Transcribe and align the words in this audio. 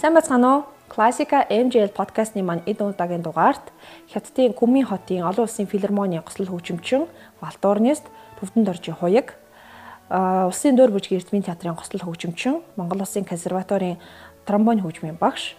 Сайн 0.00 0.14
бацгаана 0.16 0.48
уу? 0.56 0.64
Классика 0.88 1.44
MJL 1.44 1.92
подкастны 1.92 2.40
маань 2.40 2.64
эд 2.64 2.80
удаагийн 2.80 3.20
дугаарт 3.20 3.68
Хятадын 4.08 4.56
Гүмийн 4.56 4.88
хотын 4.88 5.28
олон 5.28 5.44
улсын 5.44 5.68
филармоны 5.68 6.24
гослол 6.24 6.48
хөгжимчин 6.48 7.04
Валдорнист 7.44 8.08
Төвдөн 8.40 8.64
Доржи 8.64 8.96
Хуяг 8.96 9.36
улсын 10.08 10.80
дөр 10.80 10.88
бүжгийн 10.88 11.20
эрдмийн 11.20 11.44
театрын 11.44 11.76
гослол 11.76 12.00
хөгжимчин 12.00 12.64
Монгол 12.80 13.04
улсын 13.04 13.28
консерваторийн 13.28 14.00
тромбон 14.48 14.80
хөгжмийн 14.80 15.20
багш 15.20 15.52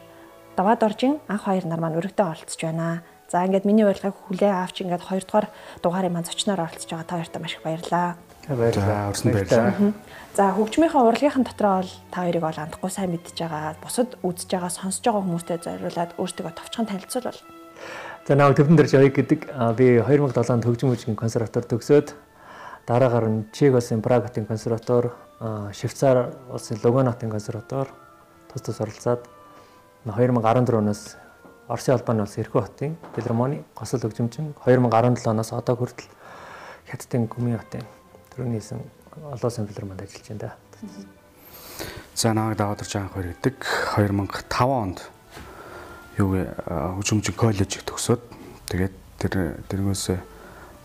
Даваад 0.57 0.81
Оржин 0.89 1.21
анх 1.29 1.45
хоёр 1.45 1.69
нар 1.69 1.77
маань 1.77 2.01
өргөдөө 2.01 2.25
оролцож 2.25 2.57
байна. 2.65 3.05
За 3.29 3.45
ингээд 3.45 3.69
миний 3.69 3.85
урилгыг 3.85 4.25
хүлээ 4.25 4.49
авч 4.57 4.81
ингээд 4.81 5.05
хоёрдугаар 5.05 5.53
дугаарыг 5.85 6.17
маань 6.17 6.25
зочноор 6.25 6.65
оролцож 6.65 6.89
байгаа 6.89 7.05
та 7.05 7.15
хоёртаа 7.21 7.41
маш 7.45 7.53
их 7.53 7.61
баярлалаа. 7.61 8.17
Баярлалаа. 8.55 9.11
Өрсөн 9.11 9.31
баярлалаа. 9.31 9.93
За 10.35 10.51
хөгжмийнхаа 10.55 11.07
урлагийн 11.07 11.43
дотроо 11.47 11.81
бол 11.81 11.91
та 12.11 12.23
хоёрыг 12.23 12.43
бол 12.43 12.59
андахгүй 12.59 12.91
сайн 12.91 13.11
мэдж 13.15 13.35
байгаа. 13.35 13.75
Бусад 13.83 14.15
үзэж 14.23 14.49
байгаа, 14.51 14.71
сонсож 14.71 15.03
байгаа 15.03 15.23
хүмүүстэй 15.23 15.57
зориулаад 15.63 16.11
өөртөө 16.19 16.51
товчхон 16.55 16.87
танилцуулбал. 16.87 17.39
За 18.27 18.35
наа 18.35 18.53
төвдөн 18.53 18.77
дэрж 18.79 18.91
явъя 18.95 19.11
гэдэг 19.11 19.39
би 19.75 19.87
2007 20.03 20.51
онд 20.51 20.65
хөгжим 20.67 20.91
мужийн 20.91 21.15
консерватор 21.15 21.63
төгсөөд 21.65 22.13
дараагаар 22.87 23.27
нь 23.27 23.47
Чех 23.51 23.73
улсын 23.73 24.01
Прагатын 24.01 24.45
консерватор, 24.45 25.15
Швейцар 25.73 26.35
улсын 26.51 26.79
Луганатын 26.83 27.31
консерватор 27.31 27.89
тус 28.51 28.61
тус 28.61 28.79
оролцоод 28.79 29.25
2014 30.05 30.77
оноос 30.77 31.17
Оросын 31.67 31.95
албаны 31.95 32.25
улс 32.25 32.37
Эрхүү 32.37 32.61
хотын 32.61 32.97
филармони 33.15 33.63
госол 33.75 34.01
хөгжимчин 34.03 34.53
2017 34.65 35.27
оноос 35.31 35.53
одоо 35.53 35.75
хүртэл 35.75 36.09
Хятадын 36.91 37.27
Гүмийн 37.31 37.57
хотын 37.57 38.00
төрөний 38.41 38.57
хийсэн 38.57 38.81
олон 39.21 39.51
сан 39.53 39.69
филармонд 39.69 40.01
ажиллаж 40.01 40.25
байна 40.33 40.41
да. 40.41 40.51
За 42.15 42.33
намайг 42.33 42.57
даваад 42.57 42.81
орж 42.81 42.93
байгаа 42.97 43.13
хоёр 43.13 43.27
гэдэг. 43.37 43.55
2005 43.93 44.65
онд 44.65 44.99
юу 46.17 46.41
хөгжимчин 46.97 47.37
коллеж 47.37 47.85
төгсөөд. 47.85 48.21
Тэгээд 48.65 48.95
тэр 49.21 49.61
тэрнээс 49.69 50.17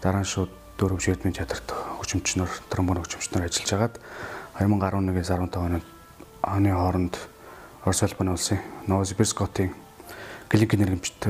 дараа 0.04 0.20
нь 0.20 0.28
шууд 0.28 0.52
дөр 0.76 1.00
хөгжмийн 1.00 1.32
театрт 1.32 1.72
хөгжимчнөр 1.72 2.50
тромбон 2.68 3.00
хөгжимчнөр 3.00 3.48
ажиллаж 3.48 3.72
хагаад 3.72 3.94
2011-ээс 4.60 5.32
15 5.32 5.56
онд 5.56 5.84
оны 6.44 6.70
хооронд 6.76 7.16
Орос 7.88 8.02
улбаны 8.04 8.36
улсын 8.36 8.60
Новосибирскотын 8.84 9.72
Глинкийн 10.52 10.80
нэргэмжт 10.84 11.22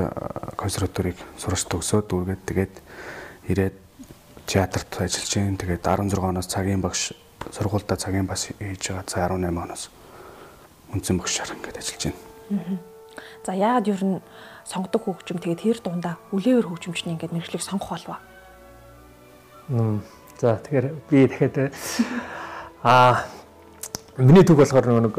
консерваторийг 0.58 1.22
сурч 1.38 1.70
төгсөөд 1.70 2.10
үргээд 2.10 2.42
тэгээд 2.48 2.74
ирээд 3.46 3.85
театрт 4.46 4.90
ажиллаж 5.02 5.32
байна. 5.34 5.58
Тэгээд 5.58 5.82
16 5.82 6.18
оноос 6.22 6.46
цагийн 6.46 6.80
багш 6.80 7.12
сургуультай 7.50 7.98
цагийн 7.98 8.26
бас 8.26 8.46
хийж 8.46 8.90
байгаа. 8.90 9.04
За 9.06 9.26
18 9.26 9.50
оноос 9.50 9.90
үндсэн 10.94 11.18
багшаар 11.18 11.50
ингээд 11.58 11.78
ажиллаж 11.82 12.02
байна. 12.06 12.78
За 13.44 13.52
яагаад 13.52 13.88
ер 13.88 14.02
нь 14.04 14.22
сонгодог 14.66 15.02
хөгжим 15.02 15.38
тэгээд 15.38 15.62
тэр 15.62 15.78
дундаа 15.82 16.18
үлээвэр 16.30 16.66
хөгжимчний 16.66 17.14
ингээд 17.14 17.34
мэрэгчлийг 17.34 17.62
сонгох 17.62 17.90
болов? 17.90 18.18
За 20.38 20.58
тэгэхээр 20.62 20.86
би 21.10 21.26
дахиад 21.26 21.74
аа 22.82 23.26
миний 24.18 24.44
төг 24.46 24.58
болохоор 24.62 24.86
нэг 24.86 25.14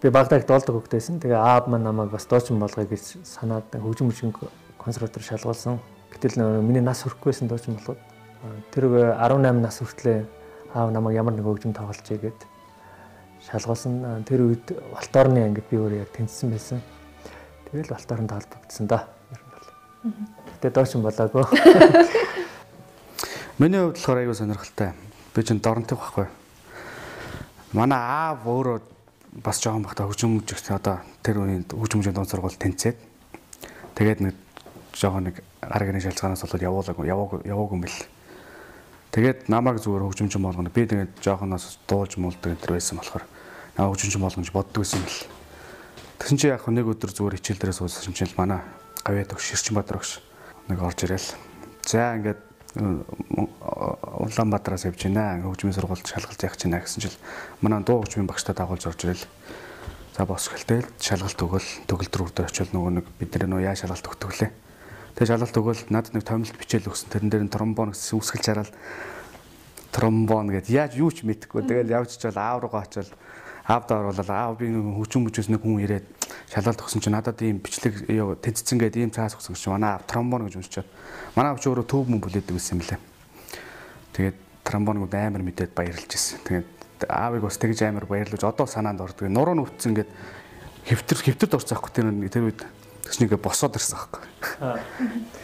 би 0.00 0.08
Багдад 0.10 0.46
доолдог 0.46 0.84
хөгтэйсэн. 0.84 1.20
Тэгээ 1.20 1.40
аав 1.40 1.68
маань 1.68 1.84
намайг 1.84 2.10
бас 2.12 2.24
доочин 2.28 2.60
болгоё 2.60 2.88
гэж 2.88 3.24
санаад 3.24 3.68
хөгжим 3.72 4.08
мөчийн 4.12 4.32
консерватор 4.76 5.22
шалгуулсан. 5.22 5.80
Гэтэл 6.12 6.60
миний 6.60 6.84
нас 6.84 7.02
хүрэхгүйсэн 7.02 7.48
доочин 7.48 7.80
болгоод 7.80 8.13
Тэр 8.74 9.14
18 9.16 9.62
нас 9.62 9.80
хүртлээр 9.80 10.26
аав 10.74 10.90
намайг 10.90 11.16
ямар 11.16 11.34
нэг 11.34 11.46
хөгжим 11.46 11.72
тоглолцъя 11.72 12.18
гэд 12.18 12.40
шалгуулсан. 13.48 14.24
Тэр 14.28 14.48
үед 14.48 14.74
Валторны 14.92 15.44
ангид 15.44 15.64
би 15.70 15.78
өөрөө 15.78 16.04
яг 16.04 16.10
тэнцсэн 16.12 16.50
байсан. 16.50 16.82
Тэгэл 17.70 17.94
Валторнд 17.94 18.30
таалбагдсан 18.30 18.86
да. 18.86 19.06
Гэтэ 20.04 20.70
доош 20.70 20.94
юм 20.94 21.06
болоогүй. 21.06 21.44
Миний 23.58 23.80
хувьд 23.80 23.96
болохоор 23.96 24.18
аягүй 24.18 24.34
сонирхолтой. 24.34 24.92
Би 25.34 25.42
ч 25.42 25.54
доронтой 25.54 25.96
байхгүй. 25.96 26.26
Манай 27.72 27.98
аав 27.98 28.44
өөрөө 28.44 28.80
бас 29.42 29.58
жоохон 29.58 29.82
бахта 29.82 30.06
хөгжим 30.06 30.38
мужигт 30.38 30.70
одоо 30.70 31.02
тэр 31.22 31.42
үеийн 31.42 31.66
хөгжим 31.66 31.98
мужийн 31.98 32.14
дунд 32.14 32.30
сургууль 32.30 32.54
тэнцээд 32.54 32.94
тэгээд 33.98 34.20
нэг 34.22 34.34
жоохон 34.94 35.30
нэг 35.30 35.42
гар 35.58 35.82
гэрийн 35.82 36.06
шалцгаанаас 36.06 36.46
болоод 36.46 36.62
явуулаагүй 36.62 37.06
яваагүй 37.10 37.38
яваагүй 37.50 37.74
юм 37.74 37.82
бэл. 37.82 37.98
Тэгээд 39.14 39.46
намайг 39.46 39.78
зүгээр 39.78 40.10
хөгжимчин 40.10 40.42
болгоно. 40.42 40.74
Би 40.74 40.90
тэгээд 40.90 41.22
жоохоноос 41.22 41.78
дуулж 41.86 42.18
муулдаг 42.18 42.58
энэ 42.58 42.66
байсан 42.66 42.98
болохоор 42.98 43.22
наа 43.78 43.86
хөгжимчин 43.86 44.18
болгоно 44.18 44.50
боддог 44.50 44.82
байсан 44.82 44.98
юм 44.98 45.06
л. 45.06 45.22
Тэгсэн 46.18 46.38
чи 46.42 46.50
яг 46.50 46.66
нэг 46.66 46.90
өдөр 46.90 47.14
зүгээр 47.14 47.38
хичээл 47.38 47.62
дээрээ 47.62 47.78
суусан 47.78 48.10
чинь 48.10 48.26
л 48.26 48.34
манай 48.34 48.58
гавьяд 49.06 49.30
өгш 49.30 49.54
Ширчин 49.54 49.78
Баатар 49.78 50.02
өгш 50.02 50.18
нэг 50.66 50.82
орж 50.82 50.98
ирэл. 51.06 51.30
За 51.86 52.18
ингээд 52.18 52.42
Улаанбаатараас 52.74 54.90
явж 54.90 55.06
байна. 55.06 55.46
Хөгжмийн 55.46 55.78
сургуульд 55.78 56.10
шалгалт 56.10 56.42
явах 56.42 56.58
чинь 56.58 56.74
гэсэн 56.74 57.06
чил 57.06 57.14
манай 57.62 57.86
дуу 57.86 58.02
хөгжмийн 58.02 58.26
багштай 58.26 58.50
дагуулж 58.50 58.82
орж 58.82 58.98
ирэл. 59.06 59.30
За 60.18 60.26
бос 60.26 60.50
гэлтэл 60.50 60.90
шалгалт 60.98 61.38
өгөөл 61.38 61.86
төгөлдөр 61.86 62.26
үрдэ 62.26 62.50
очил 62.50 62.74
нөгөө 62.74 62.98
нэг 62.98 63.06
бид 63.22 63.30
нар 63.38 63.46
нөө 63.46 63.62
яа 63.62 63.78
шалгалт 63.78 64.10
өгдөг 64.10 64.42
лээ. 64.42 64.50
Тэгээ 65.14 65.30
шалгалт 65.30 65.58
өгөөл 65.58 65.82
надад 65.94 66.14
нэг 66.18 66.24
томилт 66.26 66.58
бичээл 66.58 66.90
өгсөн. 66.90 67.10
Тэрэн 67.14 67.30
дээр 67.30 67.44
нь 67.46 67.54
тромбон 67.54 67.94
гэсэн 67.94 68.18
үсгэлж 68.18 68.46
хараад 68.50 68.72
тромбон 69.94 70.50
гэд 70.50 70.66
яаж 70.74 70.98
юу 70.98 71.14
ч 71.14 71.22
мэдэхгүй. 71.22 71.62
Тэгэл 71.62 71.94
явж 71.94 72.18
чил 72.18 72.34
аав 72.34 72.66
руу 72.66 72.74
очил 72.74 73.06
аавд 73.62 73.88
оруулаад 73.94 74.30
аав 74.34 74.58
би 74.58 74.74
нэг 74.74 74.82
хүчин 74.98 75.22
мөчөөс 75.22 75.54
нэг 75.54 75.62
хүн 75.62 75.86
ирээд 75.86 76.06
шалгалт 76.50 76.82
өгсөн 76.82 76.98
чинь 76.98 77.14
надад 77.14 77.38
ийм 77.46 77.62
бичлэг 77.62 78.10
тэнцсэн 78.10 78.76
гээд 78.82 78.98
ийм 78.98 79.14
цаас 79.14 79.38
өгсөн 79.38 79.54
чинь 79.54 79.72
манай 79.78 79.94
аав 79.94 80.02
тромбон 80.10 80.50
гэж 80.50 80.58
уншичаад 80.58 80.88
манай 81.38 81.54
аав 81.54 81.62
ч 81.62 81.70
өөрөө 81.70 81.86
төв 81.86 82.10
мөн 82.10 82.18
бүлээдэг 82.18 82.50
байсан 82.50 82.76
юм 82.76 82.82
лээ. 82.82 83.00
Тэгээд 84.18 84.36
тромбоныг 84.66 85.14
амар 85.14 85.42
мэдээд 85.46 85.72
баярлж 85.78 86.10
ирсэн. 86.10 86.42
Тэгээд 86.42 86.68
аавыг 87.08 87.46
бас 87.46 87.56
тэгж 87.56 87.86
амар 87.86 88.04
баярлаж 88.10 88.42
одоо 88.42 88.66
санаанд 88.66 89.00
ордог. 89.00 89.30
Нуруу 89.30 89.54
нүвтсэн 89.54 89.94
гээд 89.94 90.10
хэвтэр 90.90 91.18
хэвтэрд 91.22 91.56
орцсаахгүй 91.56 91.90
тэр 91.94 92.10
тэр 92.28 92.44
үед 92.52 92.60
Тэснийг 93.04 93.36
босоод 93.36 93.76
ирсэн 93.76 94.00
аахгүй. 94.00 94.24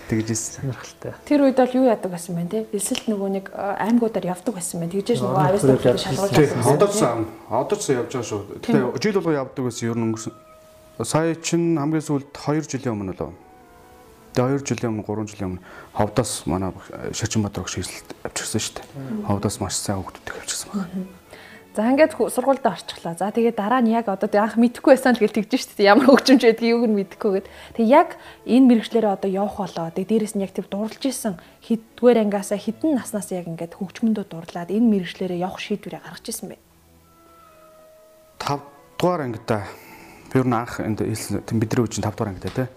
Тэгж 0.09 0.33
сонирхолтой. 0.33 1.13
Тэр 1.29 1.45
үед 1.45 1.61
бол 1.61 1.77
юу 1.77 1.87
яадаг 1.93 2.11
байсан 2.11 2.35
бэ 2.41 2.49
те? 2.49 2.65
Элсэлт 2.73 3.05
нөгөө 3.05 3.29
нэг 3.37 3.47
аймагуудаар 3.53 4.33
явдаг 4.33 4.57
байсан 4.57 4.81
байна. 4.81 4.97
Тэгжээж 4.97 5.21
нөгөө 5.21 5.45
авиас 5.45 5.65
шалгуулж 6.01 6.35
одоо 7.53 7.77
ч 7.77 7.93
явж 7.93 8.11
байгаа 8.17 8.25
шүү. 8.25 8.65
Тэгээ 8.65 8.97
жил 8.97 9.21
болго 9.21 9.37
явдаг 9.37 9.63
байсан 9.69 9.93
ер 9.93 9.99
нь 10.01 10.05
өнгөрсөн. 10.09 10.35
Сая 11.05 11.37
чин 11.37 11.77
хамгийн 11.77 12.05
сүүлд 12.05 12.33
2 12.33 12.65
жилийн 12.65 12.97
өмнө 12.97 13.15
лөө. 13.21 13.33
Тэгээ 14.35 14.63
2 14.63 14.67
жилийн 14.67 14.91
өмнө 14.97 15.05
3 15.05 15.29
жилийн 15.31 15.49
өмнө 15.53 15.65
ховдоос 15.95 16.33
манай 16.49 16.73
Ширчинбаатар 17.13 17.67
өгш 17.67 17.77
хийсэлт 17.77 18.09
авчихсан 18.25 18.61
шүү 18.63 18.75
дээ. 18.79 18.87
Ховдоос 19.29 19.57
маш 19.61 19.75
сайн 19.77 20.01
хүмүүстэй 20.01 20.39
авчихсан 20.39 20.69
байна. 20.71 21.20
За 21.81 21.89
ингээд 21.89 22.13
сургуульд 22.13 22.61
орчихлоо. 22.61 23.17
За 23.17 23.33
тэгээд 23.33 23.57
дараа 23.57 23.81
нь 23.81 23.89
яг 23.89 24.13
одоо 24.13 24.29
анх 24.37 24.61
мэдэхгүй 24.61 25.01
байсан 25.01 25.17
л 25.17 25.25
гэж 25.25 25.49
тэгж 25.49 25.81
дээ. 25.81 25.97
Ямар 25.97 26.13
хөгжимч 26.13 26.45
байдгийг 26.45 26.77
юуг 26.77 26.93
нь 26.93 26.99
мэдэхгүй 27.01 27.41
гэд. 27.41 27.49
Тэг 27.73 27.87
яг 27.89 28.09
энэ 28.45 28.69
мэрэгчлэрээ 28.69 29.17
одоо 29.17 29.33
явах 29.33 29.65
болоо. 29.65 29.89
Тэг 29.89 30.13
дээрэс 30.13 30.37
нь 30.37 30.45
яг 30.45 30.53
тэр 30.53 30.69
дурлж 30.69 31.01
исэн 31.01 31.41
хэддгээр 31.65 32.21
ангиасаа 32.29 32.61
хідэн 32.61 33.01
наснаас 33.01 33.33
яг 33.33 33.49
ингээд 33.49 33.81
хөгжмөндөө 33.81 34.25
дурлаад 34.29 34.69
энэ 34.69 34.93
мэрэгчлэрээ 34.93 35.41
явах 35.41 35.57
шийдвэрээ 35.57 36.05
гаргаж 36.05 36.27
исэн 36.29 36.53
бэ. 36.53 36.61
5 38.45 38.61
дугаар 39.01 39.21
ангидаа 39.25 39.65
би 39.65 40.37
юу 40.37 40.53
анх 40.53 40.85
энд 40.85 41.01
бидний 41.01 41.81
үеийн 41.81 42.05
5 42.05 42.13
дугаар 42.13 42.29
ангидаа 42.37 42.53
тий. 42.53 42.69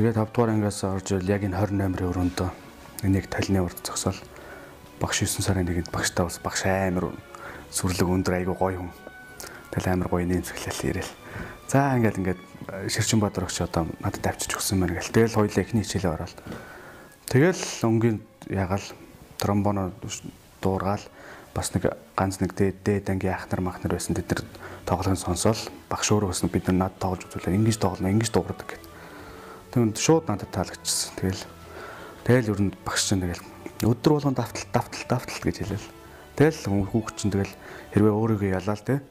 Тэгээд 0.00 0.16
5 0.16 0.32
дугаар 0.32 0.52
ангиас 0.56 0.80
орж 0.80 1.12
ил 1.12 1.28
яг 1.28 1.44
энэ 1.44 1.60
28-ын 1.60 2.08
өрөөндөө 2.08 2.48
энийг 3.04 3.28
талны 3.28 3.60
урд 3.60 3.84
зогсоол 3.84 4.16
багш 4.96 5.28
9 5.28 5.44
сарын 5.44 5.68
нэгэнд 5.68 5.92
багштай 5.92 6.24
бас 6.24 6.40
багш 6.40 6.64
амар 6.64 7.12
сүрлэг 7.72 8.08
өндөр 8.08 8.34
айгу 8.36 8.54
гоё 8.54 8.84
хүн. 8.84 8.92
Тэгэл 9.72 9.92
амар 9.96 10.08
гоё 10.12 10.28
нэмсгэлэл 10.28 11.00
ирээл. 11.00 11.12
За 11.72 11.96
ингээд 11.96 12.20
ингээд 12.20 12.40
Ширчин 12.92 13.18
Баатар 13.18 13.48
өгч 13.48 13.64
одоо 13.64 13.88
надад 14.04 14.28
авчиж 14.28 14.52
өгсөн 14.52 14.78
мэн 14.78 15.00
гэл. 15.00 15.08
Тэгэл 15.08 15.40
хоёлаа 15.40 15.64
эхний 15.64 15.82
хичээлээ 15.82 16.12
ороод. 16.12 16.36
Тэгэл 17.32 17.64
өнгийн 17.88 18.20
ягаал 18.52 18.84
тромбоно 19.40 19.96
дуургаал 20.60 21.00
бас 21.54 21.72
нэг 21.72 21.96
ганц 22.16 22.40
нэг 22.40 22.52
дээд 22.54 23.08
анги 23.08 23.26
яахнар 23.26 23.60
махнар 23.60 23.96
байсан 23.96 24.16
тэд 24.16 24.28
нар 24.28 24.40
тоглохын 24.84 25.16
сонсоол 25.16 25.58
багш 25.88 26.12
өөрөө 26.12 26.28
бас 26.28 26.44
бид 26.44 26.68
нар 26.68 26.92
над 26.92 26.94
тоглож 27.00 27.24
үзүүлээ 27.28 27.56
ингэж 27.56 27.76
тоглоно 27.80 28.12
ингэж 28.12 28.30
дуурдаг 28.32 28.68
гэд. 28.68 28.84
Тэгвэл 29.72 29.96
шууд 29.96 30.28
надад 30.28 30.52
таалагдчихсан. 30.52 31.12
Тэгэл 31.16 31.44
тэгэл 32.24 32.50
ер 32.52 32.60
нь 32.68 32.76
багш 32.84 33.08
чинь 33.08 33.24
тэгэл 33.24 33.44
өдөр 33.84 34.12
болгон 34.16 34.36
давтал 34.36 34.68
давтал 34.72 35.04
давтал 35.08 35.40
гэж 35.40 35.56
хэлээл. 35.60 36.01
Тэгэл 36.36 36.88
хүүхд 36.88 37.16
чинь 37.16 37.32
тэгэл 37.32 37.52
хэрвээ 37.92 38.12
өөрийгөө 38.12 38.50
ялаал 38.56 38.82
те 38.84 39.02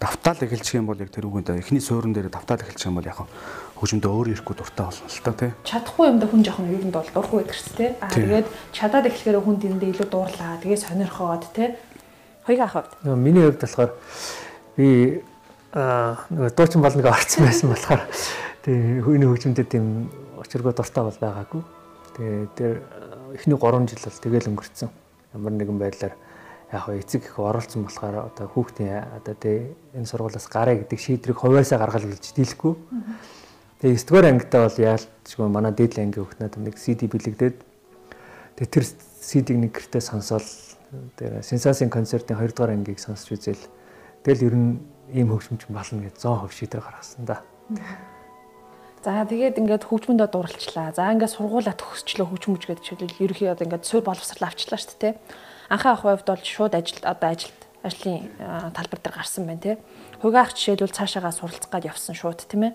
давтаал 0.00 0.40
эхэлчих 0.40 0.80
юм 0.80 0.88
бол 0.88 0.96
яг 0.96 1.12
тэр 1.12 1.28
үгэнд 1.28 1.52
эхний 1.60 1.80
суурин 1.80 2.16
дээр 2.16 2.32
давтаал 2.32 2.64
эхэлчих 2.64 2.88
юм 2.88 2.96
бол 2.96 3.04
яг 3.04 3.20
хөгжмөдөө 3.76 4.12
өөр 4.16 4.28
ирэхгүй 4.32 4.56
дуртай 4.56 4.88
болно 4.88 5.12
л 5.12 5.20
та 5.20 5.32
тий. 5.36 5.52
Чадахгүй 5.60 6.08
юмда 6.08 6.24
хүн 6.24 6.40
жоохон 6.40 6.72
юу 6.72 6.80
юм 6.80 6.88
бол 6.88 7.04
дургүй 7.04 7.44
байдаг 7.44 7.56
ч 7.60 7.68
тий. 7.76 7.92
Аа 8.00 8.08
тэгээд 8.08 8.48
чадаад 8.72 9.08
эхлэхээр 9.12 9.44
хүн 9.44 9.60
тэндээ 9.60 9.92
илүү 9.92 10.08
дуурлаа. 10.08 10.56
Тэгээд 10.64 10.84
сонирхоод 10.88 11.44
тий. 11.52 11.76
Хоёрын 12.48 12.64
ах 12.64 12.72
хувьд. 12.72 12.92
Миний 13.12 13.44
хувьд 13.44 13.60
болохоор 13.60 13.92
би 14.80 15.20
аа 15.76 16.16
нөгөө 16.32 16.52
дуучин 16.56 16.80
бол 16.80 16.96
нэг 16.96 17.04
орцсон 17.12 17.44
байсан 17.44 17.68
болохоор 17.68 18.02
тэгээ 18.64 19.04
хүний 19.04 19.28
хөгжмөдөд 19.28 19.68
тийм 19.68 20.08
очиргоо 20.40 20.72
дуртай 20.72 21.04
бол 21.04 21.20
байгаагүй. 21.20 21.62
Тэгээ 22.16 22.48
тэр 22.56 22.72
эхний 23.36 23.56
3 23.60 23.84
жил 23.84 24.00
бол 24.00 24.24
тэгэл 24.24 24.48
өнгөрцөн. 24.48 24.88
Ямар 25.36 25.52
нэгэн 25.60 25.76
байдлаар 25.76 26.16
яг 26.70 26.82
хөө 26.86 27.02
эцэг 27.02 27.26
их 27.26 27.38
оролцсон 27.38 27.84
болохоор 27.84 28.30
одоо 28.30 28.46
хүүхдийн 28.46 29.02
одоо 29.18 29.34
тий 29.34 29.74
энэ 29.94 30.06
сургуулиас 30.06 30.46
гараа 30.46 30.78
гэдэг 30.78 30.98
шийдрийг 30.98 31.38
хувьяасаа 31.42 31.78
гаргал 31.82 32.06
гэж 32.06 32.30
дийлэхгүй. 32.30 32.74
Тэгээ 33.82 33.98
9 33.98 34.06
дугаар 34.06 34.26
ангидаа 34.30 34.62
бол 34.70 34.78
яалтчгүй 34.78 35.48
манай 35.50 35.72
дээдлийн 35.74 36.14
анги 36.14 36.22
хүүхнүүд 36.22 36.54
нэг 36.62 36.76
CD 36.78 37.10
бэлэгдээд 37.10 37.56
тэгээ 38.54 38.70
тэр 38.70 38.84
CD-г 38.86 39.58
нэг 39.58 39.72
гэртээ 39.74 40.02
сонсоол 40.04 40.46
тэгээ 41.18 41.42
сенсацийн 41.42 41.90
концертын 41.90 42.38
2 42.38 42.54
дугаар 42.54 42.76
ангийг 42.78 43.02
сонсч 43.02 43.34
үзэл 43.34 43.64
тэгэл 44.22 44.46
ер 44.46 44.54
нь 44.54 44.78
ийм 45.10 45.34
хөгжмөж 45.34 45.66
болно 45.66 46.06
гэж 46.06 46.22
100% 46.22 46.54
шийдвэр 46.54 46.84
гаргасан 46.86 47.24
да. 47.26 47.42
За 49.00 49.24
тэгээд 49.24 49.56
ингээд 49.56 49.88
хөгжмөндөө 49.88 50.28
дурлцлаа. 50.28 50.92
За 50.92 51.08
ингээд 51.08 51.32
сургуулаа 51.32 51.72
төгсчлөө 51.72 52.26
хөгжмөж 52.36 52.62
гэдэг 52.68 52.84
чиглэл 52.84 53.22
ерөнхий 53.24 53.48
одоо 53.48 53.64
ингээд 53.64 53.88
суурь 53.88 54.04
боловсрал 54.04 54.52
авчлаа 54.52 54.76
шүү 54.76 54.98
дээ. 55.00 55.14
Анхаа 55.70 55.94
ах 55.94 56.02
хувьд 56.02 56.26
бол 56.26 56.42
шууд 56.42 56.74
ажил 56.74 56.98
одоо 57.06 57.30
ажилд 57.30 57.60
ажлын 57.86 58.26
талбар 58.74 58.98
дээр 58.98 59.14
гарсан 59.14 59.46
байна 59.46 59.62
тий. 59.62 59.76
Хугаах 60.18 60.50
жишээлбэл 60.58 60.98
цаашаагаа 60.98 61.30
суралцах 61.30 61.70
гад 61.70 61.86
явсан 61.86 62.18
шууд 62.18 62.42
тийм 62.42 62.74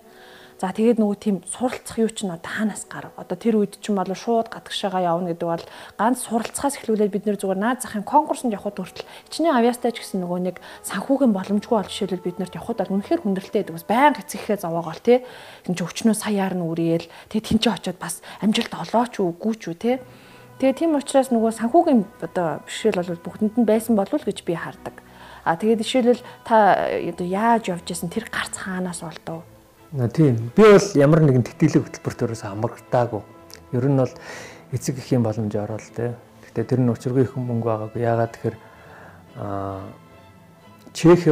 За 0.56 0.72
тэгээд 0.72 0.96
нөгөө 0.96 1.18
тийм 1.20 1.36
суралцах 1.44 2.00
юу 2.00 2.08
ч 2.08 2.24
нь 2.24 2.32
одоо 2.32 2.48
хаанаас 2.48 2.88
гар. 2.88 3.12
Одоо 3.20 3.36
тэр 3.36 3.60
үед 3.60 3.76
ч 3.76 3.92
юм 3.92 4.00
бол 4.00 4.08
шууд 4.08 4.48
гадагшаага 4.48 5.04
явна 5.04 5.36
гэдэг 5.36 5.44
бол 5.44 5.64
ганц 6.00 6.24
суралцахаас 6.24 6.80
эхлүүлээд 6.80 7.12
бид 7.12 7.24
нэр 7.28 7.36
зүгээр 7.36 7.60
наад 7.60 7.84
захын 7.84 8.08
конкурсанд 8.08 8.56
явхад 8.56 8.80
хүртэл 8.80 9.04
хичнээн 9.28 9.52
авьяастай 9.52 9.92
ч 9.92 10.00
гэсэн 10.00 10.24
нөгөө 10.24 10.40
нэг 10.48 10.56
санхүүгийн 10.88 11.36
боломжгүй 11.36 11.76
бол 11.76 11.92
жишээлбэл 11.92 12.24
бид 12.24 12.40
нарт 12.40 12.56
явхад 12.56 12.80
бол 12.80 12.96
үнэхээр 12.96 13.20
хүндрэлтэй 13.20 13.60
байдаг. 13.68 13.76
Бас 13.76 13.84
байнга 13.84 14.24
эцэгхээ 14.24 14.58
зовоогоол 14.64 15.02
тий. 15.04 15.18
Тин 15.68 15.76
ч 15.76 15.84
өчнөө 15.84 16.16
саяар 16.16 16.56
нь 16.56 16.64
үриэл 16.64 17.04
тий 17.28 17.40
тэнцээ 17.44 17.76
очиод 17.76 18.00
бас 18.00 18.24
амжилт 18.40 18.72
олооч 18.72 19.20
үгүй 19.20 19.54
ч 19.60 19.62
үү 19.68 19.76
тий. 19.76 19.96
Тэгээ 20.56 20.78
тийм 20.80 20.96
учраас 20.96 21.28
нөгөө 21.28 21.52
санхүүгийн 21.52 22.00
одоо 22.24 22.64
бишэл 22.64 22.96
бол 22.96 23.24
бүгдэнд 23.28 23.54
нь 23.60 23.68
байсан 23.68 23.92
болов 23.92 24.24
гэж 24.24 24.40
би 24.40 24.56
хардаг. 24.56 25.04
А 25.44 25.60
тэгээд 25.60 25.84
жишээлбэл 25.84 26.24
та 26.48 26.88
одоо 27.12 27.26
яаж 27.28 27.68
явж 27.68 27.86
исэн 27.92 28.08
тэр 28.08 28.24
гарц 28.32 28.56
хаанаас 28.56 29.04
болдоо 29.04 29.44
Тийм. 30.12 30.50
Би 30.56 30.62
бол 30.62 30.88
ямар 30.98 31.20
нэгэн 31.22 31.46
тэтгэлэг 31.46 31.88
хөтөлбөртөөс 31.88 32.42
хамрагдаагүй. 32.42 33.22
Ер 33.72 33.86
нь 33.86 33.96
бол 33.96 34.12
эцэг 34.72 34.98
их 34.98 35.12
юм 35.12 35.22
боломж 35.22 35.54
ороод 35.56 35.88
те. 35.94 36.12
Гэтэ 36.44 36.64
тэр 36.68 36.80
нь 36.82 36.90
учиргүй 36.90 37.22
их 37.22 37.36
мөнгө 37.38 37.64
байгаагүй. 37.64 38.02
Яагаад 38.02 38.32
тэгэхээр 38.34 38.56
аа 39.40 39.88
Чех 40.92 41.24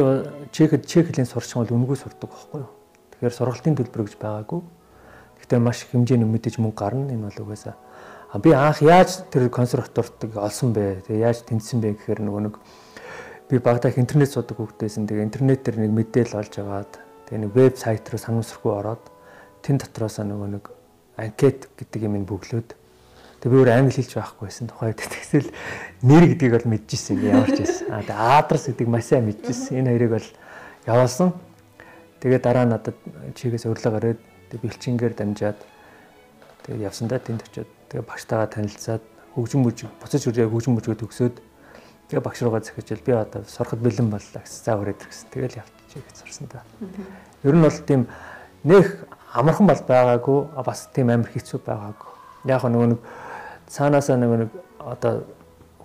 Чехэд 0.49 0.85
Чехэлийн 0.87 1.27
сурчин 1.27 1.61
бол 1.61 1.77
үнгүй 1.77 1.97
сурдаг 1.99 2.29
байхгүй 2.31 2.63
юу? 2.63 2.71
Тэгэхээр 3.17 3.37
сургалтын 3.37 3.75
төлбөр 3.75 4.07
гэж 4.07 4.15
байгаагүй. 4.17 4.61
Гэтэ 5.45 5.59
маш 5.59 5.83
их 5.83 5.93
хэмжээний 5.93 6.25
мэдээж 6.25 6.57
мөнгө 6.57 6.79
гарна. 6.79 7.11
Энэ 7.11 7.29
бол 7.29 7.43
угаасаа 7.43 7.75
би 8.39 8.51
анх 8.51 8.81
яаж 8.81 9.27
тэр 9.31 9.47
консерваторийг 9.49 10.35
олсон 10.35 10.73
бэ? 10.73 11.05
Тэгээ 11.07 11.25
яаж 11.25 11.43
тэнцсэн 11.47 11.79
бэ 11.79 11.95
гэхээр 11.99 12.21
нөгөө 12.25 12.41
нэг 12.49 12.55
би 13.49 13.59
багтаах 13.59 13.99
интернет 14.01 14.31
судаг 14.31 14.57
хүүхдээсэн. 14.57 15.07
Тэгээ 15.07 15.27
интернетээр 15.29 15.75
нэг 15.83 15.91
мэдээлэл 15.93 16.39
олж 16.41 16.53
аваад 16.59 17.05
Тэгээ 17.25 17.41
нэг 17.41 17.53
веб 17.57 17.73
сайт 17.73 18.05
руу 18.13 18.21
санамсаргүй 18.21 18.69
ороод 18.69 19.01
тэн 19.65 19.81
дотроос 19.81 20.21
нөгөө 20.21 20.49
нэг 20.53 20.69
анкет 21.17 21.73
гэдэг 21.73 22.05
юм 22.05 22.21
бүглөөд 22.21 22.69
тэгээ 23.41 23.49
би 23.49 23.57
өөр 23.65 23.71
англи 23.73 23.97
хэлж 23.97 24.13
байхгүй 24.13 24.45
байсан 24.45 24.69
тухайд 24.69 25.01
тэгсэл 25.01 25.49
нэр 26.05 26.23
гэдгийг 26.29 26.53
бол 26.53 26.69
мэдчихсэн 26.69 27.17
ямар 27.25 27.49
ч 27.49 27.65
байсан. 27.65 27.89
Аа 27.89 28.05
тэгээ 28.05 28.29
адрес 28.45 28.63
гэдэг 28.69 28.87
маш 28.93 29.05
сайн 29.09 29.25
мэдчихсэн. 29.25 29.73
Энэ 29.73 29.89
хоёрыг 29.89 30.11
бол 30.13 30.27
явуулсан. 30.85 31.29
Тэгээ 32.21 32.41
дараа 32.45 32.65
надад 32.69 32.97
чигээс 33.33 33.65
гараад 33.65 34.21
тэгээ 34.21 34.61
бэлчингээр 34.61 35.13
дамжаад 35.17 35.57
тэгээ 36.65 36.85
явсан 36.89 37.07
да 37.07 37.21
тэнд 37.21 37.45
очиод 37.45 37.69
тэгээ 37.89 38.09
багштайгаа 38.09 38.49
танилцаад 38.49 39.03
хөгжим 39.37 39.61
мөж 39.61 39.85
буцаж 40.01 40.25
үрээ 40.25 40.49
хөгжим 40.49 40.73
мөжгөө 40.75 40.97
төгсөөд 40.97 41.35
тэгээ 42.09 42.23
багш 42.25 42.41
руугаа 42.41 42.61
захижил 42.61 43.01
би 43.05 43.11
одоо 43.11 43.43
сурахад 43.45 43.79
бэлэн 43.79 44.09
боллоо 44.09 44.41
гэсэн. 44.41 44.65
За 44.65 44.77
өрөөд 44.77 45.01
гэсэн. 45.01 45.27
Тэгэл 45.33 45.59
явт 45.59 45.75
чи 45.89 45.99
гэж 45.99 46.15
сурсан 46.21 46.47
да. 46.51 46.61
Ер 47.43 47.55
нь 47.55 47.61
бол 47.61 47.79
тийм 47.85 48.07
нэх 48.63 49.05
амархан 49.33 49.67
бол 49.67 49.81
байгаагүй 49.87 50.39
бас 50.65 50.89
тийм 50.93 51.09
амар 51.09 51.29
хэцүү 51.33 51.59
байгаагүй. 51.65 52.09
Яг 52.45 52.61
нөгөө 52.63 52.89
нэг 52.93 53.01
цаанаасаа 53.67 54.17
нөгөө 54.21 54.37
нэг 54.45 54.51
одоо 54.79 55.25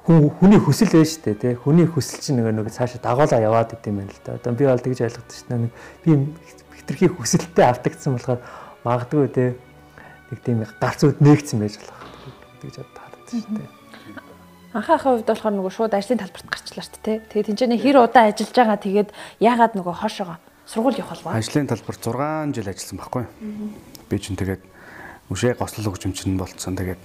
хүн 0.04 0.28
хүний 0.40 0.60
хүсэл 0.60 0.92
байж 0.92 1.16
штэ 1.16 1.34
тий 1.40 1.54
хүний 1.56 1.88
хүсэл 1.88 2.20
чинь 2.20 2.36
нөгөө 2.40 2.52
нэг 2.60 2.68
цаашаа 2.68 3.00
дагуулаа 3.00 3.40
яваад 3.40 3.72
идэм 3.80 4.04
байна 4.04 4.12
л 4.12 4.20
да. 4.24 4.36
Одоо 4.36 4.52
би 4.52 4.64
бол 4.68 4.84
тэгж 4.84 5.00
ойлгодог 5.08 5.32
шүү 5.32 5.48
дээ. 5.48 5.72
Би 6.04 6.10
хитрхи 6.76 7.08
хүсэлтэд 7.08 7.58
автагдсан 7.64 8.16
болохоор 8.16 8.40
магадгүй 8.84 9.28
тий 9.32 9.48
нэг 10.30 10.40
тийм 10.42 10.62
гарц 10.78 11.00
үд 11.04 11.18
нээгцсэн 11.18 11.58
байж 11.58 11.74
болох. 11.78 12.00
Тэгж 12.62 12.76
боддог 12.80 13.28
шүү 13.30 13.54
дээ. 13.58 13.80
Анхаахын 14.70 15.18
хувьд 15.18 15.26
болохоор 15.26 15.54
нөгөө 15.58 15.72
шууд 15.74 15.94
ажлын 15.98 16.22
талбарт 16.22 16.46
гарчлаа 16.46 16.86
шүү 16.86 17.02
дээ. 17.02 17.18
Тэгээд 17.26 17.48
тэнцэнэ 17.50 17.76
хэр 17.82 17.98
удаа 18.06 18.30
ажиллаж 18.30 18.54
байгаа 18.54 18.78
тэгээд 18.78 19.10
яагаад 19.42 19.74
нөгөө 19.74 19.94
хошоогоо 19.98 20.38
сургууль 20.70 21.02
явах 21.02 21.18
болов? 21.26 21.34
Ажлын 21.34 21.66
талбар 21.66 21.96
6 21.98 22.54
жил 22.54 22.70
ажилласан 22.70 22.98
байхгүй. 23.02 23.24
Би 24.06 24.16
чинь 24.22 24.38
тэгээд 24.38 24.62
үшээ 25.34 25.58
гослол 25.58 25.90
хөгжимч 25.90 26.22
нь 26.30 26.38
болцсон. 26.38 26.78
Тэгээд 26.78 27.02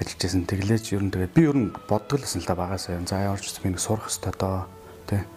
ажиллаж 0.00 0.20
байсан. 0.24 0.48
Тэглээч 0.48 0.86
ер 0.96 1.04
нь 1.04 1.12
тэгээд 1.12 1.36
би 1.36 1.42
ер 1.44 1.56
нь 1.60 1.68
боддог 1.84 2.16
л 2.16 2.24
байсан 2.24 2.40
л 2.40 2.48
да 2.48 2.56
багасаа. 2.56 2.96
За 3.04 3.20
ямарч 3.20 3.44
би 3.60 3.68
нэг 3.68 3.80
сурах 3.84 4.08
хэрэгтэй 4.08 4.32
доо. 4.40 4.64
Тэ. 5.04 5.28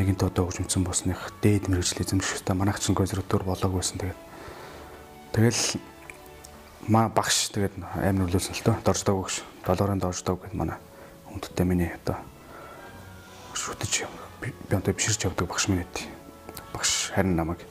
Нэгэн 0.00 0.16
тоо 0.16 0.32
хөгжимцэн 0.32 0.80
босных 0.80 1.20
дээд 1.44 1.68
мэрэгжил 1.68 2.00
эзэмших 2.00 2.40
хэрэгтэй. 2.40 2.56
Манайх 2.56 2.80
чинь 2.80 2.96
консерватор 2.96 3.44
болоог 3.44 3.76
байсан. 3.76 4.00
Тэгээд 4.00 4.20
тэгэл 5.36 5.60
маа 6.90 7.06
багш 7.06 7.54
тэгээд 7.54 7.78
амар 7.78 8.26
нөлөөсөн 8.26 8.58
л 8.58 8.64
тоо. 8.66 8.76
Дорждог 8.82 9.22
багш 9.22 9.36
долоорын 9.62 10.02
доождог 10.02 10.42
гэд 10.42 10.58
манай 10.58 10.74
хүндтэй 11.30 11.62
миний 11.62 11.94
одоо 11.94 12.18
шүтэж 13.54 14.10
би 14.42 14.50
одоо 14.74 14.90
биширч 14.90 15.22
явдаг 15.22 15.46
багш 15.46 15.70
минь 15.70 15.86
эд. 15.86 15.94
Багш 16.74 17.14
харин 17.14 17.38
намайг 17.38 17.62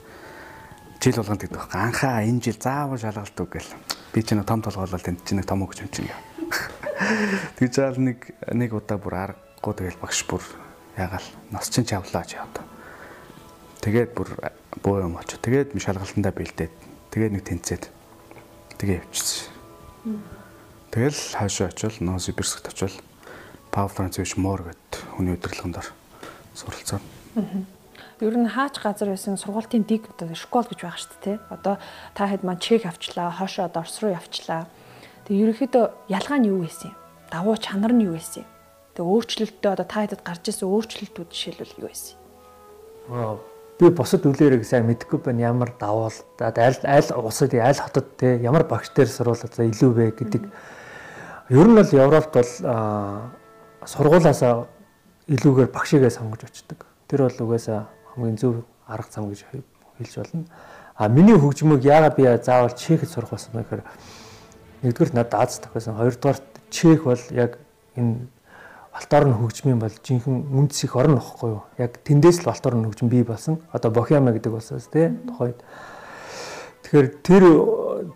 жил 1.04 1.20
болгонд 1.20 1.44
гэдэг 1.44 1.60
баг. 1.60 1.76
Анхаа 1.76 2.24
энэ 2.24 2.40
жил 2.40 2.56
заавал 2.56 2.96
шалгалт 2.96 3.36
гэл. 3.36 3.76
Би 4.16 4.24
ч 4.24 4.32
нэг 4.32 4.48
том 4.48 4.64
толгойлол 4.64 5.04
тэнд 5.04 5.20
чи 5.28 5.36
нэг 5.36 5.44
том 5.44 5.68
өгч 5.68 5.84
юм 5.84 5.92
чинь. 5.92 6.08
Тэгж 7.60 7.76
аал 7.76 8.00
нэг 8.00 8.32
нэг 8.48 8.72
удаа 8.72 8.96
бүр 8.96 9.36
аргагүй 9.36 9.74
тэгэл 9.76 10.00
багш 10.00 10.24
бүр 10.24 10.40
ягаал 10.96 11.28
нас 11.52 11.68
чин 11.68 11.84
чавлаа 11.84 12.24
ч 12.24 12.40
яа. 12.40 12.48
Тэгээд 13.84 14.16
бүр 14.16 14.32
боо 14.80 15.04
юм 15.04 15.20
очоо. 15.20 15.36
Тэгээд 15.36 15.76
шалгалтандаа 15.76 16.32
бэлдээд 16.32 16.72
тэгээд 17.12 17.32
нэг 17.36 17.44
тэнцээд 17.44 17.99
тэгээ 18.80 19.04
явчихсан. 19.04 19.52
Тэгэл 20.90 21.20
хаашаа 21.36 21.68
очивол 21.68 22.00
Новосибирскт 22.00 22.64
очивол 22.72 22.96
Пав 23.70 23.92
Францевич 23.92 24.40
Мор 24.40 24.64
гэдэг 24.64 25.04
хүний 25.14 25.36
удирдлагын 25.36 25.76
дор 25.76 25.86
суралцсан. 26.56 27.04
Ер 28.20 28.36
нь 28.36 28.48
хаач 28.48 28.80
газар 28.80 29.12
байсан 29.12 29.36
сургуулийн 29.36 29.84
дэг 29.84 30.08
одоо 30.08 30.32
школ 30.34 30.64
гэж 30.64 30.80
байгаа 30.80 30.96
шүү 30.96 31.20
дээ. 31.24 31.38
Одоо 31.52 31.76
та 32.16 32.24
хэд 32.26 32.42
маань 32.42 32.58
чек 32.58 32.88
авчлаа, 32.88 33.30
хоошоо 33.30 33.68
Орос 33.68 34.00
руу 34.00 34.16
явчлаа. 34.16 34.66
Тэгээ 35.28 35.44
ерөнхийдөө 35.44 35.84
ялгаа 36.08 36.38
нь 36.40 36.48
юу 36.48 36.64
байсан 36.64 36.90
юм? 36.90 36.96
Давуу 37.30 37.56
чанар 37.60 37.92
нь 37.92 38.04
юу 38.08 38.16
байсан 38.16 38.42
юм? 38.44 38.50
Тэгээ 38.96 39.12
өөрчлөлтөө 39.12 39.72
одоо 39.72 39.86
та 39.86 40.02
хэдэд 40.04 40.20
гарч 40.24 40.42
ирсэн 40.50 40.68
өөрчлөлтүүд 40.68 41.28
жишээлбэл 41.32 41.80
юу 41.80 41.88
байсан 41.88 42.16
юм? 42.16 42.20
Би 43.80 43.88
босод 43.88 44.28
үлээрээ 44.28 44.62
сайн 44.62 44.84
мэдэхгүй 44.86 45.24
байна 45.24 45.40
ямар 45.56 45.72
даваал 45.80 46.12
аль 46.38 46.84
аль 46.84 47.10
усад 47.16 47.54
аль 47.56 47.80
хотод 47.80 48.16
те 48.20 48.36
ямар 48.44 48.68
багш 48.68 48.92
дээр 48.92 49.08
сурвал 49.08 49.40
одоо 49.40 49.64
илүү 49.64 49.90
вэ 49.96 50.10
гэдэг 50.20 50.44
Ер 51.50 51.66
нь 51.66 51.74
бол 51.74 51.82
Европт 51.82 52.30
бол 52.30 52.46
сургуулаасаа 53.82 54.68
илүүгээр 55.26 55.70
багшигээ 55.74 56.10
сонгож 56.14 56.46
очдог. 56.46 56.86
Тэр 57.10 57.26
бол 57.26 57.42
угаасаа 57.42 57.90
хамгийн 58.14 58.38
зөв 58.38 58.62
арга 58.86 59.10
зам 59.10 59.26
гэж 59.34 59.42
хэлж 59.98 60.14
болно. 60.14 60.44
А 60.94 61.08
миний 61.08 61.34
хөгжмөг 61.34 61.82
яагаад 61.82 62.14
би 62.14 62.22
заавал 62.22 62.70
чехэд 62.70 63.10
сурах 63.10 63.34
болсон 63.34 63.50
бэ 63.50 63.66
гэхээр 63.66 63.82
нэгдүгээр 64.86 65.10
надад 65.10 65.42
Аз 65.42 65.58
тахсан, 65.58 65.98
хоёрдугаар 65.98 66.38
чех 66.70 67.02
бол 67.02 67.18
яг 67.34 67.58
энэ 67.98 68.30
алт 69.00 69.12
орн 69.16 69.32
хөгжмийн 69.32 69.80
бол 69.80 69.96
жинхэнэ 70.04 70.52
үндэс 70.52 70.84
их 70.84 70.96
орн 70.96 71.16
واخгүй 71.16 71.50
юу. 71.56 71.64
Яг 71.80 71.96
тэндээс 72.04 72.44
л 72.44 72.52
алт 72.52 72.66
орн 72.68 72.84
хөгжим 72.84 73.08
бий 73.08 73.24
болсон. 73.24 73.64
Одоо 73.72 73.90
Бохема 73.90 74.32
гэдэг 74.36 74.52
болсоос 74.52 74.92
тий 74.92 75.08
тухайд. 75.24 75.56
Тэгэхээр 76.84 77.08
тэр 77.24 77.44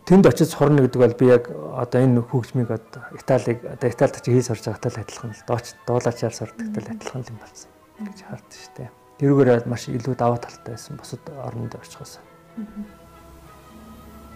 тэнд 0.05 0.29
очиж 0.29 0.53
сурна 0.53 0.85
гэдэг 0.85 1.01
бол 1.01 1.17
би 1.17 1.27
яг 1.33 1.49
одоо 1.49 2.05
энэ 2.05 2.21
хөгжмийг 2.21 2.69
одоо 2.69 3.01
Италиг 3.17 3.65
одоо 3.65 3.89
Италид 3.89 4.21
очиж 4.21 4.29
хийж 4.29 4.47
сурж 4.53 4.65
байгаатай 4.69 4.93
л 4.93 5.01
адилхан 5.01 5.33
л 5.33 5.45
дооч 5.49 5.67
дуулаачаар 5.89 6.35
сурдагтай 6.37 6.83
л 6.85 6.93
адилхан 6.93 7.25
юм 7.33 7.39
болсон 7.41 7.71
гэж 8.05 8.19
хард 8.29 8.49
штэ. 8.53 8.93
Тэрүүгээр 9.25 9.65
маш 9.71 9.89
илүү 9.89 10.15
даваа 10.21 10.37
талтай 10.37 10.77
байсан 10.77 11.01
бусад 11.01 11.23
орнд 11.33 11.73
очихоос. 11.81 12.21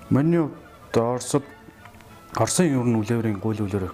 Миний 0.08 0.40
хувьд 0.40 0.96
Оросд 0.96 1.44
Оросын 2.36 2.72
ер 2.72 2.86
нь 2.86 2.96
үлээврийн 2.96 3.40
гол 3.42 3.58
үлээр 3.58 3.90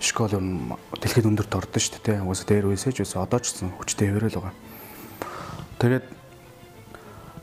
школ 0.00 0.32
нь 0.40 0.72
дэлхийд 1.00 1.28
өндөрт 1.28 1.54
ордон 1.54 1.80
шүү 1.80 2.00
дээ. 2.00 2.24
Угаасаа 2.24 2.48
дээр 2.48 2.72
үесэж 2.72 3.04
байсан 3.04 3.22
одоо 3.22 3.38
ч 3.38 3.52
гэсэн 3.52 3.76
хүчтэй 3.76 4.08
хэвээрэл 4.08 4.40
байгаа. 4.40 4.54
Тэгээд 5.80 6.06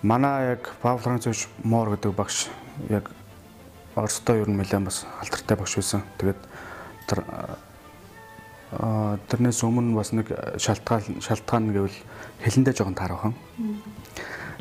Манай 0.02 0.52
яг 0.52 0.70
Павл 0.82 1.00
Францович 1.00 1.48
Мор 1.64 1.90
гэдэг 1.90 2.14
багш 2.14 2.48
яг 2.90 3.10
Оростой 3.96 4.42
ер 4.42 4.50
нь 4.50 4.58
нэлээд 4.58 4.86
бас 4.86 5.06
алдартай 5.20 5.58
багш 5.58 5.76
байсан. 5.76 6.04
Тэгээд 6.22 6.38
тэр 7.10 7.20
тэрнээс 9.26 9.64
өмнө 9.66 9.98
бас 9.98 10.14
нэг 10.14 10.30
шалтгаан 10.62 11.18
шалтгаан 11.18 11.74
гэвэл 11.74 11.98
хэлэндээ 12.46 12.74
жоохон 12.78 12.94
таархан. 12.94 13.34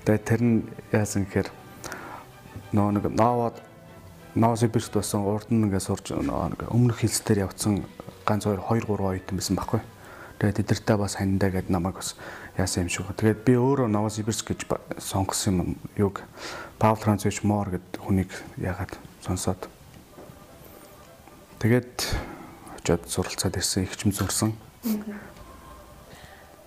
Тэгээд 0.09 0.25
тэр 0.25 0.41
нь 0.41 0.65
яасан 0.89 1.29
гэхээр 1.29 1.53
нөө 2.73 2.97
нэг 2.97 3.05
наваад 3.13 3.61
Новосибирск 4.37 4.93
байсан 4.93 5.25
урд 5.25 5.49
нь 5.49 5.65
ингээд 5.65 5.89
сурж 5.89 6.13
өмнөх 6.13 7.01
хилс 7.01 7.25
дээр 7.25 7.49
явцсан 7.49 7.89
ганц 8.29 8.45
хоёр 8.45 8.61
2 8.61 8.85
3 8.85 9.17
оюутан 9.17 9.37
байсан 9.41 9.57
байхгүй. 9.57 9.81
Тэгээд 10.37 10.61
эдэртээ 10.61 10.97
бас 11.01 11.17
хандаа 11.17 11.49
гэд 11.49 11.73
намайг 11.73 11.97
бас 11.97 12.21
яасан 12.61 12.85
юм 12.85 12.93
шиг. 12.93 13.09
Тэгээд 13.17 13.49
би 13.49 13.57
өөрөө 13.57 13.89
Новосибирск 13.89 14.53
гэж 14.53 14.69
сонгосон 15.01 15.57
юм 15.57 15.69
юг 15.97 16.21
Павл 16.77 17.01
Францович 17.01 17.49
Мор 17.49 17.73
гэдэг 17.73 17.97
хүнийг 17.97 18.29
ягаад 18.61 18.93
сонсоод 19.25 19.73
тэгээд 21.57 22.05
очиод 22.77 23.09
суралцаад 23.09 23.57
ирсэн 23.57 23.89
их 23.89 23.97
ч 23.97 24.05
юм 24.05 24.13
зурсан. 24.13 24.53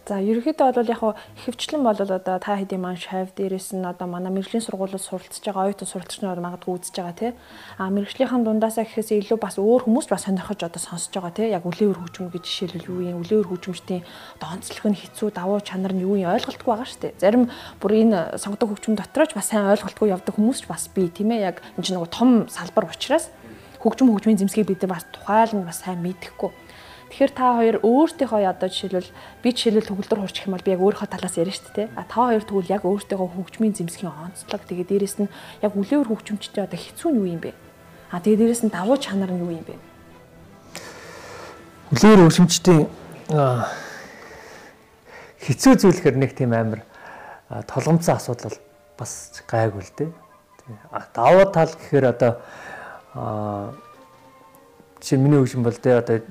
За 0.10 0.18
ерөнхийдөө 0.18 0.74
бол 0.74 0.90
яг 0.90 1.02
хөвчлэн 1.46 1.86
бол 1.86 1.94
одоо 1.94 2.42
та 2.42 2.58
хэдийн 2.58 2.82
маань 2.82 2.98
шав 2.98 3.30
дээрээс 3.38 3.78
нь 3.78 3.86
одоо 3.86 4.10
манай 4.10 4.34
мэрэгжлийн 4.34 4.66
сургуулиуд 4.66 5.06
суралцж 5.06 5.38
байгаа 5.46 5.70
оюутан 5.70 5.86
суралцч 5.86 6.26
нар 6.26 6.42
магадгүй 6.42 6.82
үзэж 6.82 6.98
байгаа 6.98 7.14
тий. 7.14 7.32
А 7.78 7.94
мэрэгжлийнхэн 7.94 8.42
дундаасаа 8.42 8.90
гэхээс 8.90 9.14
илүү 9.14 9.38
бас 9.38 9.62
өөр 9.62 9.86
хүмүүс 9.86 10.10
бас 10.10 10.26
сонирхож 10.26 10.66
одоо 10.66 10.82
сонсож 10.82 11.14
байгаа 11.14 11.38
тий. 11.38 11.54
Яг 11.54 11.62
үлээвэр 11.62 12.02
хөгжим 12.02 12.34
гэж 12.34 12.42
жишээлбэл 12.42 12.90
юу 12.90 13.00
юм 13.06 13.22
үлээвэр 13.22 13.50
хөгжимчдийн 13.54 14.02
донцлог 14.42 14.86
нь 14.90 14.98
хэцүү 14.98 15.30
давуу 15.30 15.62
чанар 15.62 15.94
нь 15.94 16.02
юу 16.02 16.18
юм 16.18 16.34
ойлголтгүй 16.34 16.70
байгаа 16.74 16.90
шүү 16.90 17.02
дээ. 17.06 17.22
Зарим 17.22 17.54
бүр 17.78 17.92
энэ 18.02 18.42
сонгодог 18.42 18.82
хөгжим 18.82 18.98
дотроо 18.98 19.30
ч 19.30 19.38
бас 19.38 19.54
сайн 19.54 19.70
ойлголтгүй 19.70 20.10
явдаг 20.10 20.34
хүмүүс 20.34 20.66
ч 20.66 20.74
бас 20.74 20.90
бий 20.90 21.14
тийм 21.14 21.38
ээ. 21.38 21.54
Яг 21.54 21.62
энэ 21.78 21.86
чинь 21.86 22.02
нэг 22.02 22.10
том 22.10 22.50
салбар 22.50 22.90
учраас 22.90 23.30
хөгжим 23.78 24.10
хөгжмийн 24.10 24.42
зэмсгийг 24.42 24.74
бид 24.74 24.82
нар 24.82 24.98
бас 24.98 25.06
тухайлан 25.14 25.70
бас 25.70 25.86
сайн 25.86 26.02
мэдэхгүй 26.02 26.50
Тэгэхээр 27.10 27.34
та 27.34 27.58
хоёр 27.58 27.78
өөртөөхөө 27.82 28.46
одоо 28.46 28.70
жишээлбэл 28.70 29.10
би 29.42 29.50
жишээлбэл 29.50 29.90
төгөлдөр 29.90 30.20
хурчих 30.22 30.46
юм 30.46 30.54
бол 30.54 30.62
би 30.62 30.78
яг 30.78 30.82
өөрийнхөө 30.86 31.10
талаас 31.10 31.36
ярьж 31.42 31.58
шүү 31.58 31.74
дээ. 31.74 31.88
А 31.98 32.06
та 32.06 32.30
хоёр 32.30 32.46
тэгвэл 32.46 32.70
яг 32.70 32.86
өөртөөхөө 32.86 33.30
хөгжмийн 33.34 33.74
зэмсгийн 33.74 34.14
онцлог 34.14 34.62
тэгээ 34.70 34.86
дээрэс 34.94 35.18
нь 35.26 35.34
яг 35.66 35.74
үлээвэр 35.74 36.06
хөгжимчтэй 36.06 36.70
одоо 36.70 36.78
хэцүү 36.78 37.10
нь 37.10 37.18
юу 37.18 37.28
юм 37.34 37.42
бэ? 37.42 37.58
А 38.14 38.22
тэгээ 38.22 38.46
дээрэс 38.46 38.62
нь 38.62 38.70
давуу 38.70 39.02
чанар 39.02 39.34
нь 39.34 39.42
юу 39.42 39.50
юм 39.58 39.66
бэ? 39.66 39.74
Үлээвэр 41.98 42.30
хөгжимчдийн 42.30 42.86
хэцүү 45.42 45.74
зүйлэхэр 45.82 46.14
нэг 46.14 46.38
тийм 46.38 46.54
амар 46.54 46.86
толгомцсон 47.66 48.22
асуудал 48.22 48.54
бас 49.02 49.34
гайгүй 49.50 49.82
л 49.82 49.94
дээ. 49.98 50.10
Давуу 51.18 51.50
тал 51.50 51.74
гэхээр 51.74 52.06
одоо 52.14 52.38
чи 55.02 55.18
миний 55.18 55.40
хөгжим 55.40 55.64
бол 55.64 55.74
дээ 55.74 55.98
одоо 55.98 56.22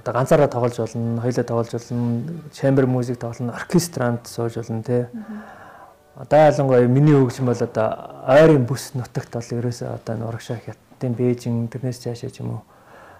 одоо 0.00 0.12
ганцаараа 0.14 0.48
тоглож 0.48 0.76
болно, 0.80 1.20
хоёулаа 1.20 1.44
тоглож 1.44 1.70
болно, 1.72 2.24
chamber 2.56 2.86
music 2.88 3.16
тоглоно, 3.20 3.52
оркестранд 3.52 4.26
сууж 4.26 4.56
болно 4.56 4.82
тий. 4.82 5.06
Одоо 6.16 6.38
ялангуяа 6.48 6.88
миний 6.88 7.14
хөгжим 7.14 7.46
бол 7.46 7.60
одоо 7.60 7.88
ойрын 8.26 8.64
бүс 8.64 8.94
нутагт 8.94 9.32
бол 9.36 9.52
ерөөсөө 9.60 9.94
одоо 9.94 10.16
нурагшаа 10.16 10.58
хятадын 10.64 11.14
Бээжин 11.14 11.68
тэрнээс 11.68 12.00
цаашаа 12.00 12.30
ч 12.32 12.40
юм 12.40 12.50
уу 12.56 12.62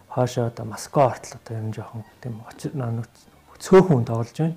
хоошоо 0.09 0.47
одоо 0.49 0.65
Москва 0.65 1.11
хортол 1.11 1.39
одоо 1.39 1.57
юм 1.57 1.73
жоохон 1.73 2.05
тийм 2.21 2.41
цөөхөн 3.61 4.05
тоглож 4.05 4.37
байна. 4.37 4.57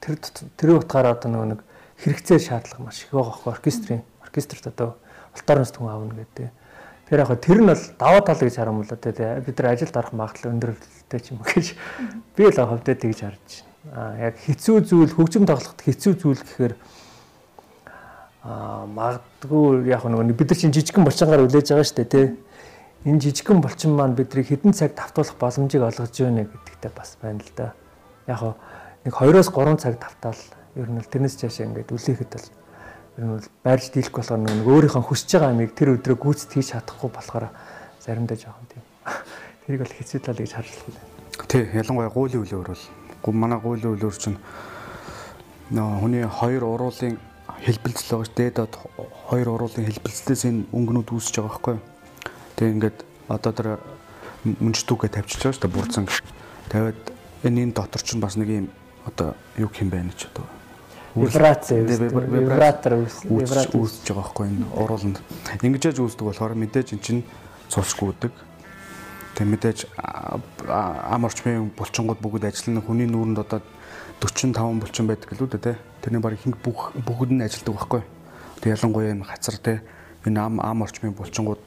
Тэр 0.00 0.16
тэр 0.56 0.70
утгаараа 0.76 1.16
одоо 1.16 1.28
нөгөө 1.32 1.48
нэг 1.48 1.60
хэрэгцээ 2.04 2.38
шаардлага 2.38 2.84
маш 2.84 3.02
их 3.02 3.10
байгаа 3.10 3.34
хөө 3.40 3.52
оркестрийн 3.56 4.02
оркестрт 4.22 4.68
одоо 4.68 4.94
ултаарнаас 5.34 5.72
түн 5.72 5.88
аавна 5.88 6.14
гэдэг. 6.14 6.52
Тэр 7.08 7.18
яг 7.24 7.32
тэр 7.40 7.58
нь 7.64 7.68
бол 7.72 7.84
даваа 7.98 8.20
тал 8.20 8.38
гэж 8.38 8.54
харам 8.54 8.84
бол 8.84 8.92
одоо 8.92 9.40
бид 9.40 9.56
нар 9.58 9.72
ажилд 9.72 9.96
орох 9.96 10.12
магадлал 10.12 10.52
өндөр 10.52 10.72
хэрэгтэй 11.08 11.20
ч 11.24 11.32
юм 11.32 11.40
уу 11.40 11.48
гэж 11.48 11.66
би 12.36 12.44
л 12.44 12.52
хөвдөө 12.52 12.94
тэгж 13.00 13.18
харж 13.24 13.48
байна. 13.48 13.96
Аа 13.96 14.12
яг 14.28 14.34
хэцүү 14.36 14.76
зүйл 14.84 15.12
хөгжим 15.16 15.48
тоглоход 15.48 15.80
хэцүү 15.80 16.12
зүйл 16.20 16.42
гэхээр 16.44 16.74
аа 18.44 18.84
магадгүй 18.84 19.88
яг 19.88 20.04
нэг 20.04 20.36
бид 20.36 20.52
нар 20.52 20.58
чинь 20.60 20.74
жижигхэн 20.76 21.04
булчингаар 21.08 21.48
үлээж 21.48 21.72
байгаа 21.72 21.88
шүү 21.88 21.98
дээ 22.04 22.12
тий. 22.12 22.26
Энэ 23.08 23.22
жижигхэн 23.24 23.60
булчин 23.64 23.96
маань 23.96 24.12
биднийг 24.18 24.52
хэдэн 24.52 24.76
цаг 24.76 24.92
давтуулах 24.92 25.40
боломжийг 25.40 25.82
олгож 25.82 26.12
байна 26.12 26.44
гэдэгтэй 26.44 26.92
бас 26.92 27.16
байна 27.22 27.40
л 27.40 27.52
да. 27.56 27.72
Яг 28.28 28.58
нэг 29.08 29.14
2-оос 29.16 29.48
3 29.48 29.80
цаг 29.80 29.96
давтаал 29.96 30.42
ер 30.76 30.88
нь 30.92 31.00
л 31.00 31.08
тэрнээс 31.08 31.40
цаашаа 31.40 31.72
ингээд 31.72 31.94
үлээхэд 31.94 32.32
бол 32.36 32.48
ер 33.16 33.24
нь 33.24 33.32
бол 33.32 33.48
байрж 33.64 33.84
дийлэх 33.94 34.12
болохоор 34.12 34.42
нэг 34.44 34.66
өөрийнхөө 34.66 35.02
хүсэж 35.08 35.30
байгаа 35.38 35.50
амийг 35.54 35.72
тэр 35.72 35.96
өдрөө 35.96 36.18
гүйцэд 36.18 36.52
хийж 36.52 36.74
чадахгүй 36.74 37.08
болохоор 37.08 37.48
заримдаа 38.02 38.36
жоохон 38.36 38.66
Тэрийг 39.68 39.84
бол 39.84 39.96
хэцүү 40.00 40.20
тал 40.24 40.40
гэж 40.40 40.52
харж 40.56 40.72
байна. 40.80 40.96
Тий, 41.44 41.68
ялангуяа 41.76 42.08
гуулийн 42.08 42.40
үлээр 42.40 42.72
бол 42.72 43.36
манай 43.36 43.60
гуулийн 43.60 44.00
үлээр 44.00 44.16
чинь 44.16 44.40
нөө 45.76 46.00
хүний 46.00 46.24
хоёр 46.24 46.64
уруулын 46.64 47.20
хэлбэлцэл 47.60 48.16
байгаа 48.16 48.24
ш. 48.24 48.32
Дээд 48.32 48.56
хоёр 49.28 49.48
уруулын 49.52 49.84
хэлбэлцлээс 49.92 50.48
энэ 50.48 50.72
өнгөнүүд 50.72 51.12
үүсэж 51.12 51.34
байгаа 51.36 51.52
байхгүй? 51.52 51.76
Тэгээ 52.56 52.74
ингээд 52.80 52.98
одоо 53.28 53.52
тэр 53.52 53.68
мөнчтүүгээ 54.56 55.10
тавьчихж 55.12 55.42
байгаа 55.44 55.52
ш. 55.52 55.60
Тэ 55.60 55.68
бурцан. 55.68 56.08
Тавиад 56.72 57.00
энэ 57.44 57.68
энэ 57.68 57.76
дотор 57.76 58.00
чинь 58.00 58.24
бас 58.24 58.40
нэг 58.40 58.48
юм 58.48 58.72
одоо 59.04 59.36
юу 59.60 59.68
юм 59.68 59.92
байна 59.92 60.16
ч 60.16 60.32
одоо 60.32 60.48
вибрац 61.12 61.76
вибратор 61.76 63.04
үүсэж 63.04 64.16
байгаа 64.16 64.16
байхгүй 64.16 64.48
энэ 64.48 64.64
урууланд. 64.80 65.20
Ингэж 65.60 65.92
яаж 65.92 66.00
үүсдэг 66.00 66.24
болохоор 66.24 66.56
мэдээж 66.56 66.96
эн 66.96 67.04
чинь 67.04 67.20
цусгүй 67.68 68.16
үүдэг 68.16 68.47
Тэг 69.38 69.46
мэдээж 69.46 69.86
ам 69.94 71.22
орчмын 71.22 71.70
булчингууд 71.78 72.18
бүгд 72.18 72.50
ажиллана. 72.50 72.82
Хүний 72.82 73.06
нүүрэнд 73.06 73.38
одоо 73.38 73.62
45 74.18 74.82
булчин 74.82 75.06
байдаг 75.06 75.30
л 75.30 75.46
үү 75.46 75.54
дээ. 75.54 75.78
Тэрний 76.02 76.18
баг 76.18 76.34
ихэнх 76.34 76.58
бүх 76.58 76.90
бүгд 77.06 77.38
нь 77.38 77.46
ажилладаг 77.46 77.74
байхгүй. 77.78 78.02
Тэг 78.58 78.74
ялангуяа 78.74 79.14
энэ 79.14 79.22
хацар 79.30 79.62
те 79.62 79.78
энэ 80.26 80.42
ам 80.42 80.58
ам 80.58 80.82
орчмын 80.82 81.14
булчингууд 81.14 81.62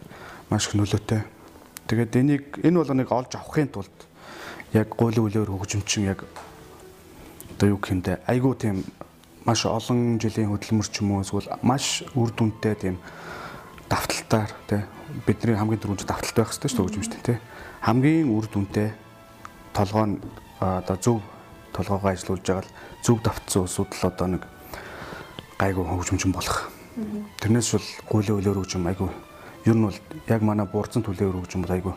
маш 0.52 0.68
их 0.68 0.76
нөлөөтэй. 0.76 1.24
Тэгээд 1.88 2.20
энийг 2.20 2.60
энэ 2.60 2.76
бол 2.76 2.92
нэг 2.92 3.08
олж 3.08 3.40
авахын 3.40 3.72
тулд 3.72 3.96
яг 4.76 4.92
гуйлын 4.92 5.32
үлээр 5.32 5.48
хөгжимчин 5.48 6.12
яг 6.12 6.28
одоо 7.56 7.76
юу 7.76 7.80
гэмдэ 7.80 8.28
айгуу 8.28 8.56
тийм 8.56 8.84
маш 9.48 9.64
олон 9.64 10.20
жилийн 10.20 10.52
хөдөлмөр 10.52 10.88
ч 10.88 11.04
юм 11.04 11.16
уу 11.16 11.24
эсвэл 11.24 11.48
маш 11.64 12.04
үр 12.16 12.32
дүнтэй 12.36 12.76
тийм 12.76 12.96
давталтаар 13.92 14.52
тий 14.68 14.82
бидний 15.28 15.56
хамгийн 15.56 15.80
түрүүнд 15.80 16.08
давталт 16.08 16.36
байх 16.36 16.52
хэрэгтэй 16.52 16.68
шүү 16.72 16.78
дээ 16.80 16.88
хөгжимчтэй 16.88 17.22
тий 17.24 17.38
хамгийн 17.82 18.30
үр 18.30 18.46
дүнтэй 18.46 18.94
толгоо 19.74 20.06
нь 20.06 20.22
одоо 20.62 20.98
зөв 21.02 21.18
толгоогоо 21.74 22.14
ажилуулж 22.14 22.46
байгаа 22.46 22.62
л 22.62 22.74
зөв 23.02 23.18
давтсан 23.26 23.66
усуд 23.66 23.90
л 23.98 24.06
одоо 24.06 24.28
нэг 24.38 24.46
гайгүй 25.58 25.86
хөгжимчин 25.90 26.30
болох. 26.30 26.70
Тэрнээс 27.42 27.74
бол 27.74 27.90
гуйлын 28.06 28.38
үлээр 28.38 28.62
хөгжим 28.62 28.86
айгүй 28.86 29.10
ер 29.66 29.74
нь 29.74 29.86
бол 29.90 29.98
яг 30.30 30.42
манай 30.46 30.70
буурцан 30.70 31.02
түлээр 31.02 31.42
хөгжим 31.42 31.66
бол 31.66 31.74
айгүй 31.74 31.94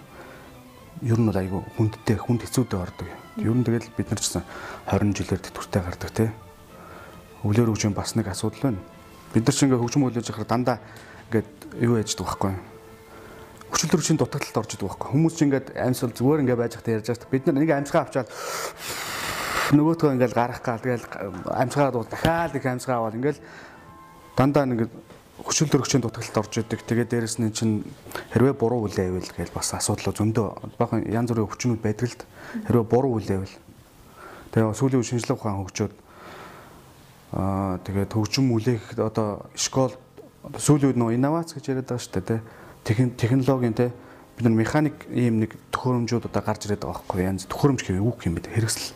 ер 1.04 1.20
нь 1.20 1.28
бол 1.28 1.36
айгүй 1.36 1.60
хүндтэй 1.76 2.16
хүнд 2.16 2.48
хэцүүтэй 2.48 2.80
ордог. 2.80 3.08
Ер 3.36 3.52
нь 3.52 3.64
тэгэл 3.64 3.92
бид 3.92 4.08
нар 4.08 4.20
ч 4.20 4.32
гэсэн 4.32 4.44
20 4.88 5.12
жилээр 5.20 5.42
тэтгэвртэй 5.44 5.82
гардаг 5.84 6.10
тий. 6.16 6.30
Үлээр 7.44 7.68
хөгжим 7.68 7.92
бас 7.92 8.16
нэг 8.16 8.32
асуудал 8.32 8.72
байна. 8.72 8.80
Бид 9.36 9.44
нар 9.44 9.52
ч 9.52 9.68
ингээ 9.68 9.80
хөгжим 9.80 10.08
хүлээж 10.08 10.32
авахаар 10.32 10.48
дандаа 10.48 10.78
ингээд 11.28 11.48
юу 11.84 12.00
яждаг 12.00 12.24
байхгүй 12.24 12.56
юу? 12.56 12.73
Хүчил 13.74 13.90
төрөчийн 13.90 14.18
дутагдлалд 14.22 14.58
орж 14.62 14.70
идэг 14.78 14.86
байхгүй. 14.86 15.08
Хүмүүс 15.10 15.34
чинь 15.34 15.50
ингээд 15.50 15.68
амьсгал 15.74 16.14
зүгээр 16.14 16.42
ингээд 16.46 16.62
байж 16.62 16.74
хата 16.78 16.94
ярьж 16.94 17.06
байгаа. 17.10 17.32
Бид 17.34 17.44
нар 17.50 17.58
нэг 17.58 17.70
амьсгаа 17.74 18.02
авчаад 18.06 18.28
нөгөөтгөө 19.74 20.14
ингээд 20.14 20.34
гарах 20.38 20.62
гал 20.62 20.78
тэгэл 20.78 21.06
амьсгаа 21.50 21.90
дуул 21.90 22.06
дахиад 22.06 22.54
их 22.54 22.66
амьсгаа 22.70 23.02
аваад 23.02 23.18
ингээд 23.18 23.38
дандаа 24.38 24.64
нэг 24.70 24.86
хүчил 25.42 25.66
төрөгчийн 25.74 26.06
дутагдлалд 26.06 26.38
орж 26.38 26.54
идэг. 26.62 26.86
Тэгээд 26.86 27.10
дээрэс 27.10 27.42
нь 27.42 27.50
чинь 27.50 27.82
хэрвээ 28.30 28.54
буруу 28.54 28.86
үйл 28.86 28.94
явбал 28.94 29.26
гэж 29.26 29.50
бас 29.50 29.74
асуудал 29.74 30.14
зөндөө. 30.14 30.78
Бахан 30.78 31.02
янз 31.10 31.34
бүрийн 31.34 31.50
өвчнүүд 31.50 31.82
байдаг 31.82 32.06
л 32.06 32.18
хэрвээ 32.70 32.86
буруу 32.86 33.18
үйл 33.18 33.42
явбал 33.42 33.54
тэгээ 34.54 34.70
сүүлийн 34.70 35.02
үе 35.02 35.08
шинжлэх 35.10 35.34
ухаан 35.42 35.66
хөгжөөд 35.66 35.94
аа 37.34 37.82
тэгээд 37.82 38.14
хөгжим 38.14 38.54
үлээх 38.54 38.94
одоо 39.02 39.50
школ 39.58 39.90
сүүлийн 40.54 40.94
үед 40.94 40.98
нөө 41.02 41.18
инновац 41.18 41.58
гэж 41.58 41.74
яриад 41.74 41.90
байгаа 41.90 42.06
шүү 42.06 42.22
дээ 42.22 42.40
технологийн 42.84 43.74
те 43.74 43.92
бид 44.36 44.44
нар 44.44 44.52
механик 44.52 45.06
ийм 45.08 45.40
нэг 45.40 45.56
төхөөрөмжүүд 45.72 46.26
одоо 46.28 46.42
гарч 46.42 46.66
ирээд 46.66 46.84
байгаа 46.84 47.00
байхгүй 47.00 47.22
янз 47.22 47.46
төхөөрөмж 47.46 47.80
гэвь 47.86 48.02
үг 48.02 48.18
юм 48.26 48.34
бэ 48.34 48.50
хэрэгсэл 48.50 48.92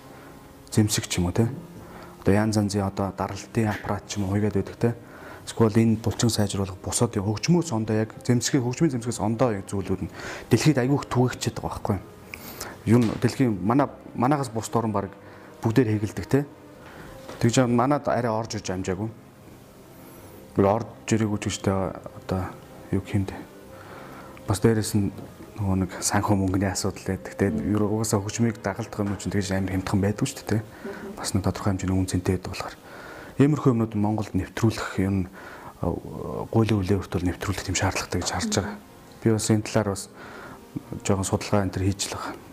зэмсэг 0.71 1.07
ч 1.09 1.23
юм 1.23 1.31
уу 1.31 1.33
те. 1.33 1.49
Одоо 2.21 2.35
янз 2.35 2.59
янзын 2.59 2.85
одоо 2.85 3.15
даралтын 3.17 3.71
аппарат 3.71 4.05
ч 4.11 4.19
юм 4.19 4.27
уу 4.27 4.35
хуйгаад 4.35 4.59
байдаг 4.59 4.77
те. 4.77 4.95
Эсвэл 5.47 5.79
энэ 5.79 6.03
булчин 6.03 6.29
сайжруулах 6.29 6.77
бусад 6.83 7.15
хөгжмөөс 7.15 7.73
ондоо 7.73 7.97
яг 7.97 8.13
зэмсгийн 8.27 8.67
хөгжмийн 8.67 8.93
зэмсгээс 8.99 9.23
ондоо 9.23 9.57
зүйлүүд 9.65 10.03
нь 10.05 10.13
дэлхийд 10.51 10.83
айгүйх 10.83 11.09
түгээгчээд 11.09 11.57
байгаа 11.57 11.73
байхгүй. 11.73 11.97
Юу 12.85 13.01
дэлхийн 13.23 13.57
манай 13.63 13.89
манаагаас 14.13 14.51
бус 14.53 14.69
дорн 14.69 14.93
баг 14.93 15.09
бүгдээр 15.63 15.97
хэгэлдэг 15.97 16.27
те. 16.27 16.45
Тэгж 17.41 17.65
манад 17.71 18.11
арай 18.11 18.29
орж 18.29 18.61
иж 18.61 18.69
амжаагүй. 18.69 19.09
Орд 20.59 20.91
жирэг 21.07 21.31
үжигчтэй 21.31 21.73
одоо 21.73 22.51
юу 22.91 23.01
хэмдэ. 23.01 23.58
Бас 24.49 24.65
дээрэс 24.65 24.97
нь 24.97 25.13
нөгөө 25.61 25.77
нэг 25.85 25.91
санхүү 26.01 26.37
мөнгөний 26.41 26.73
асуудал 26.73 27.05
байдаг. 27.05 27.37
Тэгээд 27.37 27.77
угаасаа 27.77 28.25
хөгжмийг 28.25 28.65
дагалдах 28.65 29.05
юм 29.05 29.21
чинь 29.21 29.35
тэгж 29.35 29.53
амар 29.53 29.77
хямдхан 29.77 30.01
байдаг 30.01 30.25
шүү 30.25 30.47
дээ. 30.49 30.63
Бас 31.21 31.37
нэг 31.37 31.45
тодорхой 31.45 31.77
хэмжээний 31.77 31.99
үн 31.99 32.09
цэнтэй 32.09 32.41
байдаг 32.41 32.57
болохоор 32.57 32.77
иймэрхүү 33.39 33.71
юмнууд 33.77 33.95
Монголд 34.01 34.33
нэвтрүүлэх 34.33 34.91
юм 35.05 35.29
гуйлын 35.83 36.81
үлээвэрт 36.81 37.13
бол 37.13 37.29
нэвтрүүлэх 37.29 37.65
тийм 37.69 37.77
шаардлагатай 37.77 38.19
гэж 38.25 38.31
харж 38.33 38.53
байгаа. 38.57 38.77
Би 39.21 39.29
бас 39.37 39.51
энэ 39.53 39.67
талаар 39.69 39.89
бас 39.93 40.03
жоохон 41.05 41.29
судалгаа 41.29 41.63
энэ 41.69 41.75
төр 41.77 41.85
хийж 41.87 42.03
л 42.09 42.17
байгаа. 42.17 42.48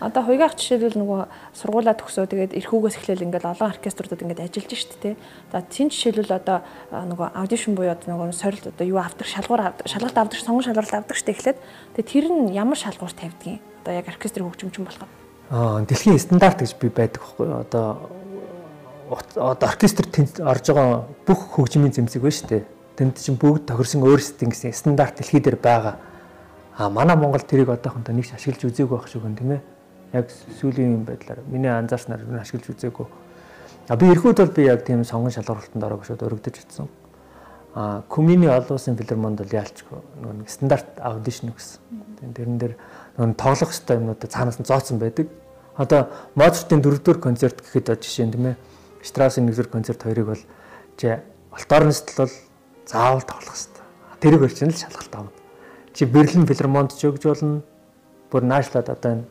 Одоо 0.00 0.24
хуйгаах 0.24 0.56
жишээлбэл 0.56 0.96
нөгөө 0.96 1.20
сургуулаа 1.52 1.92
төгсөө 1.92 2.24
тэгээд 2.24 2.56
эрхүүгээс 2.56 2.96
эхлээл 3.04 3.24
ингээд 3.28 3.44
олон 3.44 3.68
оркеструудад 3.68 4.24
ингээд 4.24 4.48
ажиллаж 4.48 4.72
штт 4.72 4.96
те. 4.96 5.20
За 5.52 5.60
тийм 5.60 5.92
жишээлбэл 5.92 6.40
одоо 6.40 6.64
нөгөө 6.88 7.36
аудишн 7.36 7.76
буюу 7.76 7.92
одоо 7.92 8.16
нөгөө 8.16 8.32
сорилт 8.32 8.64
одоо 8.72 8.86
юу 8.88 8.96
авдаг 8.96 9.28
шалгуур 9.28 9.60
шалгалт 9.84 10.16
авдаг 10.16 10.40
сонгон 10.40 10.64
шалгуулалт 10.64 11.04
авдаг 11.04 11.16
штт 11.20 11.28
эхлээд 11.28 11.60
тэгээд 12.00 12.12
тэр 12.16 12.26
нь 12.32 12.48
ямар 12.56 12.80
шалгуур 12.80 13.12
тавьдгийг 13.12 13.60
одоо 13.84 13.92
яг 13.92 14.08
оркестрийн 14.08 14.48
хөгжимчин 14.48 14.88
болоход. 14.88 15.12
Аа 15.52 15.84
дэлхийн 15.84 16.16
стандарт 16.16 16.64
гэж 16.64 16.72
би 16.80 16.88
байдаг 16.88 17.20
байхгүй 17.20 17.48
одоо 17.60 18.08
одоо 19.36 19.68
оркестр 19.68 20.08
орж 20.40 20.64
байгаа 20.72 21.04
бүх 21.28 21.60
хөгжмийн 21.60 21.92
зэмсэг 21.92 22.24
байна 22.24 22.36
шүү 22.40 22.48
дээ. 22.48 22.64
Тэнд 22.96 23.20
чинь 23.20 23.36
бүгд 23.36 23.68
тохирсон 23.68 24.00
өөрсдийн 24.08 24.48
гэсэн 24.48 24.72
стандарт 24.72 25.20
дэлхий 25.20 25.44
дээр 25.44 25.60
байгаа. 25.60 26.00
А 26.80 26.88
манай 26.88 27.20
Монгол 27.20 27.44
тэрийг 27.44 27.68
одоохондоо 27.68 28.16
нэгч 28.16 28.32
ашиглаж 28.32 28.64
үзээгүй 28.64 28.96
байх 28.96 29.08
шиг 29.12 29.20
байна 29.20 29.36
тийм 29.36 29.52
ээ 29.52 29.60
яг 30.12 30.30
сүүлийн 30.60 31.04
байдлаар 31.04 31.40
миний 31.46 31.70
анзаарснаар 31.70 32.24
нь 32.26 32.40
ашиглаж 32.40 32.70
үзээгүй. 32.70 33.06
А 33.88 33.96
би 33.96 34.10
эрхүүд 34.10 34.38
бол 34.42 34.54
би 34.54 34.62
яг 34.66 34.84
тийм 34.84 35.04
сонгон 35.04 35.30
шалгуулалтанд 35.34 35.84
ороогүй 35.84 36.06
шууд 36.06 36.22
өргөдөж 36.22 36.56
утсан. 36.62 36.88
А 37.74 38.02
коммуни 38.08 38.46
олон 38.46 38.74
улсын 38.78 38.98
филармонд 38.98 39.42
бол 39.42 39.54
яалчгүй 39.54 39.98
нэг 40.42 40.50
стандарт 40.50 40.98
аудишн 40.98 41.54
гэсэн. 41.54 41.78
Тэрэн 42.34 42.58
дээр 42.58 42.74
нэг 43.18 43.36
тоглох 43.38 43.70
хэвээр 43.70 44.00
юмнуудаа 44.02 44.30
цаанаас 44.30 44.58
нь 44.58 44.66
зооцсон 44.66 44.98
байдаг. 44.98 45.30
Одоо 45.78 46.10
Моцартын 46.34 46.82
дөрөвдүгээр 46.82 47.22
концерт 47.22 47.62
гэхэд 47.62 47.94
жишээ 48.02 48.26
нь 48.26 48.34
тийм 48.34 48.46
ээ 48.52 48.56
Штраусын 49.02 49.46
нэгдүгээр 49.48 49.70
концерт 49.72 50.02
хоёрыг 50.02 50.26
бол 50.26 50.42
чи 50.98 51.08
алтарнст 51.54 52.12
бол 52.18 52.32
заавал 52.84 53.24
тоглох 53.24 53.56
хэвээр. 53.56 53.86
Тэрийг 54.20 54.40
бол 54.44 54.52
чинь 54.52 54.74
л 54.74 54.76
шалгалт 54.76 55.14
авна. 55.14 55.32
Чи 55.94 56.04
Берлин 56.04 56.46
филармонд 56.46 56.92
ч 56.92 57.08
өгж 57.08 57.24
болно. 57.24 57.62
Бүр 58.28 58.44
наашлаад 58.44 58.92
одоо 58.92 59.24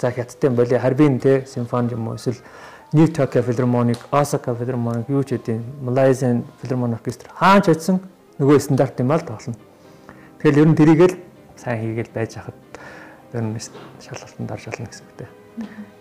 За 0.00 0.10
хятадын 0.10 0.54
боли 0.56 0.78
Харбин 0.78 1.20
те 1.20 1.44
симфони 1.46 1.92
юм 1.92 2.08
уу 2.08 2.14
эсвэл 2.14 2.40
New 2.92 3.06
Tokyo 3.06 3.42
Philharmonic, 3.44 3.98
Osaka 4.10 4.56
Philharmonic 4.56 5.04
юу 5.12 5.22
ч 5.22 5.36
гэдэг 5.36 5.60
Malaysian 5.84 6.42
Philharmonic 6.62 7.04
Orchestra 7.04 7.28
хаач 7.36 7.68
очсон 7.68 8.00
нөгөө 8.40 8.58
стандарт 8.58 8.96
юм 8.98 9.12
аа 9.12 9.20
л 9.20 9.28
тоглоно. 9.28 9.60
Тэгэл 10.40 10.64
ер 10.64 10.68
нь 10.72 10.74
тэрийг 10.74 11.00
л 11.04 11.14
сайн 11.60 11.84
хийгээл 11.84 12.16
байж 12.16 12.32
хахад 12.32 12.56
ер 13.36 13.44
нь 13.44 13.60
шалгалтанд 14.00 14.50
орж 14.50 14.64
олно 14.72 14.88
гэсэн 14.88 15.04
үгтэй. 15.04 15.28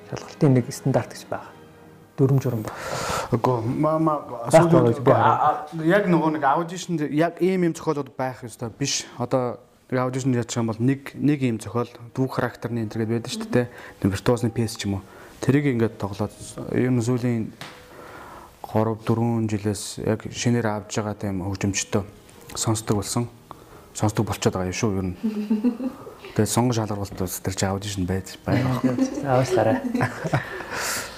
Шалгалтын 0.10 0.54
нэг 0.56 0.66
стандарт 0.72 1.12
гэж 1.12 1.24
байгаа. 1.28 1.52
Дүрм 2.16 2.40
журам 2.40 2.64
баг. 2.64 2.74
Үгүй 3.36 3.60
мама 3.68 4.24
яг 5.84 6.08
нөгөө 6.08 6.32
нэг 6.40 6.44
аудишнд 6.48 7.04
яг 7.12 7.44
ийм 7.44 7.68
юм 7.68 7.76
зохиолууд 7.76 8.16
байх 8.16 8.48
ёстой 8.48 8.72
биш. 8.72 9.04
Одоо 9.20 9.60
Тэгээ 9.90 10.06
аудишн 10.06 10.38
юм 10.38 10.70
бол 10.70 10.78
нэг 10.78 11.18
нэг 11.18 11.40
ийм 11.42 11.58
зохиол 11.58 11.90
дүүх 12.14 12.38
характерны 12.38 12.86
энэ 12.86 12.94
төргээд 12.94 13.26
байдаг 13.26 13.34
шүү 13.34 13.50
дээ. 13.50 13.68
Нэг 14.06 14.10
виртуозны 14.14 14.54
пьес 14.54 14.78
ч 14.78 14.86
юм 14.86 15.02
уу. 15.02 15.04
Тэрийг 15.42 15.66
ингээд 15.66 15.98
тоглоод 15.98 16.30
ер 16.78 16.94
нь 16.94 17.02
сүүлийн 17.02 17.50
3 18.70 19.02
4 19.02 19.50
жилээс 19.50 20.06
яг 20.06 20.30
шинээр 20.30 20.86
авж 20.86 20.94
байгаа 20.94 21.18
тийм 21.18 21.42
хөгжимчтэй 21.42 22.06
сонсдог 22.54 23.02
болсон. 23.02 23.26
Сонсдог 23.98 24.30
болчиход 24.30 24.62
байгаа 24.62 24.70
юм 24.70 24.78
шүү 24.78 24.92
ер 24.94 25.08
нь. 25.10 25.18
Тэгээд 26.38 26.54
сонгон 26.54 26.78
шалгуулт 26.78 27.18
бас 27.18 27.42
тэр 27.42 27.58
чи 27.58 27.66
аудишн 27.66 28.06
байж 28.06 28.38
байгаа. 28.46 28.78
Авааслаарай. 29.26 29.82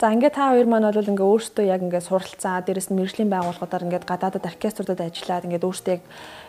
За 0.00 0.08
ингээд 0.16 0.32
та 0.32 0.56
хоёр 0.56 0.64
маань 0.64 0.88
бол 0.88 1.12
ингээ 1.12 1.28
өөртөө 1.28 1.64
яг 1.68 1.84
ингээ 1.84 2.00
суралцаа, 2.00 2.64
дээрэс 2.64 2.88
нь 2.88 2.96
мэрэгжлийн 2.96 3.28
байгууллагуудаар 3.28 3.84
ингээд 3.84 4.08
гадаадад 4.08 4.48
оркеструудад 4.48 4.96
ажиллаад 4.96 5.44
ингээд 5.44 5.68
өөртөө 5.68 5.92
яг 6.00 6.02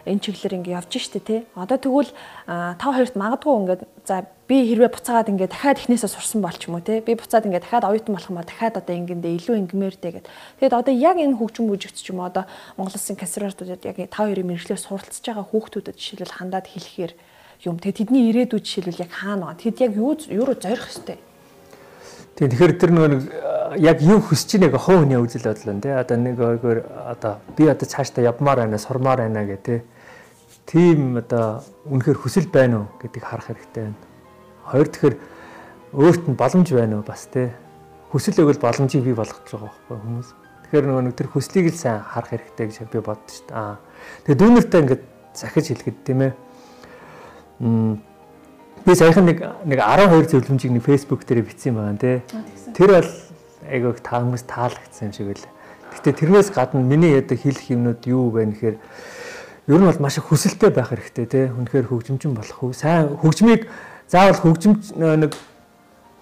энэ 0.08 0.24
чиглэлээр 0.24 0.56
ингээ 0.64 0.78
явж 0.80 0.92
штэ 0.96 1.20
тий. 1.20 1.44
Одоо 1.60 1.76
тэгвэл 1.76 2.16
та 2.48 2.80
хоёрт 2.80 3.20
магадгүй 3.20 3.52
ингээд 3.52 3.82
за 4.08 4.24
би 4.48 4.72
хэрвээ 4.72 4.96
буцаагаад 4.96 5.32
ингээ 5.36 5.52
дахиад 5.52 5.84
эхнээсээ 5.84 6.12
сурсан 6.16 6.40
болч 6.40 6.64
юм 6.72 6.80
уу 6.80 6.88
тий. 6.88 7.04
Би 7.04 7.12
буцаад 7.20 7.44
ингээ 7.44 7.60
дахиад 7.60 7.92
оюутан 7.92 8.16
болох 8.16 8.32
юм 8.32 8.40
ба 8.40 8.48
дахиад 8.48 8.80
одоо 8.80 8.96
ингэндээ 8.96 9.36
илүү 9.44 9.56
ингмээртэй 9.68 10.12
гэд. 10.16 10.32
Тэгэд 10.64 10.72
одоо 10.72 10.96
яг 10.96 11.20
энэ 11.20 11.36
хөгжим 11.36 11.68
бүжигч 11.68 12.08
ч 12.08 12.16
юм 12.16 12.24
уу 12.24 12.32
одоо 12.32 12.48
Монгол 12.80 12.96
Улсын 12.96 13.20
консерваторууд 13.20 13.84
яг 13.84 14.00
та 14.00 14.24
хоёрын 14.24 14.48
мэрэгчлэр 14.48 14.80
суралцж 14.80 15.28
байгаа 15.28 15.44
хүүхдүүдэд 15.52 16.00
жишээлбэл 16.00 16.40
хандаад 16.40 16.72
хэлэхээр 16.72 17.14
юм. 17.68 17.84
Тэгээ 17.84 18.00
тэдний 18.00 18.32
ирээдүйд 18.32 18.64
жишээлбэл 18.64 19.04
яг 19.04 19.12
хаана 19.12 19.52
байна? 19.52 19.60
Тэд 19.60 19.76
яг 19.84 19.92
юу 20.00 20.16
юу 20.16 20.56
зорих 20.56 20.88
хэвтэй 20.88 21.20
Тийм 22.36 22.48
тэгэхээр 22.50 22.74
тэр 22.80 22.92
нөгөө 22.96 23.10
нэг 23.12 23.22
яг 23.80 24.02
юу 24.04 24.20
хүсэж 24.20 24.60
байгааг 24.60 24.82
хоо 24.82 25.04
хүний 25.04 25.20
үзэл 25.20 25.48
бодлоо 25.48 25.80
тий. 25.80 25.92
Одоо 25.92 26.18
нэг 26.18 26.40
ойгоор 26.40 26.80
одоо 27.08 27.40
би 27.56 27.68
одоо 27.68 27.88
цаашдаа 27.88 28.24
явмаар 28.24 28.68
байна, 28.68 28.78
сурмаар 28.78 29.28
байна 29.28 29.58
тий. 29.58 29.84
Тийм 30.66 31.18
одоо 31.18 31.64
үнэхээр 31.88 32.18
хүсэл 32.20 32.48
байна 32.52 32.84
уу 32.84 32.88
гэдгийг 33.00 33.24
харах 33.24 33.48
хэрэгтэй 33.48 33.84
байна. 33.92 34.00
Хоёр 34.68 34.88
тэгэхээр 34.88 35.16
өөрт 35.92 36.24
нь 36.28 36.40
боломж 36.40 36.68
байна 36.72 37.00
уу 37.00 37.06
бас 37.08 37.28
тий. 37.32 37.52
Хүсэл 38.12 38.44
өгөл 38.44 38.60
боломжийг 38.60 39.04
бий 39.04 39.16
болгож 39.16 39.44
байгаа 39.48 39.72
байхгүй 39.72 39.98
хүмүүс. 40.00 40.30
Тэгэхээр 40.68 40.86
нөгөө 40.88 41.04
нэг 41.08 41.16
тэр 41.16 41.28
хүслийг 41.32 41.68
л 41.72 41.80
сайн 41.80 42.00
харах 42.00 42.32
хэрэгтэй 42.32 42.66
гэж 42.68 42.78
би 42.92 43.00
боддоо 43.00 43.28
шүү 43.28 43.48
дээ. 43.48 43.60
Аа. 43.60 43.76
Тэгээ 44.24 44.40
дүүнэртэй 44.40 44.80
ингээд 44.84 45.04
захиж 45.36 45.66
хэлэхэд 45.72 45.98
тийм 46.08 46.20
ээ. 46.28 46.34
Мм 47.60 48.11
Би 48.86 48.96
саяхан 48.96 49.30
нэг 49.30 49.46
нэг 49.62 49.78
12 49.78 50.34
зөвлөмжийг 50.34 50.74
нэг 50.74 50.82
Facebook 50.82 51.22
дээр 51.30 51.46
бичсэн 51.46 51.78
байгаа 51.78 51.94
нэ. 52.02 52.26
Тэр 52.74 52.90
бол 52.98 53.10
айгүйх 53.70 54.02
та 54.02 54.26
хүмүүс 54.26 54.44
таалагдсан 54.50 55.10
юм 55.10 55.14
шиг 55.14 55.28
байл. 55.30 55.46
Гэтэ 55.94 56.18
тэрнээс 56.18 56.50
гадна 56.50 56.82
миний 56.82 57.14
яд 57.14 57.30
хэлэх 57.30 57.70
юмнууд 57.70 58.02
юу 58.10 58.34
вэ 58.34 58.50
гэхээр 58.58 58.78
ер 59.70 59.78
нь 59.78 59.86
бол 59.86 60.02
маш 60.02 60.18
их 60.18 60.26
хүсэлтэй 60.34 60.74
байх 60.74 60.90
хэрэгтэй 60.90 61.26
те. 61.30 61.54
Үнэхээр 61.54 61.94
хөгжимчин 61.94 62.34
болох 62.34 62.58
уу? 62.58 62.74
Сайн 62.74 63.22
хөгжмийг 63.22 63.70
заавал 64.10 64.42
хөгжимч 64.42 64.98
нэг 64.98 65.38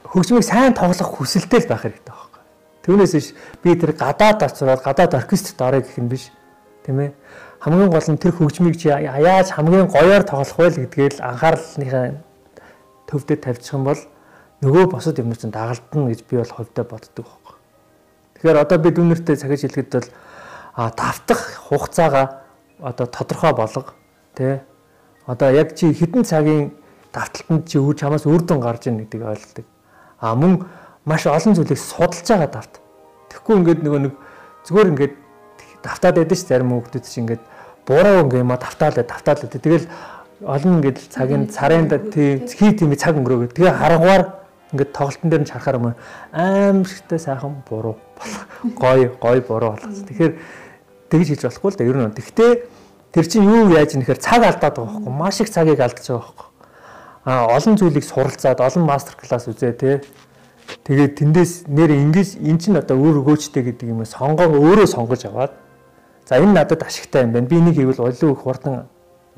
хөгжмийг 0.03 0.43
сайн 0.43 0.75
тоглох 0.75 1.15
хүсэлтэй 1.15 1.63
л 1.63 1.71
байх 1.71 1.87
хэрэгтэй 1.87 2.11
байхгүй. 2.11 2.43
Түүнээс 2.83 3.13
биш 3.15 3.27
би 3.63 3.71
тэр 3.79 3.95
гадаад 3.95 4.43
очроод 4.43 4.83
гадаад 4.83 5.15
оркестрт 5.15 5.63
орё 5.63 5.79
гэх 5.79 5.95
юм 5.95 6.11
биш. 6.11 6.27
Тийм 6.83 6.99
ээ. 7.07 7.15
Хамгийн 7.63 7.87
гол 7.87 8.03
нь 8.03 8.19
тэр 8.19 8.35
хөгжмийг 8.35 8.75
чи 8.75 8.91
яаж 8.91 9.55
хамгийн 9.55 9.87
гоёор 9.87 10.27
тоглох 10.27 10.59
вэ 10.59 10.91
гэдгээл 10.91 11.23
анхаарлынхаа 11.23 12.27
төвдөд 13.09 13.41
тавьчих 13.41 13.73
юм 13.73 13.89
бол 13.89 14.01
нөгөө 14.61 14.85
босод 14.93 15.17
юмнууд 15.17 15.41
чинь 15.41 15.55
дагалдана 15.55 16.13
гэж 16.13 16.21
би 16.29 16.37
бол 16.37 16.53
хувьдаа 16.53 16.85
боддог 16.85 17.25
байхгүй. 17.25 17.55
Тэгэхээр 18.37 18.61
одоо 18.61 18.77
би 18.77 18.89
дүүнэртэй 18.93 19.35
цагаж 19.35 19.61
хэлэхэд 19.65 19.89
бол 19.97 20.09
а 20.77 20.91
давтах 20.93 21.41
хугацаагаа 21.67 22.45
одоо 22.79 23.07
тодорхой 23.07 23.53
болго 23.53 23.93
тий. 24.35 24.61
Одоо 25.25 25.49
яг 25.51 25.75
чи 25.75 25.91
хэдэн 25.93 26.23
цагийн 26.23 26.71
давталтанд 27.13 27.67
чи 27.67 27.79
үр 27.79 27.95
чамаас 27.95 28.25
үр 28.25 28.41
дүн 28.45 28.59
гарч 28.61 28.87
ийн 28.87 29.01
гэдгийг 29.01 29.23
ойлгодог. 29.25 29.65
А 30.19 30.35
мөн 30.35 30.65
маш 31.05 31.25
олон 31.25 31.55
зүйлийг 31.55 31.79
судалж 31.79 32.27
байгаа 32.27 32.47
давт. 32.47 32.79
Тэгэхгүй 33.29 33.55
ингээд 33.57 33.83
нөгөө 33.83 34.01
нэг 34.05 34.13
зүгээр 34.67 34.91
ингээд 34.93 35.13
давтаад 35.83 36.15
байдаг 36.15 36.37
ш 36.37 36.43
зарим 36.45 36.71
хүмүүс 36.75 37.09
чинь 37.09 37.23
ингээд 37.25 37.43
буруу 37.87 38.23
ингээ 38.27 38.43
юм 38.43 38.51
а 38.53 38.57
давтаалаа 38.61 39.03
давтаалаа. 39.03 39.49
Тэгэл 39.49 39.87
олон 40.45 40.79
ингээд 40.79 40.99
цагийн 41.11 41.47
царын 41.51 41.89
тий 42.11 42.39
хий 42.47 42.71
тийм 42.71 42.95
цаг 42.95 43.19
өнгөрөөгөө 43.19 43.51
тэгээ 43.59 43.75
харангугаар 43.75 44.23
ингээд 44.71 44.91
тоглолтын 44.93 45.29
дээр 45.29 45.43
нь 45.43 45.51
харахаар 45.51 45.77
юм 45.81 45.87
аим 46.31 46.85
шигтэй 46.85 47.19
сайхан 47.19 47.63
буруу 47.67 47.97
гой 48.79 49.11
гой 49.19 49.41
буруу 49.41 49.75
болгосон. 49.75 50.05
Тэгэхээр 50.07 50.33
тэгж 51.09 51.27
хийж 51.27 51.41
болохгүй 51.43 51.71
л 51.73 51.77
да 51.77 51.83
ер 51.83 51.97
нь. 51.97 52.15
Тэгтээ 52.15 52.51
тэр 53.11 53.25
чинь 53.25 53.49
юу 53.49 53.73
яаж 53.73 53.97
нэхэр 53.97 54.21
цаг 54.21 54.45
алдаад 54.45 54.77
байгаа 54.77 54.93
байхгүй 54.95 55.11
маш 55.11 55.41
их 55.41 55.49
цагийг 55.49 55.79
алдаж 55.81 56.07
байгаа 56.07 56.23
байхгүй. 56.23 56.47
А 57.25 57.49
олон 57.51 57.75
зүйлийг 57.75 58.05
суралцаад 58.05 58.61
олон 58.61 58.83
мастер 58.85 59.17
класс 59.17 59.49
үзээ 59.49 59.73
те. 59.73 60.01
Тэгээд 60.85 61.17
тэндээс 61.17 61.65
нэр 61.65 61.89
ингэж 61.97 62.37
эн 62.45 62.57
чинь 62.61 62.77
одоо 62.77 62.95
өөр 62.95 63.25
өгөөчтэй 63.25 63.73
гэдэг 63.73 63.89
юм 63.89 64.05
сонгоо 64.05 64.47
өөрөө 64.47 64.85
сонгож 64.85 65.25
аваад 65.25 65.51
за 66.29 66.37
энэ 66.37 66.53
надад 66.53 66.85
ашигтай 66.85 67.25
юм 67.25 67.33
байна. 67.33 67.49
Би 67.49 67.57
энийг 67.57 67.75
хийвэл 67.75 68.05
олон 68.05 68.31
их 68.31 68.39
хурдан 68.39 68.85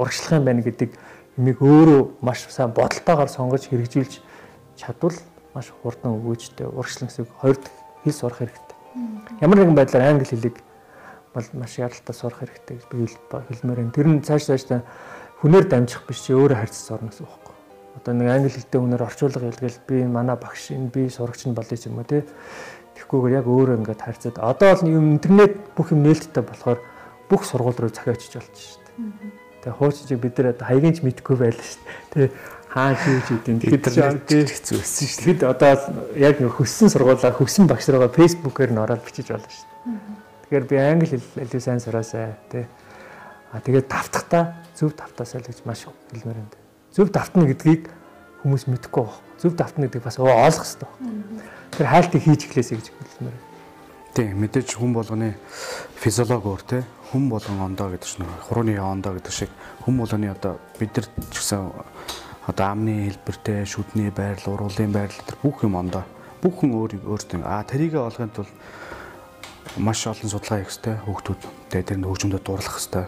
урагшлах 0.01 0.41
юм 0.41 0.45
байна 0.49 0.65
гэдэг 0.65 0.89
юмыг 1.37 1.61
өөрөө 1.61 2.01
маш 2.25 2.43
сайн 2.49 2.73
бодолтойгоор 2.73 3.29
сонгож 3.29 3.69
хэрэгжүүлж 3.69 4.19
чадвал 4.75 5.15
маш 5.53 5.71
хурдан 5.83 6.17
өгөөжтэй 6.17 6.67
урагшлан 6.67 7.07
гэсэн 7.07 7.27
хоёр 7.39 7.57
хэл 8.03 8.13
сурах 8.13 8.41
хэрэгтэй. 8.41 8.77
Ямар 9.39 9.57
нэгэн 9.61 9.77
байдлаар 9.77 10.11
англи 10.11 10.25
хэлийг 10.25 10.57
бол 11.33 11.47
маш 11.53 11.79
яралтай 11.79 12.15
сурах 12.15 12.43
хэрэгтэй 12.43 12.77
гэж 12.77 12.85
би 12.91 13.07
хэлмээр 13.07 13.79
байна. 13.79 13.95
Тэр 13.95 14.07
нь 14.07 14.23
цааш 14.25 14.51
цаашдаа 14.51 14.83
хүнээр 15.39 15.65
дамжих 15.71 16.03
биш 16.07 16.27
чи 16.27 16.35
өөрөө 16.35 16.59
харьцаж 16.59 16.87
орно 16.91 17.09
гэсэн 17.11 17.23
үг 17.23 17.31
байхгүй. 17.31 17.55
Одоо 17.95 18.13
нэг 18.15 18.27
англи 18.27 18.51
хэлтэй 18.51 18.79
хүнээр 18.81 19.05
орчуулга 19.07 19.39
хэлгээл 19.47 19.79
би 19.87 19.97
манай 20.07 20.35
багш 20.35 20.71
энэ 20.75 20.91
би 20.91 21.07
сурагч 21.07 21.47
нь 21.47 21.55
болъё 21.55 21.79
юм 21.87 21.99
уу 21.99 22.07
те. 22.07 22.27
Тэгхгүйгээр 22.95 23.37
яг 23.39 23.47
өөрөө 23.47 23.79
ингээд 23.79 24.01
харьцаад 24.03 24.37
одоо 24.39 24.75
бол 24.75 24.91
юм 24.91 25.15
интернет 25.15 25.55
бүх 25.75 25.95
юм 25.95 26.03
нээлттэй 26.03 26.43
болохоор 26.43 26.79
бүх 27.31 27.41
сургууль 27.47 27.79
руу 27.79 27.91
захиа 27.91 28.15
очиж 28.15 28.35
болж 28.35 28.55
шүү 28.55 28.83
дээ. 28.83 29.40
Тэгээ 29.61 29.77
хуучиг 29.77 30.17
бид 30.17 30.37
нар 30.41 30.57
хаягийн 30.57 30.95
ч 30.97 31.05
мэдгүй 31.05 31.35
байлаа 31.37 31.61
шүү 31.61 31.81
дээ. 31.85 32.29
Тэгээ 32.29 32.29
хаан 32.71 32.95
хийж 32.97 33.27
идэв. 33.29 33.77
Тэгэхээр 33.77 34.17
хэцүү 34.49 34.77
байсан 34.81 35.05
шүү 35.05 35.21
дээ. 35.21 35.27
Бид 35.29 35.41
одоо 35.45 35.71
яг 36.17 36.35
хөссөн 36.41 36.89
сургуулаа 36.89 37.33
хөссөн 37.35 37.69
багш 37.69 37.85
руугаа 37.91 38.09
фэйсбүүкээр 38.09 38.71
нь 38.73 38.81
ороод 38.81 39.05
бичиж 39.05 39.29
болно 39.29 39.45
шүү 39.45 39.67
дээ. 39.69 40.21
Тэгэхээр 40.47 40.65
би 40.65 40.75
англи 40.81 41.07
хэл 41.13 41.45
илүү 41.45 41.61
сайн 41.61 41.77
сураасай 41.83 42.33
тий. 42.49 42.65
А 43.51 43.61
тэгээд 43.61 43.85
давтахтаа 43.85 44.65
зөв 44.73 44.97
давтаасаа 44.97 45.43
л 45.43 45.49
гэж 45.51 45.61
маш 45.67 45.85
хэлмээр 46.09 46.41
юм. 46.41 46.49
Зөв 46.95 47.13
давтна 47.13 47.45
гэдгийг 47.45 47.91
хүмүүс 48.41 48.65
мэдэхгүй 48.65 49.03
байна. 49.03 49.21
Зөв 49.37 49.53
давтна 49.59 49.85
гэдэг 49.91 50.01
бас 50.01 50.17
ойлгох 50.17 50.63
хэрэгтэй 50.63 50.89
байна. 50.89 51.43
Тэр 51.75 51.87
хайлтыг 51.91 52.21
хийж 52.23 52.41
эхлэсэй 52.49 52.77
гэж 52.79 52.87
хэлмээр. 52.89 53.39
Тийм 54.15 54.39
мэдээж 54.41 54.69
хүн 54.79 54.91
болгоны 54.95 55.35
физиологи 55.99 56.47
өөр 56.47 56.63
тий 56.65 56.83
хүн 57.11 57.29
болгон 57.29 57.59
ондоо 57.59 57.91
гэдэг 57.91 58.07
чинь 58.07 58.25
хурууны 58.47 58.79
ондоо 58.79 59.19
гэдэг 59.19 59.33
шиг 59.35 59.51
хүн 59.83 59.99
болгоны 59.99 60.31
одоо 60.31 60.57
бид 60.79 60.95
нар 60.95 61.05
ч 61.05 61.35
гэсэн 61.35 61.71
одоо 62.47 62.65
амны 62.71 63.11
хэлбэртэй 63.11 63.67
шүдний 63.67 64.09
байрал 64.15 64.55
уруулын 64.55 64.95
байрал 64.95 65.19
тэр 65.27 65.37
бүх 65.43 65.61
юм 65.67 65.75
ондоо. 65.75 66.07
Бүх 66.41 66.63
хүн 66.63 66.71
өөр 66.73 67.03
өөртөө. 67.03 67.43
А 67.43 67.61
тэрийг 67.67 67.99
олохын 67.99 68.31
тулд 68.31 68.49
маш 69.77 70.07
олон 70.07 70.29
судалгаа 70.31 70.63
хийх 70.63 70.71
хэрэгтэй 70.71 70.95
хүүхдүүд 71.05 71.41
тэгээ 71.69 71.87
тэр 71.91 71.99
нь 71.99 72.07
хөгжмөдөд 72.07 72.43
дурлах 72.43 72.75
хэрэгтэй 72.79 73.05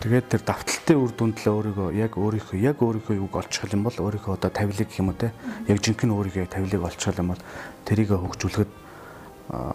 тэгээд 0.00 0.26
тэр 0.32 0.42
давталтын 0.48 0.96
үр 0.96 1.12
дүндлээ 1.12 1.52
өөрийгөө 1.52 1.88
яг 1.92 2.16
өөрийнхөө 2.16 2.56
яг 2.56 2.80
өөрийнхөө 2.80 3.20
юг 3.20 3.36
олчих 3.36 3.68
юм 3.68 3.84
бол 3.84 3.92
өөрийнхөө 4.00 4.32
одоо 4.32 4.48
тавилыг 4.48 4.88
гэх 4.88 4.96
юм 4.96 5.12
уу 5.12 5.20
те? 5.20 5.28
Яг 5.68 5.76
жинхэнэ 5.84 6.16
өөрийнхөө 6.16 6.48
тавилыг 6.48 6.88
олчих 6.88 7.20
юм 7.20 7.36
бол 7.36 7.42
тэрийг 7.84 8.08
хөгжүүлэхэд 8.16 8.79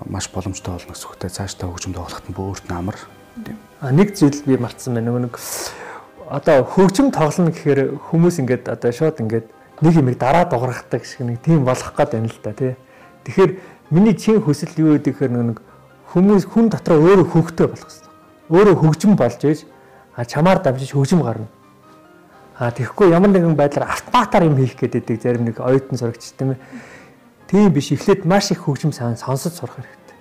маш 0.06 0.30
боломжтой 0.32 0.76
болно 0.76 0.94
гэсэн 0.96 1.10
үгтэй 1.12 1.30
цаашдаа 1.30 1.68
хөгжмөд 1.68 2.00
олоход 2.00 2.26
нь 2.32 2.36
бөөрт 2.36 2.66
нь 2.72 2.76
амар. 2.76 2.96
А 3.84 3.92
нэг 3.92 4.16
зүйл 4.16 4.40
би 4.48 4.56
мартсан 4.56 4.96
байна. 4.96 5.12
Нэг 5.12 5.36
одоо 6.32 6.64
хөгжим 6.64 7.12
тоглоно 7.12 7.52
гэхээр 7.52 8.00
хүмүүс 8.08 8.40
ингээд 8.40 8.72
одоо 8.72 8.92
шууд 8.96 9.20
ингээд 9.20 9.48
нэг 9.84 9.94
юмыг 10.00 10.16
дараа 10.18 10.48
дуурахдаг 10.48 11.04
шиг 11.04 11.28
нэг 11.28 11.44
тийм 11.44 11.68
болох 11.68 11.92
гээд 11.92 12.12
байна 12.16 12.32
л 12.32 12.40
да 12.40 12.54
тий. 12.56 12.76
Тэгэхээр 13.28 13.52
миний 13.92 14.16
чин 14.16 14.40
хүсэл 14.40 14.72
юу 14.80 14.96
гэдэг 14.96 15.12
гэхээр 15.12 15.32
нэг 15.36 15.60
хүмүүс 16.16 16.48
хүн 16.48 16.72
дотроо 16.72 17.04
өөрөө 17.04 17.28
хөвгтэй 17.36 17.68
болох 17.68 17.84
хэрэгтэй. 17.92 18.12
Өөрөө 18.56 18.76
хөгжим 18.80 19.14
болж 19.20 19.42
ээж 19.44 19.68
а 20.16 20.24
чамаар 20.24 20.64
дамжиж 20.64 20.96
хөгжим 20.96 21.20
гарна. 21.20 21.52
А 22.56 22.72
тэгэхгүй 22.72 23.12
ямар 23.12 23.36
нэгэн 23.36 23.60
байдлаар 23.60 23.92
автоматар 23.92 24.48
юм 24.48 24.56
хийх 24.56 24.80
гэдэг 24.80 25.20
зарим 25.20 25.52
нэг 25.52 25.60
оюутан 25.60 26.00
сурагч 26.00 26.32
тийм 26.40 26.56
ээ 26.56 26.60
Тийм 27.48 27.74
биш 27.74 27.92
эхлээд 27.92 28.26
маш 28.26 28.52
их 28.52 28.66
хөгжим 28.66 28.92
сайн 28.92 29.18
сонсож 29.18 29.54
сурах 29.54 29.78
хэрэгтэй. 29.78 30.18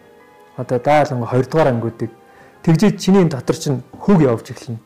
Одоо 0.57 0.79
даалан 0.79 1.25
2 1.25 1.49
дугаар 1.49 1.69
ангиудыг 1.69 2.11
тэгжээд 2.63 3.01
чиний 3.01 3.25
дотор 3.25 3.57
чинь 3.57 3.83
хөг 3.99 4.21
явж 4.21 4.51
эхэлнэ. 4.51 4.79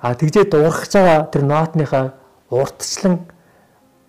А 0.00 0.14
тэгжээд 0.14 0.50
дуурах 0.50 0.88
байгаа 0.88 1.28
тэр 1.28 1.42
ноотныхаа 1.44 2.14
уртчлан 2.48 3.20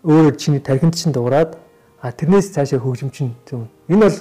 өөр 0.03 0.35
чиний 0.35 0.59
тархинд 0.59 0.95
чинь 0.95 1.11
дуурайад 1.11 1.57
а 2.01 2.11
тэрнээс 2.11 2.55
цаашаа 2.55 2.79
хөгжим 2.79 3.11
чинь 3.11 3.35
зөв. 3.43 3.67
Энэ 3.87 4.07
бол 4.07 4.17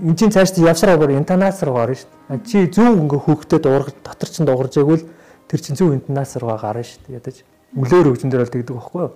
эн 0.00 0.16
чинь 0.16 0.32
цааш 0.32 0.56
явсараа 0.56 0.96
бүр 0.96 1.14
интонац 1.20 1.62
руу 1.62 1.76
гарна 1.76 1.94
шүү 1.94 2.08
дээ. 2.28 2.40
Чи 2.48 2.66
зөв 2.72 2.96
ингээ 2.96 3.20
хөөгтэй 3.28 3.60
дуурах 3.60 3.92
дотор 4.02 4.28
чинь 4.28 4.48
дуурж 4.48 4.74
байгвал 4.74 5.04
тэр 5.48 5.60
чинь 5.60 5.76
зөв 5.76 5.92
интонац 5.92 6.36
руу 6.40 6.56
гарна 6.56 6.82
шүү 6.82 7.00
дээ. 7.06 7.20
Ядаж 7.20 7.44
мөлөөр 7.76 8.06
хөгжим 8.08 8.30
дээр 8.32 8.42
бол 8.42 8.54
тэгдэг 8.56 8.74
байхгүй 8.74 9.00
юу? 9.04 9.12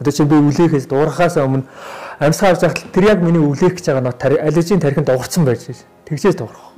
Одоо 0.00 0.12
чи 0.12 0.24
би 0.24 0.36
үлээхээс 0.40 0.88
дуурахаас 0.88 1.36
өмнө 1.36 1.68
амьсгаа 2.18 2.56
авч 2.56 2.64
байхад 2.64 2.92
тэр 2.92 3.04
яг 3.04 3.20
миний 3.20 3.44
үлээх 3.44 3.76
гэж 3.76 3.86
байгаа 3.92 4.04
нот 4.08 4.24
аллержийн 4.24 4.80
тархинд 4.80 5.06
дуурсан 5.06 5.44
байж 5.44 5.68
шээ. 5.68 5.84
Тэгжээс 6.08 6.36
дуурах. 6.40 6.72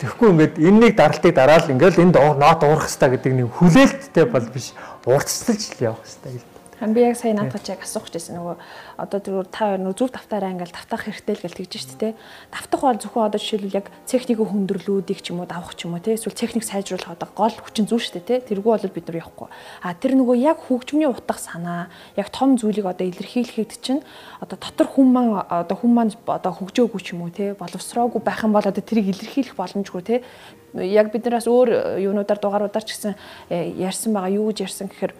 Тэгэхгүй 0.00 0.28
ингээд 0.32 0.54
энэнийг 0.56 0.96
даралтыг 0.96 1.34
дараал 1.36 1.68
ингээд 1.68 2.00
энэ 2.00 2.16
нот 2.16 2.58
дуурах 2.64 2.88
хэрэгтэй 2.88 3.10
гэдэг 3.12 3.32
нэг 3.36 3.48
хүлээлттэй 3.60 4.24
бол 4.24 4.48
биш. 4.48 4.72
Уртцлж 5.04 5.76
л 5.76 5.84
явах 5.92 6.00
хэрэгтэй 6.00 6.40
Хан 6.40 6.49
би 6.80 7.00
яг 7.04 7.16
сая 7.16 7.36
наадах 7.36 7.60
чиг 7.60 7.84
асуух 7.84 8.08
гэсэн 8.08 8.40
нөгөө 8.40 8.56
одоо 8.96 9.20
тэр 9.20 9.44
та 9.52 9.76
нөгөө 9.76 9.96
зүв 10.00 10.10
давтаараа 10.16 10.56
ингээл 10.56 10.72
давтах 10.72 11.04
хэрэгтэй 11.04 11.36
л 11.36 11.44
гэж 11.44 11.54
тэгж 11.60 11.74
штэ 11.76 11.96
тэ. 12.00 12.08
Давтах 12.48 12.80
бол 12.80 12.96
зөвхөн 12.96 13.28
одоо 13.28 13.36
жишээлбэл 13.36 13.76
яг 13.76 13.86
техникийн 14.08 14.48
хүндрэлүүдийг 14.48 15.20
ч 15.20 15.36
юм 15.36 15.44
уу 15.44 15.48
давах 15.48 15.76
ч 15.76 15.84
юм 15.84 15.92
уу 15.92 16.00
тэ 16.00 16.16
эсвэл 16.16 16.32
техник 16.32 16.64
сайжруулах 16.64 17.20
одоо 17.20 17.28
гол 17.36 17.52
хүчин 17.52 17.84
зүйл 17.84 18.00
штэ 18.00 18.24
тэ. 18.24 18.40
Тэргүй 18.48 18.72
бол 18.80 18.96
бид 18.96 19.06
нар 19.12 19.20
явахгүй. 19.20 19.48
А 19.84 19.92
тэр 19.92 20.16
нөгөө 20.16 20.36
яг 20.40 20.58
хөгжмний 20.64 21.04
утга 21.04 21.36
санаа 21.36 21.92
яг 22.16 22.32
том 22.32 22.56
зүйлийг 22.56 22.88
одоо 22.88 23.04
илэрхийлэхэд 23.04 23.76
чинь 23.84 24.00
одоо 24.40 24.56
дотор 24.56 24.88
хүн 24.88 25.12
маань 25.12 25.36
одоо 25.44 25.76
хүн 25.76 25.92
маань 25.92 26.16
одоо 26.24 26.52
хөгжөөгүй 26.56 27.00
ч 27.04 27.12
юм 27.12 27.28
уу 27.28 27.32
тэ 27.32 27.52
боловсроогүй 27.60 28.24
байх 28.24 28.40
юм 28.40 28.56
бол 28.56 28.64
одоо 28.64 28.80
тэрийг 28.80 29.12
илэрхийлэх 29.12 29.52
боломжгүй 29.52 30.00
тэ 30.00 30.24
яг 30.74 31.10
биднээс 31.12 31.50
өөр 31.50 31.98
юунуудаар 31.98 32.38
дугааруудаар 32.38 32.84
ч 32.86 32.94
гэсэн 32.94 33.14
э, 33.50 33.74
ярьсан 33.74 34.14
байгаа 34.14 34.30
юу 34.30 34.48
гэж 34.54 34.70
ярьсан 34.70 34.86
гэхээр 34.86 35.12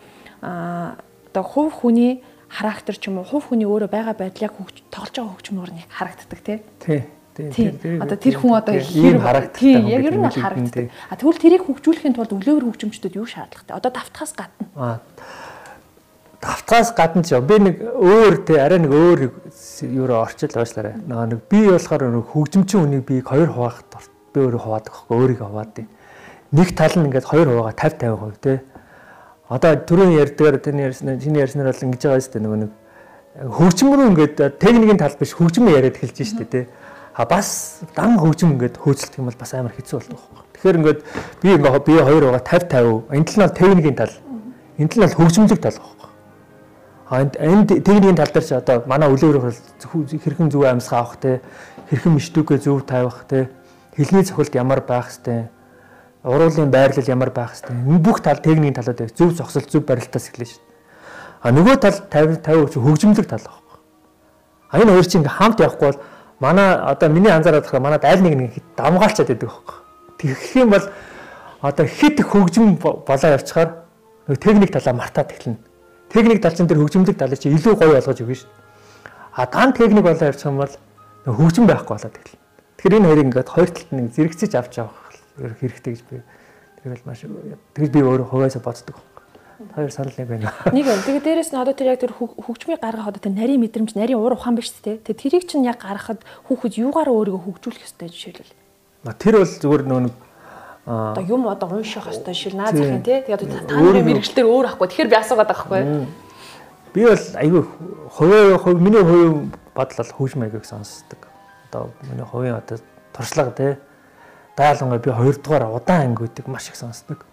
одоо 1.31 1.43
хувь 1.43 1.73
хүний 1.73 2.23
характер 2.51 2.99
ч 2.99 3.07
юм 3.07 3.23
уу 3.23 3.25
хувь 3.25 3.55
хүний 3.55 3.66
өөрөө 3.66 3.90
байгаа 3.90 4.14
байдлыг 4.19 4.51
тоглож 4.90 5.14
байгаа 5.14 5.35
хөгжмөр 5.38 5.71
нэг 5.71 5.87
харагддаг 5.87 6.40
тий. 6.43 6.59
Тий. 6.83 7.03
Тийм. 7.38 8.03
Одоо 8.03 8.19
тэр 8.19 8.35
хүн 8.37 8.59
одоо 8.59 8.75
хэр 8.75 9.19
харагддаг. 9.23 9.55
Тийм, 9.55 9.87
яг 9.87 10.03
ер 10.03 10.14
нь 10.19 10.25
бол 10.27 10.35
харагддаг. 10.35 10.90
А 11.09 11.14
тэгвэл 11.14 11.38
тэрийг 11.38 11.62
хөгжүүлэхийн 11.62 12.14
тулд 12.19 12.35
өглөөр 12.35 12.66
хөгжимчдөд 12.66 13.14
юу 13.14 13.25
шаардлагатай? 13.31 13.79
Одоо 13.79 13.90
давтахаас 13.95 14.35
гадна. 14.35 14.66
Аа. 14.75 14.99
Давтахаас 16.43 16.90
гадна 16.99 17.23
ч 17.23 17.38
би 17.38 17.57
нэг 17.62 17.77
өөр 17.79 18.35
тий 18.43 18.59
арай 18.59 18.83
нэг 18.83 18.90
өөр 18.90 19.21
юуроо 19.87 20.27
орчил 20.27 20.51
уушлаарай. 20.51 20.99
Нэг 21.07 21.40
би 21.47 21.71
болохоор 21.71 22.11
нэг 22.11 22.27
хөгжимчин 22.35 22.83
үнийг 22.83 23.07
би 23.07 23.23
хоёр 23.23 23.55
хуваах 23.55 23.87
би 24.35 24.38
өөрөө 24.43 24.61
хуваадаг 24.61 24.90
байхгүй 24.90 25.16
өөрийгөө 25.16 25.49
хуваад. 25.49 25.77
Нэг 26.51 26.69
тал 26.75 26.95
нь 26.99 27.07
ингээд 27.07 27.31
хоёр 27.31 27.47
хуваагаа 27.47 27.79
50 27.79 28.11
50% 28.11 28.43
тий 28.43 28.59
одоо 29.51 29.75
түрүүн 29.75 30.15
ярьдгаар 30.15 30.63
таны 30.63 30.87
ярьсан 30.87 31.19
чиний 31.19 31.43
ярьснаар 31.43 31.75
бол 31.75 31.85
ингэж 31.91 32.03
байгаа 32.07 32.23
шүү 32.23 32.33
дээ 32.39 32.45
нөгөө 32.47 32.61
нэг 32.63 32.73
хөгжим 33.59 33.91
рүү 33.95 34.07
ингээд 34.11 34.39
техникийн 34.63 34.99
тал 34.99 35.17
биш 35.19 35.35
хөгжим 35.35 35.67
яриад 35.71 35.99
эхэлж 35.99 36.23
шүү 36.23 36.39
дээ 36.43 36.51
тий. 36.51 36.65
А 37.15 37.27
бас 37.27 37.83
дан 37.95 38.15
хөгжим 38.19 38.55
ингээд 38.55 38.79
хөөцөлдөх 38.79 39.19
юм 39.19 39.27
бол 39.27 39.39
бас 39.39 39.55
амар 39.55 39.75
хэцүү 39.75 39.99
болдог 39.99 40.19
байхгүй. 40.19 40.47
Тэгэхээр 40.55 40.79
ингээд 40.79 41.01
би 41.43 41.49
ингээд 41.55 41.85
би 41.87 41.95
хоёр 41.99 42.25
байгаа 42.31 42.43
50 42.47 43.11
50. 43.11 43.11
Энэ 43.11 43.27
тал 43.27 43.43
нь 43.43 43.55
техникийн 43.59 43.97
тал. 43.99 44.15
Энэ 44.79 44.91
тал 44.91 45.05
нь 45.07 45.15
хөгжимлэг 45.19 45.61
тал 45.63 45.79
байхгүй. 45.79 46.11
А 47.11 47.15
энд 47.23 47.69
техникийн 47.71 48.19
тал 48.19 48.31
дээр 48.31 48.47
ч 48.47 48.51
одоо 48.55 48.77
манай 48.87 49.11
үлээр 49.11 49.39
хэрхэн 49.47 50.51
зөв 50.51 50.63
амьсгаа 50.63 51.03
авах 51.03 51.19
те 51.19 51.43
хэрхэн 51.91 52.15
миштүүгээ 52.19 52.59
зөв 52.63 52.87
тавих 52.87 53.27
те 53.27 53.51
хэлний 53.99 54.23
цохилт 54.23 54.55
ямар 54.55 54.83
байх 54.87 55.11
хэвтэй 55.11 55.51
уруулын 56.24 56.70
байрлал 56.70 57.09
ямар 57.09 57.30
байх 57.30 57.56
хэвтэй. 57.56 57.76
Энэ 57.76 57.98
бүх 57.98 58.20
тал 58.20 58.37
техникийн 58.37 58.74
талууд 58.74 58.98
байх. 58.98 59.14
Зөв 59.16 59.33
зогсол, 59.33 59.64
зөв 59.64 59.85
барилтаас 59.85 60.28
эхлэв 60.28 60.48
шүү. 60.52 60.62
А 61.40 61.48
нөгөө 61.50 61.76
тал 61.80 61.96
50 62.12 62.44
50% 62.44 62.76
хөгжимлөг 62.76 63.26
тал 63.26 63.40
байхгүй. 63.40 63.78
А 64.68 64.78
энэ 64.78 64.92
хоёр 64.92 65.06
чинь 65.09 65.24
ингээм 65.24 65.38
хамт 65.40 65.61
явахгүй 65.61 65.88
бол 65.88 66.00
манай 66.40 66.76
одоо 66.76 67.09
миний 67.09 67.33
анзаараад 67.33 67.64
байгаа 67.64 67.80
манад 67.80 68.04
аль 68.04 68.20
нэг 68.20 68.37
нэг 68.37 68.52
дамгаалчаад 68.76 69.28
байдаг 69.33 69.48
байхгүй. 69.48 69.76
Тэгэх 70.20 70.56
юм 70.61 70.70
бол 70.70 70.85
одоо 71.61 71.87
хит 71.87 72.20
хөгжим 72.20 72.76
болоо 72.76 73.30
явчихаар 73.33 73.88
нөгөө 74.28 74.40
техник 74.44 74.70
талаа 74.76 74.92
мартаад 74.92 75.33
эхэлнэ. 75.33 75.56
Техник 76.12 76.42
тал 76.44 76.52
чинь 76.52 76.68
тэр 76.68 76.85
хөгжимлөг 76.85 77.16
талыг 77.16 77.40
чи 77.40 77.48
илүү 77.48 77.80
гоё 77.80 77.96
болгож 77.96 78.20
өгнө 78.20 78.37
шүү. 78.37 78.50
А 79.33 79.46
дан 79.48 79.72
техник 79.72 80.04
болоо 80.04 80.28
явчих 80.28 80.44
юм 80.44 80.61
бол 80.61 80.72
хөгжим 81.24 81.64
байхгүй 81.64 81.96
болоод 81.96 82.16
эхэлнэ. 82.20 82.40
Тэгэхээр 82.76 82.96
энэ 83.00 83.09
хоёрыг 83.09 83.26
ингээд 83.33 83.48
хоёр 83.48 83.70
талд 83.72 83.88
нэг 83.96 84.12
зэрэгцэж 84.12 84.52
авч 84.61 84.76
явах 84.85 85.00
хэрэгтэй 85.40 85.92
гэж 85.96 86.03
би 86.11 86.22
тэгэл 86.85 87.05
маш 87.05 87.24
тэгэл 87.74 87.94
би 87.94 88.00
өөрөө 88.00 88.26
хувьяасаа 88.29 88.62
боддог. 88.64 88.96
Хоёр 89.74 89.92
санал 89.92 90.14
нэг 90.16 90.29
байна. 90.29 90.53
Нэг 90.72 90.85
байна. 90.88 91.05
Тэгээ 91.05 91.20
дээрэс 91.20 91.53
нь 91.53 91.61
одоо 91.61 91.76
тэр 91.76 91.92
яг 91.92 92.00
тэр 92.00 92.16
хөгжмийг 92.16 92.81
гаргах 92.81 93.12
одоо 93.12 93.20
тэр 93.20 93.37
нарийн 93.37 93.61
мэдрэмж, 93.61 93.92
нарийн 93.92 94.16
уур 94.16 94.33
ухаан 94.33 94.57
биш 94.57 94.72
үү? 94.72 95.05
Тэгээ 95.05 95.20
тэрийг 95.20 95.44
чинь 95.44 95.68
яг 95.68 95.85
гаргахад 95.85 96.24
хүүхэд 96.48 96.81
юугаар 96.81 97.12
өөрийгөө 97.12 97.44
хөгжүүлэх 97.44 97.85
ёстой 97.85 98.09
жишээлбэл. 98.09 98.57
Тэр 99.20 99.35
бол 99.37 99.53
зүгээр 99.61 99.85
нөгөө 99.85 100.12
одоо 100.88 101.24
юм 101.29 101.44
одоо 101.53 101.68
унших 101.76 102.09
ёстой 102.09 102.33
шил 102.33 102.57
наа 102.57 102.72
захын 102.72 103.05
тий. 103.05 103.20
Тэгээ 103.20 103.68
та 103.68 103.76
нарын 103.76 104.09
мэрэгчлэр 104.09 104.48
өөр 104.48 104.66
ахгүй. 104.72 104.88
Тэгэхээр 104.88 105.12
би 105.12 105.18
асуугаад 105.20 105.48
байгаа 105.53 105.68
байхгүй. 105.68 106.09
Би 106.96 107.00
бол 107.05 107.26
айгүй 107.37 107.62
хувийн 108.16 108.59
хувь 108.64 108.81
миний 108.81 109.05
хувийн 109.05 109.53
бодлол 109.76 110.11
хөгжим 110.16 110.42
аягийг 110.48 110.64
сонсдог. 110.64 111.20
Одоо 111.68 111.92
миний 112.09 112.24
хувийн 112.24 112.57
одоо 112.57 112.81
туршлага 113.12 113.53
тий 113.53 113.76
Даалангаа 114.57 114.99
би 114.99 115.11
2 115.11 115.43
дугаар 115.43 115.71
удаан 115.71 116.13
ангиудыг 116.13 116.47
маш 116.47 116.69
их 116.69 116.77
сонсдог. 116.77 117.27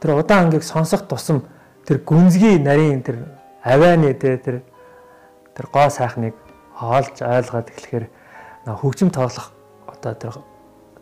Тэр 0.00 0.14
удаан 0.14 0.46
ангийг 0.46 0.62
сонсох 0.62 1.06
тусам 1.08 1.42
тэр 1.86 1.98
гүнзгий 1.98 2.58
нарийн 2.58 3.02
тэр 3.02 3.26
авианы 3.62 4.14
тэр 4.14 4.62
тэр 5.54 5.66
гоо 5.72 5.90
сайхныг 5.90 6.34
хоолж 6.74 7.22
ойлгоод 7.22 7.70
эхлэхээр 7.70 8.06
хөгжим 8.66 9.10
тоглох 9.10 9.52
одоо 9.86 10.14
тэр 10.14 10.32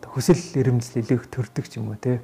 хүсэл 0.07 0.39
эрмэлзэл 0.55 1.03
илүү 1.03 1.17
их 1.19 1.27
төрдөг 1.27 1.65
юм 1.75 1.91
уу 1.91 1.99
те. 1.99 2.21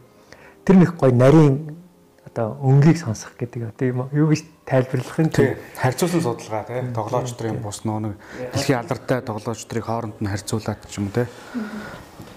Тэр 0.64 0.80
нэг 0.80 0.96
гой 0.96 1.12
нарийн 1.12 1.76
одоо 2.24 2.56
өнгийг 2.64 2.98
сонсох 2.98 3.36
гэдэг 3.36 3.76
одоо 3.76 3.86
юм 3.88 4.00
юу 4.16 4.32
гэж 4.32 4.48
тайлбарлах 4.64 5.20
юм 5.20 5.30
те. 5.30 5.58
Харьцуулсан 5.76 6.22
судалгаа 6.24 6.64
те. 6.64 6.88
Тоглоомч 6.96 7.36
нарын 7.36 7.60
бус 7.60 7.84
нөө 7.84 8.00
нэг 8.00 8.14
дэлхийн 8.56 8.80
алдартай 8.80 9.20
тоглоомч 9.20 9.68
нарыг 9.68 9.86
хооронд 9.86 10.18
нь 10.24 10.32
харьцуулаад 10.32 10.80
ч 10.88 11.04
юм 11.04 11.12
уу 11.12 11.16
те. 11.20 11.28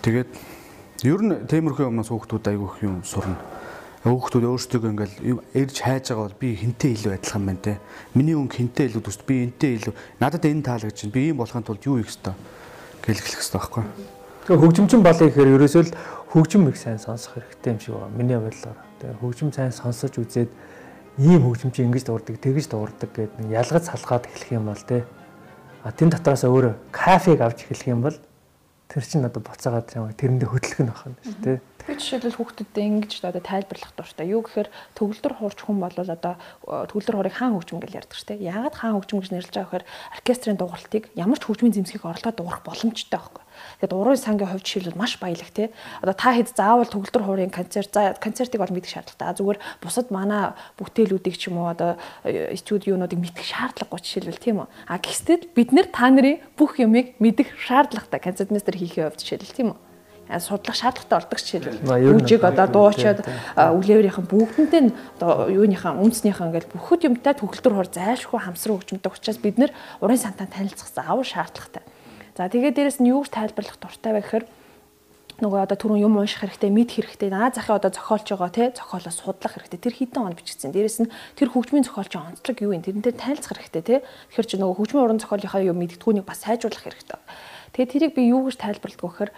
Тэгээд 0.03 0.31
Ер 1.04 1.20
нь 1.20 1.36
темирхүү 1.44 1.84
юмнаас 1.84 2.08
хүүхдүүд 2.08 2.48
айгүй 2.48 2.64
их 2.64 2.76
юм 2.80 3.02
сурна. 3.04 3.36
Хүүхдүүд 4.08 4.44
өөрсдөө 4.48 4.88
ингээл 4.88 5.44
эрж 5.52 5.76
хайж 5.84 6.08
байгаа 6.08 6.32
бол 6.32 6.40
би 6.40 6.56
хинтээ 6.56 6.96
илүү 6.96 7.12
адилхан 7.20 7.44
байна 7.44 7.60
те. 7.60 7.74
Миний 8.16 8.32
өнгө 8.32 8.56
хинтээ 8.56 8.88
илүү 8.88 9.04
төст 9.04 9.28
би 9.28 9.44
энтэй 9.44 9.76
илүү 9.84 9.92
надад 10.16 10.48
энэ 10.48 10.64
таалагдж 10.64 11.04
байна. 11.04 11.12
Би 11.12 11.28
ийм 11.28 11.36
болохын 11.36 11.60
тулд 11.60 11.84
юу 11.84 12.00
хийх 12.00 12.08
ёстой 12.08 12.32
гэлгэлэх 13.04 13.36
ёстой 13.36 13.60
байхгүй. 13.60 13.84
Тэгээ 14.48 14.60
хөгжимчин 14.64 15.00
болъё 15.04 15.28
гэхээр 15.28 15.52
ерөөсөө 15.60 15.82
л 15.84 15.92
хөгжим 16.32 16.68
их 16.72 16.76
сайн 16.80 16.96
сонсох 16.96 17.36
хэрэгтэй 17.36 17.72
юм 17.76 17.80
шиг 17.84 17.92
байна. 18.00 18.16
Миний 18.16 18.40
бодлоор. 18.40 18.78
Тэгээ 19.04 19.20
хөгжим 19.20 19.52
сайн 19.52 19.72
сонсож 19.76 20.12
үзээд 20.16 20.50
ийм 21.20 21.40
хөгжимч 21.44 21.84
ингэж 21.84 22.04
дуурдаг, 22.08 22.40
тэгж 22.40 22.72
дуурдаг 22.72 23.12
гэдэг 23.12 23.52
ялгаж 23.52 23.92
салгаад 23.92 24.24
эхлэх 24.24 24.56
юм 24.56 24.72
бол 24.72 24.80
те. 24.88 25.04
А 25.84 25.92
тэн 25.92 26.08
дотроос 26.08 26.48
өөрөө 26.48 26.72
кафег 26.88 27.44
авч 27.44 27.68
эхлэх 27.68 27.92
юм 27.92 28.00
бол 28.08 28.16
тэр 28.94 29.02
чинь 29.02 29.26
одоо 29.26 29.42
буцаагаад 29.42 29.90
тэрэндээ 29.90 30.48
хөдлөх 30.54 30.78
нь 30.87 30.94
байна 30.94 31.18
шүү 31.26 31.38
дээ. 31.42 31.59
Тэгэхээр 31.85 32.01
жишээлбэл 32.01 32.40
хүүхдүүдэд 32.40 32.81
ингэж 32.81 33.12
одоо 33.29 33.44
тайлбарлах 33.44 33.92
дуртай. 33.92 34.33
Юу 34.33 34.40
гэхээр 34.40 34.73
төгөлдөр 34.97 35.37
хуурч 35.37 35.68
хүн 35.68 35.85
бол 35.85 35.92
одоо 35.92 36.40
төгөлдөр 36.64 37.16
хуурыг 37.20 37.37
хаан 37.37 37.61
хөгжим 37.61 37.77
гэж 37.85 37.92
ярьдаг 38.01 38.16
шүү 38.16 38.40
дээ. 38.40 38.49
Яагаад 38.49 38.77
хаан 38.81 38.97
хөгжим 38.97 39.20
гэж 39.20 39.29
нэрлэж 39.37 39.53
байгаа 39.53 39.85
гэхээр 39.85 39.88
оркестрийн 40.16 40.57
дууралтыг 40.57 41.05
ямар 41.12 41.37
ч 41.37 41.44
хөгжмийн 41.44 41.77
зэмсгийг 41.77 42.09
орлоод 42.09 42.37
дуурах 42.40 42.64
боломжтой 42.64 43.20
байхгүй. 43.20 43.44
Тэгэд 43.85 43.92
урын 44.01 44.16
сангийн 44.16 44.49
хувьд 44.49 44.64
жишээлбэл 44.64 44.97
маш 44.97 45.12
баялаг 45.20 45.51
тий. 45.53 45.68
Одоо 46.01 46.16
та 46.16 46.33
хэд 46.33 46.49
заавал 46.57 46.88
төгөлдөр 46.88 47.20
хуурын 47.29 47.53
концерт 47.53 47.92
за 47.92 48.16
концертыг 48.16 48.64
бол 48.64 48.73
мэдэх 48.73 48.88
шаардлагатай. 48.88 49.37
Зүгээр 49.44 49.61
бусад 49.85 50.09
манай 50.09 50.57
бүтээлүүдийг 50.81 51.37
ч 51.37 51.53
юм 51.53 51.61
уу 51.61 51.68
одоо 51.68 52.01
э, 52.25 52.57
студиунуудыг 52.57 53.20
мэдэх 53.20 53.44
шаардлагагүй 53.44 54.01
жишээлбэл 54.01 54.40
тийм 54.40 54.64
үү. 54.64 54.68
А 54.88 54.97
гэстэл 54.97 55.53
бид 55.53 55.77
нэр 55.77 55.92
та 55.92 56.09
нарын 56.09 56.40
бүх 56.57 56.81
юмыг 56.81 57.20
мэдэх 57.20 57.53
шаардлагатай 57.61 58.25
концертмейстер 58.25 58.73
хийхээ 58.73 59.12
хувьд 59.12 59.20
жишээлбэл 59.20 59.53
тийм 59.53 59.68
үү 59.77 59.93
судлах 60.28 60.76
шаардлагатай 60.76 61.18
болдог 61.20 61.38
жишээлбэл 61.38 62.22
үжиг 62.24 62.42
одоо 62.44 62.66
дуучаад 62.66 63.20
үлээврийнхэн 63.54 64.24
бүгдэнтэй 64.24 64.82
одоо 65.20 65.52
юуныхаа 65.52 66.00
үндэснийхэн 66.00 66.48
ингээл 66.48 66.72
бүхд 66.72 67.04
юмтай 67.04 67.37
төгөлдөр 67.37 67.74
хор 67.76 67.88
зайлшгүй 67.92 68.40
хамсруу 68.40 68.80
хөгжмөнтэй 68.80 69.12
учраас 69.12 69.38
бид 69.38 69.60
нэр 69.60 69.72
урын 70.00 70.20
сантаа 70.20 70.48
танилцах 70.48 70.88
заавал 70.88 71.28
шаардлагатай. 71.28 71.84
За 72.34 72.48
тэгээд 72.48 72.74
дээрэс 72.74 72.98
нь 73.04 73.12
юу 73.12 73.22
гэж 73.22 73.37
тайлбарлах 73.37 73.78
дуртай 73.78 74.12
вэ 74.16 74.24
гэхээр 74.24 74.44
нөгөө 75.42 75.66
одоо 75.66 75.76
түрүүн 75.78 76.06
юм 76.06 76.14
унших 76.18 76.46
хэрэгтэй, 76.46 76.70
мэд 76.70 76.90
хэрэгтэй. 76.94 77.30
Наа 77.30 77.50
захын 77.50 77.74
одоо 77.74 77.90
зохиолж 77.90 78.26
байгаа 78.26 78.50
тий 78.54 78.68
зохиолоос 78.70 79.18
судлах 79.18 79.54
хэрэгтэй. 79.58 79.82
Тэр 79.82 79.94
хідэн 79.98 80.22
он 80.30 80.34
бичигдсэн. 80.38 80.70
Дээрэс 80.70 80.98
нь 81.02 81.10
тэр 81.34 81.50
хөгжмийн 81.50 81.82
зохиолчийн 81.82 82.38
онцлог 82.38 82.58
юу 82.62 82.70
юм? 82.70 82.87
Тэрнтэй 82.87 83.14
танилцах 83.18 83.58
хэрэгтэй 83.58 83.82
тий. 83.82 83.98
Тэгэхээр 84.30 84.46
чи 84.46 84.56
нөгөө 84.62 84.78
хөгжмийн 84.78 85.04
уран 85.10 85.18
зохиолынхаа 85.18 85.62
юм 85.66 85.78
мэддгүүнийг 85.82 86.22
бас 86.22 86.38
сайжруулах 86.38 86.87
хэрэгтэй. 86.87 87.18
Тэгээд 87.74 87.90
тэрийг 87.90 88.12
би 88.14 88.30
юу 88.30 88.46
гэж 88.46 88.62
тайлбарладаг 88.62 89.02
вэ 89.02 89.10
гэхээр 89.10 89.30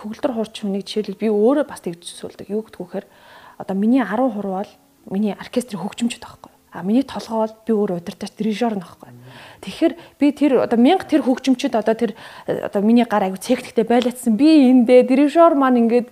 төгөлдөр 0.00 0.32
хурч 0.32 0.64
хүнийг 0.64 0.88
жишээлбэл 0.88 1.20
би 1.20 1.28
өөрөө 1.28 1.64
бас 1.68 1.84
тэгж 1.84 2.00
зүйлдэг. 2.16 2.48
Юу 2.48 2.64
гэдг 2.64 2.80
вэ 2.80 3.04
гэхээр 3.04 3.06
одоо 3.60 3.76
миний 3.76 4.00
10 4.00 4.32
хуруу 4.32 4.64
бол 4.64 4.72
миний 5.12 5.36
оркестрийн 5.36 5.84
хөгжимчд 5.84 6.24
байхгүй. 6.24 6.52
А 6.72 6.82
миний 6.82 7.04
толгой 7.04 7.44
бол 7.44 7.56
би 7.66 7.72
өөр 7.76 7.90
удирдах 8.00 8.32
дирижер 8.32 8.78
нөхгүй. 8.80 9.12
Тэгэхээр 9.60 9.92
би 10.16 10.26
тэр 10.32 10.52
одоо 10.64 10.78
мянга 10.80 11.04
тэр 11.04 11.20
хөгжимчд 11.26 11.76
одоо 11.76 11.92
тэр 11.92 12.16
одоо 12.48 12.80
миний 12.80 13.04
гар 13.04 13.28
аягүй 13.28 13.42
цэгтгтэй 13.42 13.84
байлаадсан. 13.84 14.40
Би 14.40 14.72
эндээ 14.72 15.04
дирижер 15.04 15.52
маань 15.58 15.84
ингээд 15.84 16.08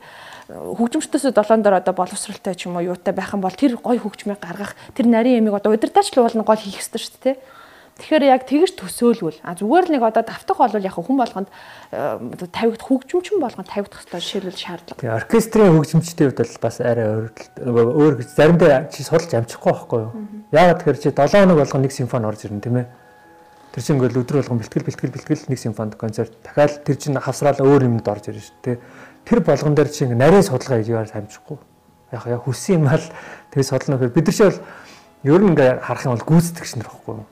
хөгжимчдөөсөө 0.48 1.32
долоон 1.36 1.62
дор 1.62 1.76
одоо 1.78 1.94
боловсралтай 1.94 2.56
ч 2.56 2.66
юм 2.66 2.80
уу 2.80 2.92
юутай 2.92 3.12
байх 3.12 3.36
юм 3.36 3.44
бол 3.44 3.52
тэр 3.52 3.76
гой 3.76 4.00
хөгжмийг 4.00 4.40
гаргах 4.40 4.74
тэр 4.96 5.06
нарийн 5.06 5.44
ямиг 5.44 5.60
одоо 5.60 5.76
удирдаач 5.76 6.08
л 6.16 6.24
уулна 6.24 6.42
гол 6.42 6.56
хийх 6.56 6.80
ёстой 6.80 7.00
шүү 7.04 7.20
дээ 7.20 7.36
Тэгэхээр 7.98 8.24
яг 8.30 8.46
тэгж 8.46 8.78
төсөөлвөл 8.78 9.42
а 9.42 9.58
зүгээр 9.58 9.90
л 9.90 9.94
нэг 9.98 10.02
одоо 10.06 10.22
давтах 10.22 10.62
бол 10.62 10.70
яг 10.78 10.94
хүн 10.94 11.18
болгонд 11.18 11.50
тавигдах 11.90 12.86
хөгжимчин 12.86 13.42
болгонд 13.42 13.66
тавигдах 13.66 14.06
хэрэгтэй 14.06 14.22
жишээлбэл 14.22 14.54
шаардлага. 14.54 15.02
Тэгээ 15.02 15.18
оркестрийн 15.18 15.74
хөгжимчдийн 15.74 16.30
хувьд 16.30 16.38
бол 16.46 16.62
бас 16.62 16.76
арай 16.78 17.06
өөр 17.10 17.90
өөр 17.98 18.14
гэж 18.22 18.28
заримдаа 18.38 18.86
чи 18.94 19.02
судалж 19.02 19.34
амжихгүй 19.34 19.72
байхгүй 19.74 19.98
юу? 19.98 20.12
Яагаад 20.54 20.78
тэгэхээр 20.78 21.02
чи 21.02 21.10
7 21.10 21.42
хоног 21.42 21.58
болгоно 21.58 21.82
нэг 21.82 21.92
симфони 21.98 22.28
орж 22.30 22.40
ирнэ 22.46 22.62
тийм 22.62 22.76
ээ. 22.78 22.86
Тэр 23.74 23.82
чинь 23.82 23.96
ингээл 23.98 24.20
өдөр 24.22 24.36
болгон 24.46 24.58
бэлтгэл 24.62 24.86
бэлтгэл 24.86 25.14
бэлтгэл 25.18 25.50
нэг 25.50 25.58
симфонд 25.58 25.92
концерт 25.98 26.32
дахиад 26.46 26.86
тэр 26.86 26.96
чинь 27.02 27.18
хавсраал 27.18 27.58
өөр 27.58 27.82
юмд 27.90 28.06
орж 28.06 28.30
ирнэ 28.30 28.46
шүү 28.46 28.62
дээ. 28.62 28.78
Тэр 29.26 29.42
болгон 29.42 29.74
дээр 29.74 29.90
чи 29.90 30.06
ингээ 30.06 30.22
нарийн 30.22 30.46
судалгаа 30.46 30.78
хийж 30.78 30.94
яваар 30.94 31.10
амжихгүй. 31.18 31.58
Яг 32.14 32.22
яг 32.30 32.42
хүссэн 32.46 32.78
юм 32.78 32.88
ал 32.94 33.02
тэгээ 33.50 33.66
судална 33.66 33.98
гэхээр 33.98 34.14
бид 34.14 34.26
нар 34.30 34.36
шиг 34.38 34.46
бол 34.54 34.62
ер 35.34 35.42
нь 35.42 35.50
ингээ 35.50 35.70
харах 35.82 36.06
юм 36.06 36.14
бол 36.14 36.28
гүйцэтгэгч 36.30 36.72
нар 36.78 36.88
байхгүй 36.88 37.14
юу? 37.18 37.26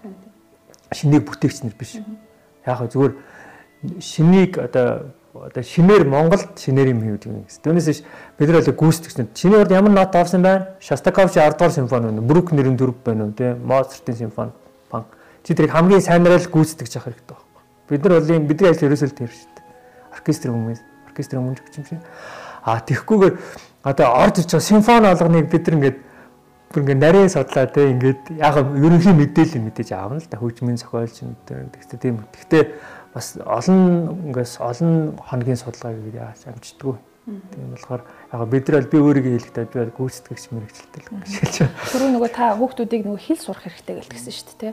Шинийг 0.96 1.28
бүтээгч 1.28 1.62
нар 1.62 1.76
биш. 1.76 2.00
Яг 2.66 2.80
зүгээр 2.88 3.12
шинийг 4.00 4.58
одоо 4.58 5.12
одоо 5.34 5.62
шинээр 5.62 6.08
Монголд 6.08 6.56
шинээр 6.58 6.96
юм 6.96 7.00
хийдэг 7.04 7.32
юм. 7.32 7.44
Түүнээс 7.44 8.02
бид 8.38 8.48
нар 8.48 8.64
бол 8.64 8.72
гүйцэтгэгч 8.72 9.16
нар. 9.16 9.28
Чиний 9.34 9.58
урд 9.60 9.70
ямар 9.70 9.92
нот 9.92 10.14
авсан 10.16 10.42
байна? 10.42 10.76
Шостакович 10.80 11.36
10 11.36 11.58
дугаар 11.58 11.72
симфони 11.72 12.06
байна. 12.08 12.22
Брук 12.22 12.52
нэрийн 12.52 12.76
дөрв 12.76 12.96
байна 13.04 13.26
уу 13.26 13.32
те? 13.32 13.54
Моцартын 13.54 14.16
симфони. 14.16 14.52
Пан. 14.90 15.04
Чи 15.44 15.54
тэрийг 15.54 15.72
хамгийн 15.72 16.00
сайнараа 16.00 16.40
л 16.40 16.48
гүйцэтгэж 16.48 16.96
явах 16.96 17.12
хэрэгтэй 17.12 17.36
байхгүй. 17.36 17.62
Бид 17.88 18.04
нар 18.04 18.20
бол 18.20 18.32
юм 18.32 18.46
бидний 18.48 18.70
ажил 18.70 18.88
ерөөсөө 18.88 19.12
тэр 19.12 19.30
шүү 19.30 19.52
дээ. 19.52 19.64
Оркестрийн 20.16 20.54
хүмүүс, 20.56 20.80
оркестрийн 21.12 21.42
хүмүүс 21.44 21.60
гэж 21.60 21.74
юм 21.76 21.86
шиг. 21.86 22.00
А 22.64 22.80
тэгхгүйгээр 22.80 23.34
одоо 23.84 24.08
орж 24.24 24.40
иж 24.40 24.50
байгаа 24.50 24.64
симфони 24.64 25.06
алганыг 25.06 25.50
бид 25.50 25.66
нар 25.68 25.76
ингээд 25.76 25.96
бүр 26.70 26.82
ингээ 26.82 26.98
нарийн 26.98 27.30
судлаа 27.30 27.66
те 27.70 27.90
ингээд 27.94 28.22
яг 28.36 28.56
ерөнхий 28.58 29.14
мэдээлэл 29.14 29.66
мэдээж 29.70 29.90
аавна 29.94 30.18
л 30.18 30.30
да 30.30 30.40
хөгжмийн 30.40 30.80
зохиолч 30.80 31.22
тэгтээ 31.46 31.98
тийм. 32.02 32.26
Гэхдээ 32.34 32.64
бас 33.14 33.38
олон 33.40 34.12
ингээс 34.28 34.60
олон 34.60 35.16
хоногийн 35.22 35.56
судалгааг 35.56 36.02
яаж 36.10 36.44
амждаггүй. 36.50 36.96
Тийм 37.26 37.70
болохоор 37.74 38.02
яг 38.06 38.42
бид 38.50 38.68
нар 38.68 38.86
би 38.86 38.98
өөрийгөө 39.02 39.34
хэлэхдээ 39.34 39.66
би 39.66 39.78
гүйцэтгэгч 39.98 40.44
мэрэгчлээ 40.52 41.00
л 41.00 41.10
гэж 41.10 41.32
хэлж 41.42 41.56
байна. 41.58 41.74
Түрүү 41.90 42.10
нөгөө 42.14 42.30
та 42.30 42.44
хүүхдүүдийг 42.54 43.02
нөгөө 43.02 43.22
хэл 43.26 43.42
сурах 43.42 43.62
хэрэгтэй 43.66 43.94
гэлтгсэн 43.98 44.34
шүү 44.36 44.46
дээ 44.46 44.60
те. 44.62 44.70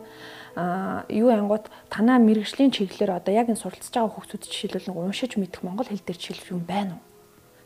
Аа 0.54 1.02
юу 1.10 1.34
ангууд 1.34 1.66
танаа 1.90 2.22
мэрэгжлийн 2.22 2.70
чиглэлээр 2.70 3.18
одоо 3.18 3.34
яг 3.34 3.50
энэ 3.50 3.58
суралцж 3.58 3.90
байгаа 3.90 4.14
хүүхдүүд 4.14 4.44
жишээлбэл 4.46 4.94
уншиж 4.94 5.34
мэдэх 5.34 5.66
монгол 5.66 5.90
хэл 5.90 6.06
дээр 6.06 6.20
жишээлбэл 6.22 6.54
юм 6.54 6.62
байна 6.62 6.94
уу? 6.94 7.13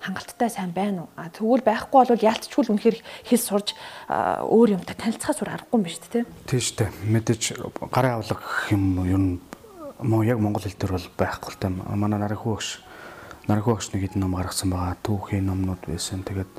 Хангалттай 0.02 0.50
сайн 0.50 0.72
байна 0.72 1.06
уу? 1.06 1.10
А 1.16 1.30
тэгвэл 1.30 1.66
байхгүй 1.66 2.06
бол 2.06 2.28
ялцчгүй 2.28 2.70
үнэхээр 2.70 2.98
хэл 3.28 3.42
сурж 3.42 3.74
өөр 4.08 4.78
юмтай 4.78 4.96
танилцахаа 4.96 5.36
сур 5.36 5.50
аргагүй 5.50 5.78
юм 5.78 5.86
биш 5.86 5.98
үү 5.98 6.12
те? 6.12 6.26
Тийм 6.46 6.62
шүү 6.62 6.76
дээ. 6.78 6.90
Мэдээж 7.12 7.44
гарын 7.92 8.18
авлага 8.22 8.42
гэх 8.42 8.72
юм 8.72 8.84
юу 9.06 9.22
мөн 10.02 10.28
яг 10.28 10.40
монгол 10.40 10.62
хэл 10.62 10.78
дээр 10.78 10.94
бол 10.94 11.10
байхгүй 11.18 11.50
л 11.54 11.60
таа. 11.60 11.72
Манай 11.98 12.20
багш 12.22 12.82
нарийн 13.48 13.64
хүү 13.64 13.74
багш 13.74 13.88
нэг 13.94 14.02
хэдэн 14.06 14.22
ном 14.22 14.36
гаргасан 14.36 14.70
байгаа. 14.70 15.00
Түүхийн 15.02 15.48
номнууд 15.48 15.82
байсан. 15.88 16.22
Тэгээд 16.28 16.52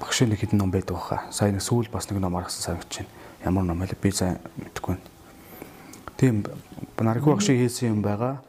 багш 0.00 0.18
нэг 0.24 0.40
хэдэн 0.40 0.58
ном 0.58 0.72
байдаг 0.72 0.96
баха. 0.96 1.28
Сая 1.30 1.52
нэг 1.52 1.62
сүүл 1.62 1.92
бас 1.92 2.10
нэг 2.10 2.18
ном 2.18 2.34
гаргасан 2.34 2.80
санагч 2.80 3.04
байна. 3.04 3.12
Ямар 3.44 3.64
ном 3.68 3.78
вэ? 3.78 3.94
Би 4.00 4.10
сайн 4.10 4.40
мэдэхгүй 4.56 4.96
байна. 4.96 5.06
Тийм 6.16 6.42
нарийн 6.98 7.22
хүү 7.22 7.36
багшийн 7.36 7.60
хийсэн 7.60 7.88
юм 7.94 8.02
байгаа. 8.02 8.40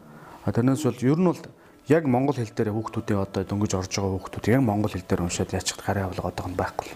Тэрнээс 0.48 0.88
бол 0.88 1.04
ер 1.04 1.20
нь 1.20 1.28
бол 1.28 1.42
яг 1.88 2.04
монгол 2.04 2.36
хэл 2.36 2.52
дээр 2.52 2.76
хүүхдүүдийн 2.76 3.24
одоо 3.24 3.44
дөнгөж 3.48 3.72
орж 3.80 3.92
байгаа 3.96 4.20
хүүхдүүд 4.20 4.46
яг 4.52 4.62
монгол 4.62 4.92
хэл 4.92 5.08
дээр 5.08 5.24
уншаад 5.24 5.56
яачих 5.56 5.80
гараа 5.80 6.12
авлага 6.12 6.28
одоог 6.36 6.48
нь 6.52 6.60
байхгүй. 6.60 6.92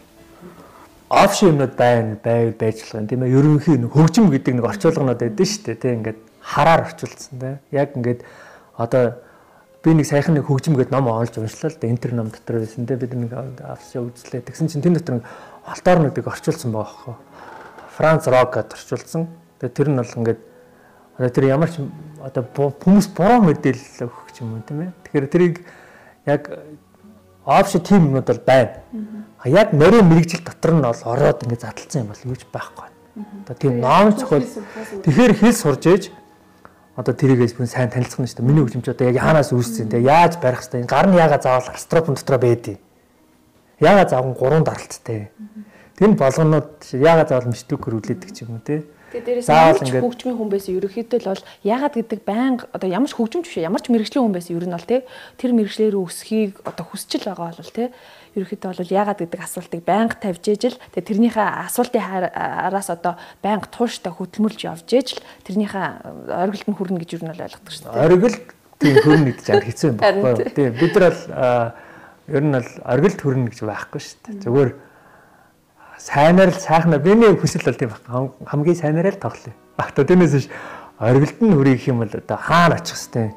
Опшн 1.07 1.55
юмнууд 1.55 1.75
байна, 1.79 2.19
байв 2.19 2.55
байж 2.59 2.83
байгаа 2.83 2.99
юм 2.99 3.07
тийм 3.07 3.23
ээ. 3.23 3.35
Ерөнхий 3.39 3.77
нэг 3.79 3.91
хөгжим 3.95 4.27
гэдэг 4.27 4.53
нэг 4.59 4.67
орчуулгонууд 4.67 5.19
байдаг 5.23 5.47
шүү 5.47 5.63
дээ 5.63 5.79
тийм 5.79 5.95
ингээд 6.03 6.19
хараар 6.43 6.81
орчуулсан 6.91 7.35
тийм. 7.39 7.57
Яг 7.71 7.89
ингээд 7.95 8.21
одоо 8.75 9.03
би 9.83 9.95
нэг 9.95 10.07
сайхан 10.11 10.35
нэг 10.35 10.45
хөгжим 10.51 10.75
гэдэг 10.75 10.91
ном 10.91 11.07
оолж 11.07 11.39
уншлаа 11.39 11.71
л 11.71 11.79
да 11.79 11.87
энтер 11.87 12.11
ном 12.11 12.27
дотор 12.27 12.59
байсан 12.59 12.83
тийм 12.83 12.99
бид 12.99 13.15
нэг 13.15 13.31
авсаа 13.63 14.03
үзлээ. 14.03 14.43
Тэгсэн 14.43 14.67
чинь 14.67 14.83
тэн 14.83 14.99
дотор 14.99 15.23
алтаар 15.63 15.99
нэгдэг 16.03 16.27
орчуулсан 16.27 16.71
байгаа 16.71 17.15
хөө. 17.15 17.15
Франц 17.95 18.27
рок 18.27 18.55
гэдээ 18.55 18.75
орчуулсан. 18.75 19.27
Тэгээ 19.59 19.75
тэр 19.75 19.89
нь 19.91 19.99
бол 19.99 20.15
ингээд 20.19 20.50
одоо 21.21 21.29
тэр 21.29 21.53
ямар 21.53 21.69
ч 21.69 21.77
одоо 22.17 22.49
хүмүүс 22.49 23.13
буруу 23.13 23.45
мэдээлэл 23.45 24.09
өгөх 24.09 24.41
юм 24.41 24.57
уу 24.57 24.65
тийм 24.65 24.89
ээ. 24.89 24.91
Тэгэхээр 25.05 25.27
тэрийг 25.29 25.55
яг 26.25 26.49
опшн 27.45 27.85
тим 27.85 28.09
юмуд 28.09 28.25
бол 28.25 28.41
байна. 28.41 28.81
А 29.37 29.45
яг 29.45 29.69
нарийн 29.73 30.09
мэрэгжил 30.09 30.41
дотор 30.41 30.73
нь 30.73 30.81
бол 30.81 31.01
ороод 31.05 31.45
ингэ 31.45 31.61
задлцсан 31.61 32.01
юм 32.01 32.09
бол 32.09 32.25
юуж 32.25 32.41
байхгүй. 32.49 32.89
Одоо 33.45 33.53
тийм 33.53 33.77
ном 33.77 34.17
зохиол 34.17 34.49
тэгэхээр 35.05 35.33
хэл 35.37 35.53
сурж 35.53 35.85
ээж 35.85 36.03
одоо 36.97 37.13
тэрийгээс 37.13 37.53
бүр 37.53 37.69
сайн 37.69 37.93
танилцах 37.93 38.25
нь 38.25 38.25
шүү 38.25 38.41
дээ. 38.41 38.49
Миний 38.49 38.65
хөгжимч 38.65 38.89
одоо 38.89 39.05
яг 39.13 39.21
яанаас 39.21 39.53
үүссэн 39.53 39.93
те 39.93 40.01
яаж 40.01 40.41
барих 40.41 40.65
хэвээр 40.65 40.89
гар 40.89 41.05
нь 41.05 41.21
яага 41.21 41.37
заавал 41.37 41.69
астропон 41.69 42.17
дотроо 42.17 42.41
байдیں۔ 42.41 42.81
Яага 43.77 44.09
заавал 44.09 44.33
гурван 44.33 44.65
даралттай. 44.65 45.29
Тэр 45.97 46.17
болгонууд 46.17 46.81
яага 46.97 47.29
заавал 47.29 47.53
мистикэр 47.53 47.93
үлээдэг 47.93 48.29
ч 48.33 48.41
юм 48.41 48.57
уу 48.57 48.65
те. 48.65 48.89
Тэгээ 49.11 49.43
дээрээс 49.43 49.49
ямар 49.51 49.79
ч 49.83 49.91
хөгжмийн 49.91 50.37
хүн 50.39 50.47
байсан 50.47 50.71
ерөөхдөө 50.79 51.19
л 51.19 51.29
бол 51.35 51.43
яагаад 51.67 51.95
гэдэг 51.99 52.19
байнга 52.23 52.63
одоо 52.71 52.87
ямар 52.87 53.11
ч 53.11 53.19
хөгжимч 53.19 53.45
биш 53.51 53.59
ямар 53.59 53.83
ч 53.83 53.91
мэрэгжлийн 53.91 54.23
хүн 54.23 54.35
байсан 54.39 54.55
ер 54.55 54.65
нь 54.65 54.71
бол 54.71 54.87
тий 54.87 55.01
тэр 55.35 55.51
мэрэгжлэр 55.51 55.99
өсхийг 55.99 56.63
одоо 56.63 56.85
хүсэж 56.87 57.19
л 57.19 57.27
байгаа 57.27 57.59
бол 57.59 57.75
тий 57.75 57.87
ерөөхдөө 58.39 58.71
бол 58.71 58.95
яагаад 58.95 59.19
гэдэг 59.19 59.41
асуултыг 59.43 59.81
байнга 59.83 60.15
тавьж 60.15 60.45
ижил 60.47 60.79
тэгээ 60.95 61.09
тэрнийхээ 61.11 61.47
асуултын 61.67 62.31
араас 62.31 62.87
одоо 62.87 63.19
байнга 63.43 63.67
тууштай 63.67 64.15
хөдөлмөрлж 64.15 64.59
явж 64.63 64.87
ижил 64.87 65.19
тэрнийхээ 65.43 66.31
оргилд 66.31 66.67
нь 66.71 66.77
хүрнэ 66.79 66.99
гэж 67.03 67.11
ер 67.19 67.23
нь 67.27 67.31
бол 67.35 67.43
ойлгодог 67.43 67.71
шүү 67.75 67.83
дээ. 67.91 67.99
Оргил 68.07 68.37
тийм 68.79 68.95
хөрн 69.03 69.23
нэгж 69.27 69.45
ар 69.51 69.63
хэцүү 69.67 69.89
юм 69.91 69.97
байна. 69.99 70.47
Тийм 70.55 70.71
бид 70.79 70.93
нар 70.95 71.11
бол 71.11 71.21
ер 72.31 72.43
нь 72.47 72.55
бол 72.55 72.69
оргил 72.87 73.15
төрнө 73.19 73.51
гэж 73.51 73.59
байхгүй 73.67 73.99
шүү 73.99 74.19
дээ. 74.23 74.39
Зүгээр 74.47 74.71
сайнаар 76.01 76.49
л 76.49 76.57
сайхнаар 76.57 77.01
биний 77.01 77.35
хүсэл 77.37 77.65
бол 77.65 77.77
тийм 77.77 77.91
байна. 77.93 78.31
Хамгийн 78.45 78.77
сайнаар 78.77 79.13
л 79.13 79.21
тоглоё. 79.21 79.53
Багтаа 79.77 80.05
тэрнээс 80.05 80.33
биш 80.33 80.47
оргилд 80.99 81.39
нь 81.41 81.55
хүрэх 81.55 81.87
юм 81.87 82.01
бол 82.01 82.09
одоо 82.11 82.37
хаана 82.37 82.81
очих 82.81 82.97
хэвтэй. 82.97 83.33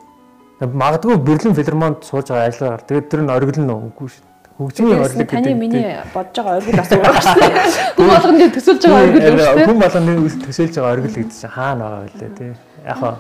Магадгүй 0.60 1.16
Берлин 1.20 1.54
филармонд 1.54 2.04
сууж 2.04 2.32
байгаа 2.32 2.48
ажиллагаар 2.48 2.82
тэгээд 2.88 3.10
тэр 3.10 3.20
нь 3.22 3.30
оргил 3.30 3.60
нь 3.60 3.68
үгүй 3.68 4.08
шүү 4.08 4.32
хөгжмийн 4.58 5.02
орлог 5.02 5.26
гэдэг. 5.26 5.34
Таны 5.34 5.54
миний 5.58 5.98
бодож 6.14 6.36
байгаа 6.38 6.56
оргил 6.62 6.78
бас 6.78 6.90
угаа 6.94 7.18
шүү. 7.26 7.38
Хүн 7.98 8.08
болгоны 8.14 8.46
төсөлж 8.54 8.82
байгаа 8.86 9.02
оргил 9.02 9.22
шүү 9.24 9.34
дээ. 9.34 9.66
Хүн 9.66 9.78
болгоны 9.82 10.12
төсөөлж 10.46 10.74
байгаа 10.78 10.94
оргил 10.94 11.14
гэдэг 11.18 11.34
чинь 11.34 11.50
хаана 11.50 11.84
байгаа 11.84 12.06
вэ 12.14 12.28
тий. 12.38 12.52
Яг 12.86 12.98
хаа 13.02 13.14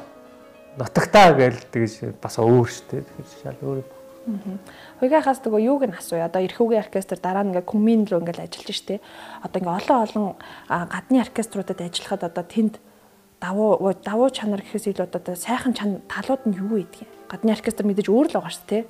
нутагтаа 0.78 1.28
гээл 1.34 1.60
тэгэж 1.74 1.92
бас 2.22 2.38
өөр 2.38 2.68
шүү 2.70 2.86
дээ. 2.90 3.02
Тэгэхээр 3.02 3.28
шал 3.42 3.58
өөр. 3.66 3.82
Хуйгахаас 5.00 5.42
нөгөө 5.42 5.60
юуг 5.64 5.82
нь 5.88 5.96
асууя. 5.96 6.30
Одоо 6.30 6.42
эрх 6.42 6.58
үгийн 6.60 6.84
оркестр 6.84 7.18
дараа 7.18 7.42
нь 7.42 7.50
ингээ 7.50 7.66
комин 7.66 8.06
руу 8.06 8.22
ингээл 8.22 8.46
ажиллаж 8.46 8.78
штэ. 8.78 9.02
Одоо 9.42 9.58
ингээ 9.60 9.78
олон 9.80 9.98
олон 10.06 10.26
гадны 10.68 11.18
оркеструудад 11.22 11.80
ажиллахад 11.80 12.22
одоо 12.28 12.44
тэнд 12.44 12.74
давуу 13.42 13.80
давуу 14.04 14.30
чанар 14.30 14.62
гэхээс 14.62 14.94
илүү 14.94 15.06
одоо 15.10 15.34
сайхан 15.34 15.74
чанар 15.74 16.00
талууд 16.06 16.42
нь 16.46 16.58
юу 16.58 16.78
гэдгийг. 16.78 17.10
Гадны 17.28 17.50
оркестр 17.52 17.84
мэдээж 17.84 18.08
өөр 18.08 18.26
л 18.30 18.36
байгаа 18.38 18.54
шүү 18.54 18.68
дээ 18.70 18.84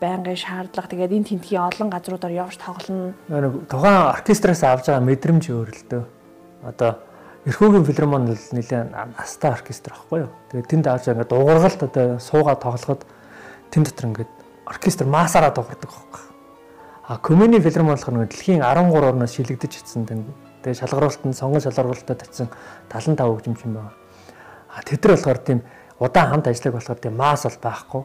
байнгын 0.00 0.38
шаардлага 0.40 0.88
тэгээд 0.88 1.12
энэ 1.12 1.28
тентгийн 1.28 1.68
олон 1.68 1.88
газруудаар 1.92 2.32
явж 2.32 2.56
тоглоно. 2.56 3.12
Нэг 3.28 3.68
тухайн 3.68 4.16
оркестраас 4.16 4.64
авж 4.64 4.88
байгаа 4.88 5.04
мэдрэмж 5.04 5.44
өөр 5.52 5.68
л 5.68 5.84
дөө. 5.92 6.04
Одоо 6.64 6.90
Эрхүүгийн 7.40 7.88
филармон 7.88 8.28
бол 8.28 8.36
нэлээд 8.52 8.92
настай 9.16 9.50
оркестр 9.52 9.96
байхгүй 9.96 10.28
юу. 10.28 10.32
Тэгээд 10.52 10.68
тэнд 10.68 10.86
авч 10.92 11.04
байгаа 11.08 11.24
ингээд 11.24 11.32
дуугаргалт 11.32 11.80
одоо 11.88 12.06
суугаа 12.20 12.56
тоглоход 12.60 13.00
тэн 13.72 13.82
дотор 13.84 14.06
ингээд 14.12 14.32
оркестр 14.70 15.04
маасаараа 15.10 15.50
дуурдаг 15.50 15.90
байхгүй. 15.90 16.22
А 17.10 17.18
Коммуни 17.18 17.58
филармон 17.58 17.98
болохоор 17.98 18.26
дэлхийн 18.30 18.62
13 18.62 18.94
орноос 18.94 19.34
шилэгдэж 19.34 19.72
ицсэн 19.82 20.06
тэгээд 20.06 20.78
шалгаруулалтанд 20.78 21.34
сонгон 21.34 21.60
шалгаруулалтад 21.60 22.22
тавьсан 22.22 22.48
75 22.86 23.18
хөгжимч 23.18 23.60
юм 23.66 23.74
байна. 23.74 23.92
А 24.70 24.82
тэд 24.86 25.02
нар 25.02 25.18
болохоор 25.18 25.38
тийм 25.38 25.62
удаан 25.98 26.30
хамт 26.30 26.46
ажиллаг 26.46 26.74
болохоор 26.78 26.98
тийм 27.02 27.16
мас 27.18 27.42
бол 27.42 27.58
байхгүй 27.62 28.02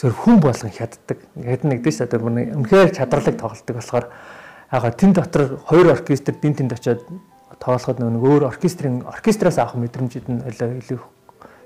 зөв 0.00 0.16
хүн 0.16 0.40
болгон 0.40 0.72
хяддаг. 0.74 1.18
Ингээд 1.36 1.62
нэгдэж 1.62 1.94
шүү 1.94 2.08
дээ. 2.10 2.56
Үнэхээр 2.58 2.90
чадварлаг 2.90 3.36
тоглолдог 3.38 3.76
болохоор 3.76 4.06
яг 4.72 4.94
тэн 4.96 5.12
дотор 5.12 5.60
хоёр 5.68 5.92
оркестр 5.92 6.34
бин 6.40 6.54
тэнд 6.54 6.72
очиод 6.72 7.04
тоглоход 7.60 8.00
нэг 8.00 8.24
өөр 8.24 8.48
оркестрийн 8.48 9.04
оркестраас 9.04 9.60
авах 9.60 9.76
мэдрэмжүүд 9.76 10.26
нь 10.26 10.40
илүү 10.48 11.00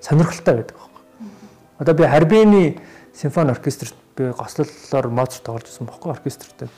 сонирхолтой 0.03 0.55
байдаг. 0.67 0.77
Одоо 1.79 1.95
би 1.95 2.05
Харбины 2.05 2.79
симфони 3.14 3.50
оркестрт 3.50 3.94
би 4.16 4.31
гослолоор 4.31 5.09
Моцарт 5.09 5.42
тоглож 5.42 5.64
байсан 5.70 5.87
байхгүй 5.87 6.11
оркестртэй. 6.12 6.68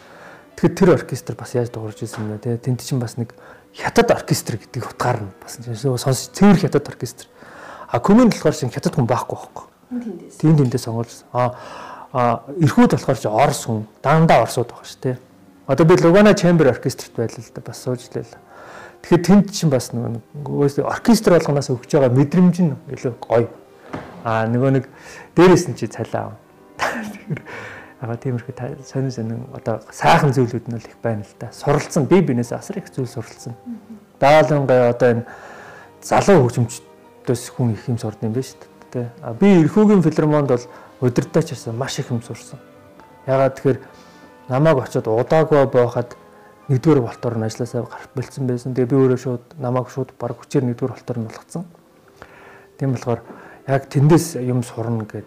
Тэгэхээр 0.57 0.77
тэр 0.77 0.91
оркестр 0.95 1.35
бас 1.35 1.55
яаж 1.55 1.71
дуурж 1.73 2.01
ирсэн 2.05 2.29
бэ? 2.29 2.45
Тэгээ 2.45 2.65
тэнд 2.65 2.81
чинь 2.85 3.01
бас 3.01 3.17
нэг 3.17 3.35
хятад 3.73 4.11
оркестр 4.13 4.57
гэдэг 4.57 4.85
утгаар 4.85 5.21
нь 5.25 5.33
бас 5.41 5.61
сонс 6.01 6.31
цэвэр 6.33 6.61
хятад 6.69 6.89
оркестр. 6.89 7.29
А 7.89 8.01
коммунд 8.01 8.33
болохоор 8.33 8.55
шин 8.57 8.73
хятад 8.73 8.97
хүн 8.97 9.09
байхгүй 9.09 9.37
байхгүй. 9.37 9.65
Тийм 10.41 10.57
тэндээ 10.57 10.81
сонгуулсан. 10.81 11.29
А 11.33 11.57
а 12.13 12.43
эрхүүд 12.61 12.97
болохоор 12.97 13.19
чи 13.21 13.29
орс 13.29 13.69
хүн 13.69 13.85
дандаа 14.03 14.49
орсууд 14.49 14.73
байгаа 14.73 14.89
шүү 14.89 15.03
дээ. 15.03 15.17
Одоо 15.67 15.85
би 15.87 15.95
Лугана 16.01 16.33
Chamber 16.33 16.73
Orchestra-т 16.73 17.17
байлаа 17.17 17.43
л 17.43 17.53
да 17.53 17.61
бас 17.61 17.83
сууж 17.83 18.09
лээ. 18.15 18.25
Тэгэхээр 19.03 19.27
тэнд 19.27 19.47
чинь 19.53 19.71
бас 19.71 19.93
нөгөө 19.93 20.89
оркестр 20.89 21.37
болгоноос 21.37 21.69
өгч 21.69 21.93
байгаа 21.93 22.17
мэдрэмж 22.17 22.57
нь 22.65 22.73
илүү 22.97 23.15
гоё. 23.21 23.51
А 24.25 24.47
нөгөө 24.47 24.71
нэг 24.75 24.85
дээрээс 25.37 25.71
нь 25.71 25.79
чи 25.79 25.87
цалиа. 25.87 26.35
Тэгэхээр 26.79 27.41
аа 28.03 28.17
тиймэрхүү 28.17 28.55
сонин 28.85 29.11
сонин 29.11 29.41
одоо 29.55 29.81
сайхан 29.91 30.35
зүйлүүд 30.35 30.67
нь 30.69 30.77
л 30.77 30.87
их 30.87 30.99
байна 31.03 31.23
л 31.23 31.35
да. 31.39 31.53
Суралцсан 31.53 32.07
би 32.11 32.21
бинээс 32.21 32.53
асар 32.53 32.79
их 32.83 32.91
зүйл 32.91 33.09
суралцсан. 33.09 33.55
Даалангай 34.21 34.91
одоо 34.91 35.09
энэ 35.11 35.27
залуу 36.03 36.47
хөгжимчдөөс 36.47 37.45
хүн 37.55 37.73
их 37.73 37.89
юм 37.89 37.99
сурд 37.99 38.21
юм 38.23 38.35
шүү 38.35 38.59
дээ 38.61 38.77
тий. 38.97 39.07
А 39.23 39.33
би 39.33 39.47
эрхүүгийн 39.63 40.03
филармонд 40.03 40.49
бол 40.49 40.65
удирдаач 41.01 41.53
гэсэн 41.53 41.77
маш 41.77 41.99
их 41.99 42.11
юм 42.11 42.23
сурсан. 42.23 42.59
Ягаад 43.27 43.57
тэгэхээр 43.57 43.79
намайг 44.49 44.79
очиод 44.79 45.07
удаагүй 45.09 45.67
боохад 45.67 46.17
нэгдүгээр 46.69 47.01
болтоор 47.01 47.37
нь 47.39 47.47
ажилласаа 47.47 47.83
гарах 47.85 48.09
бэлдсэн 48.15 48.47
байсан. 48.47 48.75
Тэгээ 48.75 48.91
би 48.91 48.97
өөрөө 48.97 49.21
шууд 49.21 49.45
намайг 49.59 49.91
шууд 49.91 50.13
баг 50.19 50.39
хүчээр 50.39 50.65
нэгдүгээр 50.65 50.95
болтоор 50.95 51.19
нь 51.19 51.29
болгоцсон. 51.29 51.65
Тийм 52.79 52.93
болохоор 52.95 53.21
яг 53.67 53.89
тэндээс 53.91 54.39
юм 54.41 54.63
сурна 54.63 55.05
гэд 55.05 55.27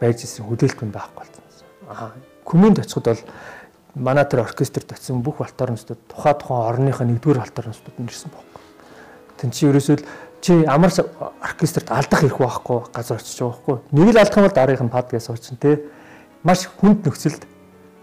байж 0.00 0.24
исэн 0.24 0.46
хөдөлгөөн 0.46 0.92
байхгүй 0.92 1.24
болсон. 1.24 1.66
Аа 1.88 2.12
коммунд 2.44 2.78
очиход 2.78 3.04
бол 3.08 3.22
манай 3.94 4.24
тэр 4.24 4.44
оркестрт 4.44 4.92
очисон 4.92 5.22
бүх 5.22 5.40
болтоорнуудад 5.40 5.98
тухай 6.08 6.34
тухайн 6.34 6.68
орныхоо 6.68 7.06
нэгдүгээр 7.06 7.42
болтоорнуудад 7.42 7.96
нэрсэн 7.98 8.30
байхгүй. 8.30 8.62
Тэн 9.40 9.50
чи 9.50 9.66
ерөөсөө 9.68 9.96
чи 10.40 10.52
амар 10.64 10.92
оркестрт 11.42 11.90
алдах 11.90 12.20
хэрэг 12.20 12.38
байхгүй 12.38 12.78
газар 12.92 13.18
очиж 13.18 13.40
байгаа 13.40 13.56
байхгүй. 13.56 13.76
Нэг 13.92 14.08
л 14.14 14.20
алдах 14.20 14.36
юм 14.36 14.44
бол 14.46 14.56
дараагийнх 14.56 14.86
нь 14.86 14.94
пад 14.94 15.10
гэж 15.10 15.22
суучин 15.24 15.56
те. 15.56 15.80
Маш 16.44 16.68
хүнд 16.68 17.04
нөхцөлд 17.08 17.42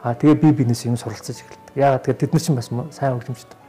аа 0.04 0.13
тэгээ 0.13 0.41
би 0.41 0.65
бинээс 0.65 0.86
юм 0.86 0.98
суралцаж 0.98 1.41
эхэлдэг. 1.41 1.78
Яагаад 1.78 2.04
тэгэхээр 2.04 2.21
тэд 2.26 2.34
нар 2.34 2.43
чинь 2.43 2.58
бас 2.58 2.69
сайн 2.69 3.15
хөгжимчтэй. 3.15 3.64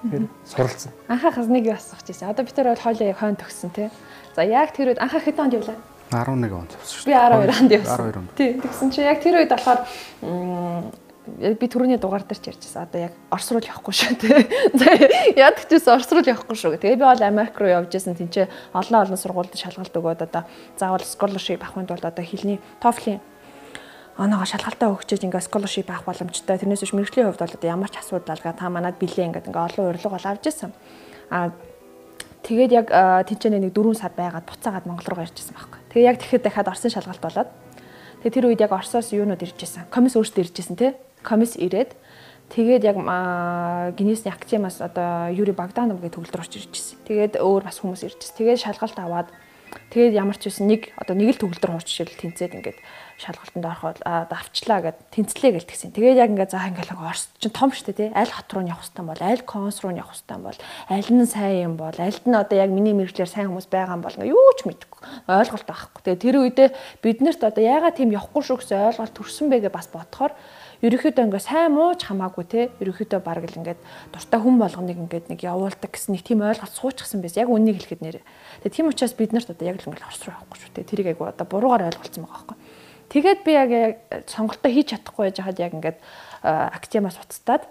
Тэгэхээр 0.00 0.26
суралцсан. 0.48 0.92
Анхаахаас 1.08 1.48
нэг 1.52 1.64
юу 1.68 1.76
асуух 1.76 2.00
гэсэн. 2.00 2.32
Одоо 2.32 2.44
бид 2.48 2.56
нар 2.56 2.72
бол 2.72 2.84
хойлоо 2.84 3.06
яг 3.08 3.18
хойно 3.20 3.36
төгссөн 3.36 3.70
те. 3.76 3.90
За 4.34 4.42
яг 4.42 4.72
тэр 4.72 4.96
үед 4.96 5.00
анхаах 5.00 5.24
хэдэн 5.28 5.44
онд 5.44 5.56
явлаа? 5.60 5.76
11 6.10 6.50
онд 6.50 6.72
явсан 6.72 6.96
шүү 6.96 7.04
дээ. 7.04 7.12
Би 7.12 7.14
12 7.14 7.60
онд 7.60 7.72
явсан. 7.76 7.96
12 8.00 8.18
онд. 8.18 8.30
Тий. 8.34 8.50
Тэгсэн 8.64 8.88
чинь 8.90 9.06
яг 9.06 9.20
тэр 9.20 9.34
үед 9.44 9.52
болохоор 9.52 9.80
би 11.30 11.66
түрүүний 11.68 12.00
дугаар 12.00 12.24
дээр 12.24 12.40
ч 12.40 12.50
ярьжсэн. 12.50 12.82
Одоо 12.82 13.00
яг 13.06 13.14
Орос 13.30 13.48
руу 13.52 13.60
л 13.60 13.68
явахгүй 13.68 13.94
шүү 13.94 14.14
тий. 14.18 14.34
За 14.74 14.88
яадаг 15.36 15.68
ч 15.68 15.76
гэсэн 15.78 15.94
Орос 15.94 16.10
руу 16.10 16.24
л 16.24 16.32
явахгүй 16.32 16.56
шүү. 16.56 16.80
Тэгээ 16.80 16.98
би 16.98 17.06
бол 17.06 17.22
Америк 17.22 17.54
руу 17.60 17.70
явж 17.70 17.94
исэн. 17.94 18.16
Тинчээ 18.18 18.48
олон 18.74 19.04
олон 19.04 19.20
сургуульд 19.20 19.54
шалгалт 19.54 19.94
өгөөд 19.94 20.26
одоо 20.26 20.48
заавал 20.80 21.04
scholarship 21.04 21.62
авахын 21.62 21.86
тулд 21.86 22.02
одоо 22.02 22.24
хэлний 22.24 22.58
TOEFL-ийн 22.82 23.20
оноогоо 24.16 24.48
шалгалтаа 24.48 24.90
өгчөөж 24.94 25.22
ингээ 25.26 25.44
scholarship 25.44 25.88
авах 25.90 26.08
боломжтой. 26.08 26.58
Тэрнээс 26.58 26.82
биш 26.82 26.94
мэрэгжлийн 26.94 27.28
хувьд 27.30 27.42
бол 27.42 27.56
одоо 27.56 27.68
ямар 27.70 27.90
ч 27.90 27.98
асуудал 28.00 28.34
алгаа 28.34 28.54
та 28.56 28.66
манад 28.70 28.98
билээ 28.98 29.30
ингээ 29.30 29.46
ингээ 29.46 29.66
олон 29.70 29.90
урилга 29.92 30.10
бол 30.10 30.26
авч 30.26 30.44
исэн. 30.50 30.72
А 31.30 31.54
тэгээд 32.42 32.72
яг 32.74 32.86
тэнцэнэ 32.90 33.62
нэг 33.62 33.72
4 33.76 33.94
сар 33.94 34.12
байгаад 34.16 34.48
буцаагаад 34.48 34.86
Монгол 34.86 35.08
руу 35.08 35.22
ирж 35.22 35.36
исэн 35.38 35.54
байхгүй. 35.54 35.80
Тэгээ 35.94 36.08
яг 36.10 36.18
тэгэхэд 36.18 36.42
дахиад 36.42 36.70
Оросын 36.72 36.90
шалгалт 36.90 37.22
болоод 37.22 37.50
тэгээ 38.26 38.34
тэр 38.34 38.46
үед 38.50 38.60
яг 38.60 38.72
Оросоос 38.74 39.14
юунууд 39.14 39.40
ирж 39.40 39.58
исэн. 39.62 39.86
Комисс 39.88 40.18
өөртөө 40.18 40.42
ирж 40.42 40.56
исэн 40.58 40.76
тий 40.76 40.92
комисс 41.22 41.56
ирээд 41.56 41.94
тэгээд 42.50 42.82
яг 42.84 42.96
гинесний 43.96 44.32
акцимаас 44.32 44.80
одоо 44.80 45.30
Юри 45.30 45.52
Богданов 45.52 46.00
гэх 46.00 46.16
төгөлдөр 46.16 46.42
орж 46.42 46.56
ирж 46.56 46.72
ирсэн. 46.72 46.98
Тэгээд 47.06 47.38
өөр 47.38 47.62
бас 47.64 47.78
хүмүүс 47.80 48.02
ирж 48.08 48.18
ирсэн. 48.20 48.36
Тэгээд 48.40 48.64
шалгалт 48.64 48.98
аваад 48.98 49.28
тэгээд 49.94 50.16
ямар 50.16 50.36
ч 50.40 50.50
байсан 50.50 50.66
нэг 50.66 50.90
одоо 50.98 51.14
нэг 51.14 51.36
л 51.36 51.40
төгөлдөр 51.46 51.70
хууч 51.76 51.86
жишээл 51.86 52.18
тэнцээд 52.18 52.56
ингээд 52.58 52.78
шалгалтанд 53.20 53.66
ороход 53.68 53.98
авчлаа 54.02 54.80
гэд 54.80 54.98
тэнцлээ 55.12 55.60
гэлтгсэн. 55.60 55.92
Тэгээд 55.92 56.16
яг 56.16 56.30
ингээд 56.32 56.52
за 56.56 56.64
ингээд 56.64 56.96
Орос 56.96 57.28
чинь 57.36 57.52
том 57.52 57.68
штэ 57.68 57.92
тий. 57.92 58.08
Аль 58.16 58.32
хот 58.32 58.48
руу 58.56 58.64
явах 58.64 58.80
хэвтан 58.80 59.04
бол, 59.04 59.20
аль 59.20 59.44
конс 59.44 59.84
руу 59.84 59.92
явах 59.92 60.16
хэвтан 60.16 60.40
бол, 60.40 60.58
аль 60.88 61.10
нь 61.12 61.28
сайн 61.28 61.68
юм 61.68 61.74
бол, 61.76 61.92
аль 61.92 62.16
нь 62.24 62.32
одоо 62.32 62.56
яг 62.56 62.72
миний 62.72 62.96
мэрэгчлэр 62.96 63.28
сайн 63.28 63.52
хүмүүс 63.52 63.68
байгаа 63.68 64.00
юм 64.00 64.04
бол 64.04 64.16
ингээд 64.16 64.32
юу 64.32 64.52
ч 64.56 64.64
мэдэхгүй. 64.64 65.00
Ойлголт 65.28 65.66
байхгүй. 65.68 66.00
Тэгээд 66.00 66.24
тэр 66.24 66.36
үедээ 66.40 66.68
биднэрт 67.04 67.44
одоо 67.44 67.60
яагаад 67.60 67.96
тийм 68.00 68.16
явахгүй 68.16 68.40
шүү 68.40 68.56
гэсэн 68.64 68.88
ойлголт 68.88 69.12
төрсөн 69.12 69.46
бэ 69.52 69.68
гэж 69.68 69.72
бас 69.76 69.88
бодохоор 69.92 70.32
ерөөхдөө 70.80 71.24
ингээ 71.28 71.44
сайн 71.44 71.76
мууч 71.76 72.08
хамаагүй 72.08 72.44
те 72.48 72.60
ерөөхдөө 72.80 73.20
баг 73.20 73.44
л 73.44 73.58
ингээд 73.60 73.80
дуртай 74.16 74.40
хүн 74.40 74.56
болгоныг 74.56 74.96
ингээд 74.96 75.28
нэг 75.28 75.40
явуулдаг 75.44 75.92
гэсэн 75.92 76.16
нэг 76.16 76.24
тийм 76.24 76.40
ойлголт 76.40 76.72
суучихсан 76.72 77.20
байсан. 77.20 77.44
Яг 77.44 77.52
үннийг 77.52 77.84
хэлэхэд 77.84 78.00
нэрээ. 78.00 78.24
Тэгээ 78.64 78.76
тийм 78.80 78.88
учраас 78.88 79.12
бид 79.12 79.36
нарт 79.36 79.52
одоо 79.52 79.68
яг 79.68 79.76
л 79.76 79.88
ингээд 79.92 80.08
орс 80.08 80.24
руу 80.24 80.32
явахгүй 80.40 80.56
шүү 80.56 80.72
те. 80.72 80.88
Тэрийг 80.88 81.12
айгу 81.12 81.28
одоо 81.28 81.44
буруугаар 81.44 81.92
ойлголцсон 81.92 82.24
байгаа 82.24 82.56
байхгүй. 82.56 82.56
Тэгээд 83.10 83.40
би 83.42 83.52
яг 83.58 83.70
сонголтоо 84.30 84.70
хийж 84.70 84.94
чадахгүй 84.94 85.28
байж 85.28 85.38
хаад 85.42 85.58
яг 85.58 85.74
ингээд 85.74 85.98
актемаас 86.46 87.18
уцтаад 87.18 87.66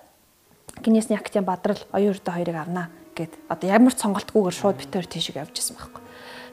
гинесний 0.84 1.16
актем 1.16 1.48
бадрал 1.48 1.80
оюун 1.96 2.14
өрдөө 2.14 2.34
хоёрыг 2.36 2.58
авнаа 2.60 2.88
гэд 3.16 3.32
одоо 3.48 3.68
ямар 3.72 3.96
ч 3.96 4.04
сонголтгүйгээр 4.04 4.56
шууд 4.60 4.78
битээр 4.84 5.08
тийшээ 5.08 5.40
явж 5.40 5.56
исэн 5.56 5.80
байхгүй. 5.80 6.04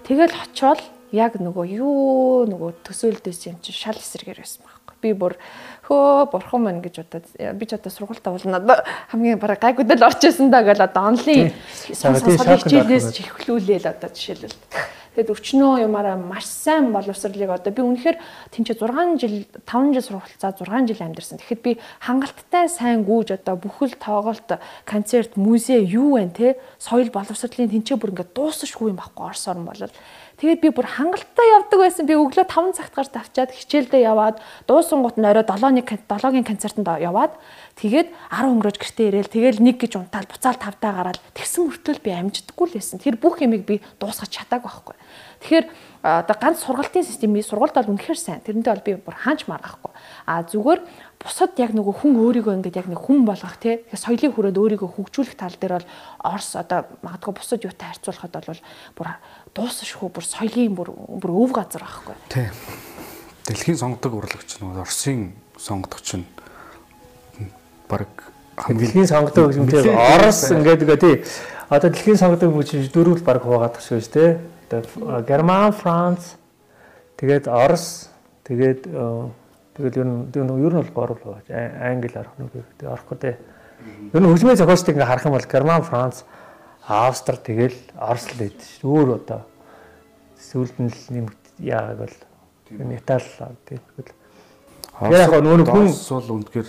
Тэгэл 0.07 0.34
очиод 0.39 0.80
яг 1.11 1.39
нөгөө 1.39 1.66
юу 1.82 2.47
нөгөө 2.47 2.87
төсөөлдөөс 2.87 3.41
юм 3.51 3.59
чи 3.62 3.74
шал 3.74 3.99
эсэргээр 3.99 4.39
байсан 4.43 4.62
баг 4.66 4.95
би 5.03 5.12
бүр 5.14 5.34
хөө 5.87 6.30
бурхан 6.30 6.62
мань 6.66 6.82
гэж 6.82 7.03
бодоод 7.03 7.26
би 7.59 7.64
ч 7.66 7.74
одоо 7.78 7.91
сургуультаа 7.91 8.34
бол 8.34 8.47
надад 8.51 8.87
хамгийн 9.11 9.39
бараг 9.39 9.62
гайгуудад 9.62 10.03
орж 10.03 10.26
исэн 10.26 10.51
да 10.51 10.62
гэл 10.66 10.82
одоо 10.82 11.14
сонсоод 11.14 12.66
хичээлээс 12.66 13.07
чихлүүлээл 13.14 13.87
одоо 13.87 14.11
жишээлбэл 14.11 14.57
Тэгэд 15.17 15.33
өчнөө 15.33 15.89
юмараа 15.89 16.21
маш 16.21 16.45
сайн 16.45 16.93
боловсролыг 16.93 17.49
одоо 17.49 17.73
би 17.73 17.81
үнэхээр 17.81 18.21
тэнцээ 18.53 18.77
6 18.77 19.17
жил 19.17 19.49
5 19.64 19.97
жил 19.97 20.05
сургалтцаа 20.05 20.53
6 20.53 20.93
жил 20.93 21.01
амьдэрсэн. 21.01 21.41
Тэгэхэд 21.41 21.62
би 21.64 21.73
хангалттай 22.05 22.69
сайн 22.69 23.01
гүйж 23.09 23.33
одоо 23.41 23.57
бүхэл 23.57 23.97
тоглолт, 23.97 24.61
концерт, 24.85 25.41
музей 25.41 25.81
юу 25.89 26.21
вэ 26.21 26.29
те 26.37 26.61
соёл 26.77 27.09
боловсролын 27.09 27.73
тэнцээ 27.73 27.97
бүр 27.97 28.12
ингээд 28.12 28.37
дуусахгүй 28.37 28.93
юм 28.93 29.01
баггүй 29.01 29.25
Орос 29.25 29.49
орн 29.49 29.64
болол. 29.64 29.95
Тэгээд 30.37 30.61
би 30.61 30.68
бүр 30.68 30.84
хангалттай 30.84 31.49
явдаг 31.49 31.80
байсан. 31.80 32.05
Би 32.05 32.12
өглөө 32.12 32.45
5 32.45 32.76
цагт 32.76 32.93
гарч 32.93 33.09
тавчаад 33.09 33.57
хичээлдээ 33.57 34.05
яваад 34.05 34.37
дуусангууд 34.68 35.16
нь 35.16 35.24
орой 35.24 35.49
7-ны 35.49 35.80
7-гийн 35.80 36.45
концертанд 36.45 36.93
яваад 37.01 37.32
тэгээд 37.80 38.12
10 38.12 38.53
өнгөрөөж 38.53 38.76
гэртээ 38.76 39.09
ирээл 39.16 39.32
тэгэл 39.32 39.64
нэг 39.64 39.80
гэж 39.80 39.97
унтаал 39.97 40.28
буцаал 40.28 40.61
тавтаа 40.61 40.93
гараад 40.93 41.24
тэгсэн 41.32 41.72
мөртөө 41.72 42.05
би 42.05 42.12
амждаггүй 42.12 42.66
л 42.68 42.76
байсан. 42.76 43.01
Тэр 43.01 43.16
бүх 43.16 43.41
юмыг 43.41 43.64
би 43.64 43.80
дуусгаж 43.97 44.28
чадаагүй 44.28 44.68
байхгүй. 44.68 44.97
Тэгэхээр 45.41 45.66
одоо 46.05 46.37
ганц 46.37 46.61
сургалтын 46.61 47.05
системийн 47.05 47.41
сургалт 47.41 47.72
бол 47.72 47.97
үнэхээр 47.97 48.20
сайн. 48.20 48.45
Тэрнтэй 48.45 48.72
бол 48.76 48.84
би 48.84 48.93
бүр 49.01 49.16
хаанч 49.16 49.49
маргахгүй. 49.49 49.93
А 50.28 50.45
зүгээр 50.45 50.80
бусад 51.16 51.59
яг 51.59 51.72
нөгөө 51.74 51.95
хүн 52.05 52.14
өөрийгөө 52.20 52.55
ингээд 52.61 52.78
яг 52.78 52.89
нэг 52.93 53.01
хүн 53.03 53.24
болгох 53.26 53.57
тий 53.59 53.82
соёлын 53.91 54.32
хүрээд 54.37 54.61
өөрийгөө 54.61 54.91
хөгжүүлэх 55.01 55.34
тал 55.34 55.57
дээр 55.57 55.80
бол 55.80 55.89
Орос 56.22 56.55
одоо 56.55 56.87
магадгүй 57.03 57.32
бусад 57.34 57.64
юутай 57.64 57.89
харьцуулахад 57.91 58.32
бол 58.37 58.61
бүр 58.95 59.09
дуусахгүй 59.55 60.11
бүр 60.11 60.25
соёлын 60.27 60.75
бүр 60.75 60.91
бүр 60.95 61.33
өв 61.47 61.53
газар 61.55 61.85
байхгүй. 61.87 62.15
Тий. 62.29 62.49
Дэлхийн 63.47 63.79
сонгодог 63.79 64.19
урлагч 64.19 64.59
нөгөө 64.59 64.83
Оросын 64.83 65.33
сонгодогч 65.59 66.09
нь 66.19 66.27
баг 67.89 68.11
хамгийн 68.57 69.07
сонгодог 69.07 69.55
хэмжээ 69.55 69.95
Орос 69.95 70.51
ингээд 70.51 70.83
үгүй 70.83 70.99
тий 70.99 71.15
одоо 71.71 71.91
дэлхийн 71.91 72.19
сонгодог 72.19 72.51
хэмжээ 72.51 72.91
дөрвөл 72.91 73.23
баг 73.23 73.43
хуваагаад 73.45 73.79
тах 73.79 73.87
шүү 73.87 74.03
дээ 74.03 74.41
тий. 74.71 74.83
Герман, 75.29 75.71
Франц 75.71 76.35
тэгээд 77.17 77.47
Орос 77.47 78.11
тэгээд 78.43 78.91
Тэгэл 79.77 80.01
ер 80.01 80.09
нь 80.09 80.25
ер 80.33 80.73
нь 80.73 80.81
бол 80.81 80.93
гурав 80.97 81.21
л 81.21 81.37
байж 81.37 81.53
англи 81.53 82.17
арах 82.17 82.33
нүг 82.41 82.49
гэдэг 82.49 82.89
орохгүй 82.89 83.17
дээ. 83.21 83.37
Ер 84.17 84.21
нь 84.25 84.29
хөгжмийн 84.33 84.57
зохиолчдыг 84.57 84.97
ингээ 84.97 85.05
харах 85.05 85.29
юм 85.29 85.37
бол 85.37 85.53
Герман, 85.53 85.85
Франц, 85.85 86.25
Австри 86.87 87.37
тэгэл 87.43 87.78
Орос 87.99 88.30
л 88.30 88.39
байдаг 88.39 88.62
шүү. 88.62 88.87
Өөр 88.87 89.09
одоо 89.18 89.43
сүүлд 90.39 90.76
нь 90.78 90.91
л 90.91 91.03
нэмэгд 91.11 91.43
яагаад 91.59 91.99
бол 92.07 92.95
Итали 92.95 93.26
тэгэл 93.66 94.14
Яг 94.97 95.12
яг 95.12 95.28
нөгөө 95.45 95.68
хүн 95.68 95.91
бол 95.93 96.30
үнэхээр 96.41 96.68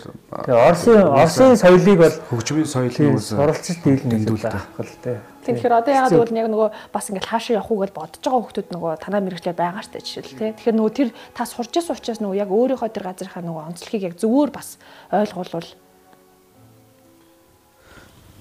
Оросын 0.51 0.99
Оросын 0.99 1.55
соёлыг 1.55 1.95
бол 1.95 2.15
хөгжмийн 2.27 2.67
соёлыг 2.67 3.23
суралцж 3.23 3.79
дийлнэ 3.87 4.19
гэдэг 4.19 4.35
л 4.35 4.95
дээ. 4.99 5.19
Тэгэхээр 5.47 5.71
одоо 5.79 5.93
яагаад 5.95 6.11
гэвэл 6.11 6.35
яг 6.35 6.51
нөгөө 6.51 6.69
бас 6.91 7.07
ингээд 7.07 7.23
хаашаа 7.23 7.55
явах 7.55 7.71
уу 7.71 7.79
гэж 7.87 7.91
бодож 7.95 8.19
байгаа 8.19 8.43
хүмүүс 8.51 8.67
нөгөө 8.67 8.91
танаа 8.99 9.23
мэрэгчлээ 9.23 9.55
байгаа 9.55 9.79
штэ 9.79 10.03
жишээл 10.03 10.35
тий. 10.35 10.51
Тэгэхээр 10.59 10.75
нөгөө 10.75 10.91
тэр 10.91 11.09
та 11.31 11.47
сурч 11.47 11.71
ирсэн 11.71 11.95
учраас 11.95 12.19
нөгөө 12.19 12.35
яг 12.35 12.51
өөрийнхөө 12.51 12.91
тэр 12.91 13.07
газрынхаа 13.07 13.43
нөгөө 13.47 13.63
онцлогийг 13.71 14.03
яг 14.11 14.15
зөвөр 14.19 14.51
бас 14.51 14.75
ойлгуулвал 15.07 15.71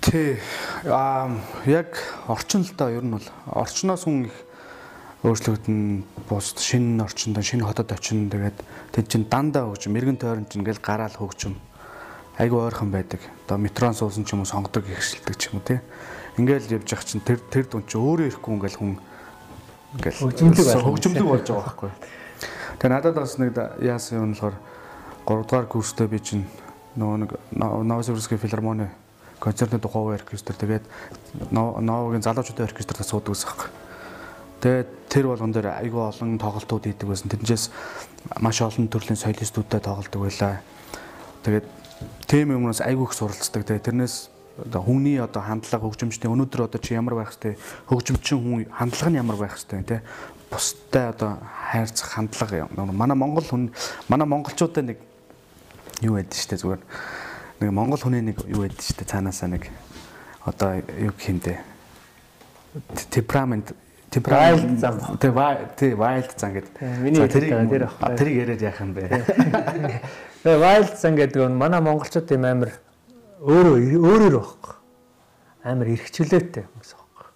Тий. 0.07 0.39
Аа 0.87 1.35
яг 1.67 1.99
орчин 2.31 2.63
л 2.63 2.71
да 2.79 2.87
ер 2.95 3.03
нь 3.03 3.11
бол 3.11 3.27
орчноос 3.51 4.07
хүн 4.07 4.31
их 4.31 4.37
өөрчлөгдөн 5.27 6.07
бус 6.31 6.55
шинэ 6.55 7.03
орчинд 7.03 7.43
шинэ 7.43 7.67
хотод 7.67 7.91
очино 7.91 8.31
тэгээд 8.31 8.63
тэд 8.95 9.07
чин 9.11 9.27
дандаа 9.27 9.67
хөгжим 9.67 9.99
мэрэгэн 9.99 10.23
тойрон 10.23 10.47
чинь 10.47 10.63
ингээл 10.63 10.79
гараал 10.79 11.11
хөгжим 11.11 11.59
айгүй 12.39 12.71
ойрхон 12.71 12.95
байдаг. 12.95 13.19
Одоо 13.51 13.59
метрон 13.59 13.99
суусан 13.99 14.23
ч 14.23 14.39
юм 14.39 14.47
уу 14.47 14.47
сонгодог 14.47 14.87
ихшилдэг 14.87 15.35
ч 15.35 15.51
юм 15.51 15.59
уу 15.59 15.67
тий. 15.67 15.83
Ингээл 16.39 16.79
явж 16.79 16.87
явах 16.87 17.03
чинь 17.03 17.27
тэр 17.27 17.43
тэр 17.51 17.67
дүн 17.67 17.83
чинь 17.91 17.99
өөрөө 17.99 18.31
ирэхгүй 18.31 18.55
ингээл 18.55 18.79
хүн 18.79 18.95
ингээл 19.99 20.87
хөгжимлөг 20.87 21.27
болж 21.27 21.51
байгаа 21.51 21.67
байхгүй. 21.67 21.91
Тэгээ 22.79 22.95
надад 22.95 23.19
бас 23.19 23.35
нэг 23.43 23.59
яасан 23.83 24.23
юм 24.23 24.39
болохоор 24.39 24.55
3 25.27 25.51
дугаар 25.51 25.67
курстэй 25.67 26.07
би 26.07 26.23
чинь 26.23 26.47
нөгөө 26.95 27.19
нэг 27.27 27.31
Новосибирская 27.59 28.39
филармоны 28.39 28.95
концертын 29.41 29.81
тухай 29.81 30.17
оркестр 30.17 30.55
тэгээд 30.55 30.85
Новогийн 31.53 32.23
залуучуудын 32.23 32.67
оркестрт 32.67 33.05
суудаг 33.05 33.35
гэсэн 33.35 33.49
хэрэг. 33.51 33.71
Тэгээд 34.61 34.89
тэр 35.13 35.25
болгон 35.29 35.53
дээр 35.53 35.69
айгүй 35.77 36.03
олон 36.03 36.39
тоглолтууд 36.41 36.89
хийдэг 36.89 37.09
байсан. 37.09 37.29
Тэрнээс 37.29 37.65
маш 38.41 38.61
олон 38.65 38.89
төрлийн 38.89 39.21
солистуудтай 39.21 39.81
тоглолдог 39.85 40.21
байлаа. 40.25 40.65
Тэгээд 41.45 41.67
тийм 42.27 42.57
юмнаас 42.57 42.81
айгүй 42.81 43.05
их 43.05 43.13
суралцдаг. 43.13 43.69
Тэгээд 43.69 43.87
тэрнээс 43.93 44.33
одоо 44.57 44.81
хүмүүний 44.81 45.21
одоо 45.21 45.43
хандлага 45.45 45.85
хөгжимчтэй 45.85 46.33
өнөөдөр 46.33 46.65
одоо 46.65 46.81
чи 46.81 46.97
ямар 46.97 47.21
байх 47.21 47.37
хэвтэй 47.37 47.61
хөгжимчин 47.93 48.41
хүн 48.41 48.65
хандлага 48.73 49.11
нь 49.13 49.21
ямар 49.21 49.37
байх 49.37 49.53
хэвтэй 49.53 49.85
тий 49.85 50.01
бустай 50.49 51.13
одоо 51.13 51.37
хайрцах 51.45 52.17
хандлага 52.17 52.69
манай 52.73 53.17
монгол 53.17 53.45
хүн 53.45 53.69
манай 54.09 54.25
монголчуудаа 54.25 54.97
нэг 54.97 54.99
юу 56.01 56.17
байдаг 56.17 56.41
штэ 56.41 56.57
зүгээр 56.57 56.81
нэг 57.61 57.71
монгол 57.71 58.01
хүний 58.01 58.23
нэг 58.23 58.43
юу 58.47 58.65
байдаг 58.65 58.83
штэ 58.83 59.05
цаанаасаа 59.05 59.49
нэг 59.53 59.71
одоо 60.45 60.81
юу 61.01 61.13
гэмдэ 61.17 61.59
темперамент 63.11 63.73
темперамент 64.11 64.81
зам 64.81 65.01
тий 65.21 65.31
тий 65.77 65.93
wild 65.95 66.31
зам 66.37 66.53
гэдэг 66.53 66.75
миний 67.01 67.29
тэрийг 67.29 67.55
тэрийг 68.17 68.37
яриад 68.43 68.63
яах 68.63 68.81
юм 68.81 68.93
бэ 68.95 69.09
тэгээ 70.43 70.61
wild 70.61 70.93
зам 70.97 71.17
гэдэг 71.17 71.49
нь 71.49 71.57
манай 71.57 71.81
монголчууд 71.81 72.29
тийм 72.29 72.45
амар 72.45 72.73
өөрөө 73.41 74.01
өөрөөр 74.01 74.37
байхгүй. 74.41 74.75
Амар 75.69 75.89
эргчлээтэй 75.93 76.65
хүмүүс 76.65 76.93
байхгүй. 76.97 77.29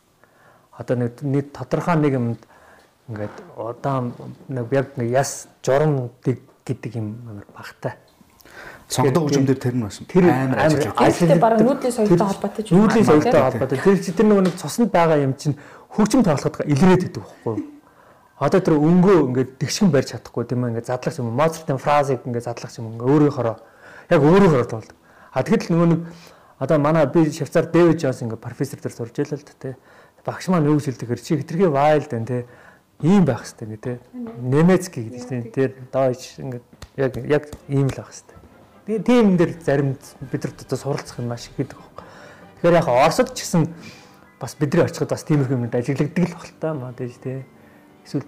Одоо 0.81 0.97
нэг 0.97 1.21
нэг 1.21 1.51
тодорхой 1.53 1.97
нэг 2.01 2.15
юмд 2.17 2.43
ингээд 3.09 3.37
удаан 3.57 4.15
нэг 4.49 4.73
яг 4.73 4.97
нэг 4.97 5.13
яс 5.13 5.49
журам 5.63 6.09
гэдэг 6.25 6.97
юм 6.97 7.21
амар 7.29 7.47
багтай. 7.53 7.95
Сонгодог 8.91 9.23
хөгжим 9.23 9.47
дээр 9.47 9.61
тэр 9.63 9.75
нь 9.79 9.85
бас 9.87 10.03
амар 10.03 10.59
ажил. 10.59 11.39
Бараг 11.39 11.63
нүүдлийн 11.63 11.95
соёлтой 11.95 12.27
холбоотой 12.27 12.63
ч 12.67 12.75
юм. 12.75 12.83
Нүүдлийн 12.83 13.07
соёлтой 13.07 13.43
холбоотой. 13.47 13.79
Тэр 13.79 13.97
тэр 14.03 14.27
нөгөө 14.27 14.45
нэг 14.51 14.55
цуснд 14.59 14.91
байгаа 14.91 15.23
юм 15.23 15.39
чинь 15.39 15.55
хөгжим 15.95 16.27
тоглоход 16.27 16.67
илрээд 16.67 17.07
идэг 17.07 17.23
байхгүй 17.23 17.55
юу? 17.55 17.71
Одоо 18.43 18.59
тэр 18.59 18.75
өнгөө 18.83 19.17
ингээд 19.31 19.51
тэгшгэн 19.63 19.95
барьж 19.95 20.19
чадахгүй 20.19 20.43
тийм 20.43 20.67
ээ 20.67 20.71
ингээд 20.75 20.91
задлах 20.91 21.19
юм. 21.23 21.31
Моцартын 21.39 21.79
фразыг 21.79 22.27
ингээд 22.27 22.51
задлах 22.51 22.75
юм. 22.83 22.99
Өөрийнхөө 22.99 23.57
яг 24.11 24.21
өөрийнхөө 24.27 24.67
тоолдог. 24.67 24.97
А 25.31 25.47
тэгэхэд 25.47 25.71
нөгөө 25.71 25.89
нэг 25.95 26.01
одоо 26.59 26.79
манай 26.83 27.07
би 27.07 27.31
Швейцар 27.31 27.71
Дэвид 27.71 28.03
Джонс 28.03 28.27
ингээ 28.27 28.43
профессор 28.43 28.83
дээр 28.83 28.95
сурж 28.97 29.15
байлаа 29.15 29.39
л 29.39 29.47
та 29.47 29.55
тий. 29.55 29.75
Багш 30.27 30.49
маань 30.51 30.67
юу 30.67 30.83
хэлдэг 30.83 31.23
чи 31.23 31.39
хитрхи 31.39 31.71
вайлд 31.71 32.11
байна 32.11 32.27
тий. 32.27 32.43
Ийм 33.07 33.25
байх 33.25 33.47
хэвээр 33.47 33.71
ингээ 33.71 33.85
тий. 33.87 33.97
Немецкий 34.43 35.05
гэдэг 35.07 35.29
чинь 35.29 35.53
тий. 35.55 35.69
Дойч 35.95 36.43
ингээ 36.43 36.61
яг 36.97 37.13
яг 37.23 37.45
ийм 37.69 37.87
л 37.87 37.95
байх 37.95 38.11
хэвээр. 38.11 38.40
Тэгээ 38.91 39.07
тийм 39.07 39.39
дээр 39.39 39.53
зарим 39.63 39.95
бид 40.19 40.43
нар 40.43 40.51
одоо 40.51 40.75
суралцах 40.75 41.23
юм 41.23 41.31
маш 41.31 41.47
их 41.47 41.55
гэдэг 41.55 41.79
байна. 41.79 42.03
Тэгэхээр 42.59 42.75
яг 42.75 42.89
Оросд 42.91 43.31
ч 43.39 43.47
гэсэн 43.47 43.71
бас 44.43 44.59
бидний 44.59 44.83
очиход 44.83 45.15
бас 45.15 45.23
тиймэрхүү 45.31 45.63
юмд 45.63 45.79
ажиглагддаг 45.79 46.27
л 46.27 46.35
л 46.35 46.59
та 46.59 46.75
маа 46.75 46.91
тий. 46.99 47.47
Эсвэл 48.03 48.27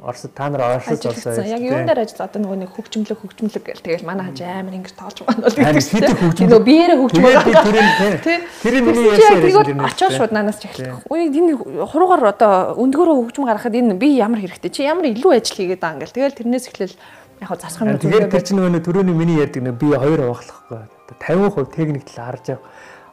Орос 0.00 0.24
та 0.32 0.48
нар 0.48 0.80
Оросд 0.80 1.04
болсон. 1.04 1.36
Яг 1.44 1.60
юун 1.60 1.84
дээр 1.84 2.00
ажил 2.00 2.24
одоо 2.24 2.40
нөгөө 2.40 2.58
нэг 2.64 2.72
хөгжмөлөг 2.72 3.18
хөгжмөлөг 3.20 3.60
гэл 3.60 3.84
тэгэл 3.84 4.08
манай 4.08 4.32
хаж 4.32 4.40
амар 4.40 4.72
ингэж 4.80 4.96
тоолж 4.96 5.20
байна 5.20 5.44
бол 5.44 5.56
гэдэг 5.60 5.84
чинь. 5.84 6.48
Нөгөө 6.48 6.64
биеэрээ 6.64 6.96
хөгжмөл 6.96 7.36
байгаа. 7.36 8.40
Тэр 8.64 8.74
миний 8.80 9.04
яасан. 9.04 9.84
Очоо 9.84 10.08
шууд 10.16 10.32
нанаас 10.32 10.64
ч 10.64 10.72
эхлэх. 10.72 11.04
Үе 11.12 11.28
энэ 11.28 11.60
хуруугаар 11.60 12.32
одоо 12.32 12.72
өндгөрөө 12.80 13.28
хөгжим 13.28 13.44
гаргахад 13.44 13.76
энэ 13.76 14.00
би 14.00 14.16
ямар 14.16 14.40
хэрэгтэй 14.40 14.72
чи 14.72 14.88
ямар 14.88 15.12
илүү 15.12 15.36
ажил 15.36 15.60
хийгээд 15.60 15.84
байгаа 15.84 16.00
ингээл 16.00 16.16
тэгэл 16.16 16.38
тэрнээс 16.40 16.72
эхлээл 16.72 16.96
яг 17.40 17.60
засах 17.60 17.82
юм. 17.82 17.98
Тэгээд 17.98 18.30
тэр 18.30 18.42
чинь 18.44 18.60
нөгөө 18.60 18.84
төрөний 18.84 19.16
миний 19.16 19.40
ярьдаг 19.40 19.62
нэг 19.64 19.76
би 19.80 19.96
хоёр 19.96 20.20
авахлахгүй. 20.28 20.86
50% 21.18 21.74
техник 21.74 22.04
тал 22.04 22.26
харж 22.30 22.44
байгаа. 22.46 22.60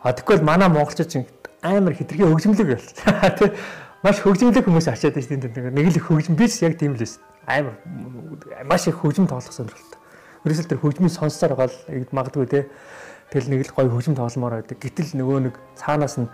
А 0.03 0.13
тэгвэл 0.13 0.43
манай 0.43 0.69
монголчууд 0.69 1.09
чинь 1.09 1.27
амар 1.61 1.93
хитрхи 1.93 2.23
хөгжмөлөг 2.23 2.67
байл. 2.67 2.89
Тэ 3.39 3.55
маш 4.03 4.21
хөгжимлэг 4.21 4.67
хүмүүс 4.67 4.87
очиад 4.91 5.15
байж 5.15 5.27
тийм 5.27 5.41
нэг 5.41 5.87
л 5.95 5.99
хөгжим 6.03 6.35
биш 6.37 6.61
яг 6.61 6.77
тийм 6.77 6.93
л 6.93 7.01
байсан. 7.01 7.23
Амар 7.47 7.75
маш 8.67 8.87
их 8.87 8.99
хөгжим 9.01 9.27
тоглох 9.27 9.51
сонирхолтой. 9.51 9.99
Ерөөсөл 10.45 10.69
тэр 10.69 10.81
хөгжмийн 10.83 11.11
сонссоор 11.11 11.55
гол 11.57 11.73
магадгүй 12.11 12.47
те. 12.47 12.67
Тэгэл 13.33 13.51
нэг 13.51 13.67
л 13.67 13.75
гоё 13.75 13.89
хөгжим 13.89 14.15
тогломоор 14.15 14.61
байдаг. 14.61 14.77
Гэтэл 14.77 15.17
нөгөө 15.17 15.37
нэг 15.49 15.55
цаанаас 15.75 16.21
нь 16.21 16.29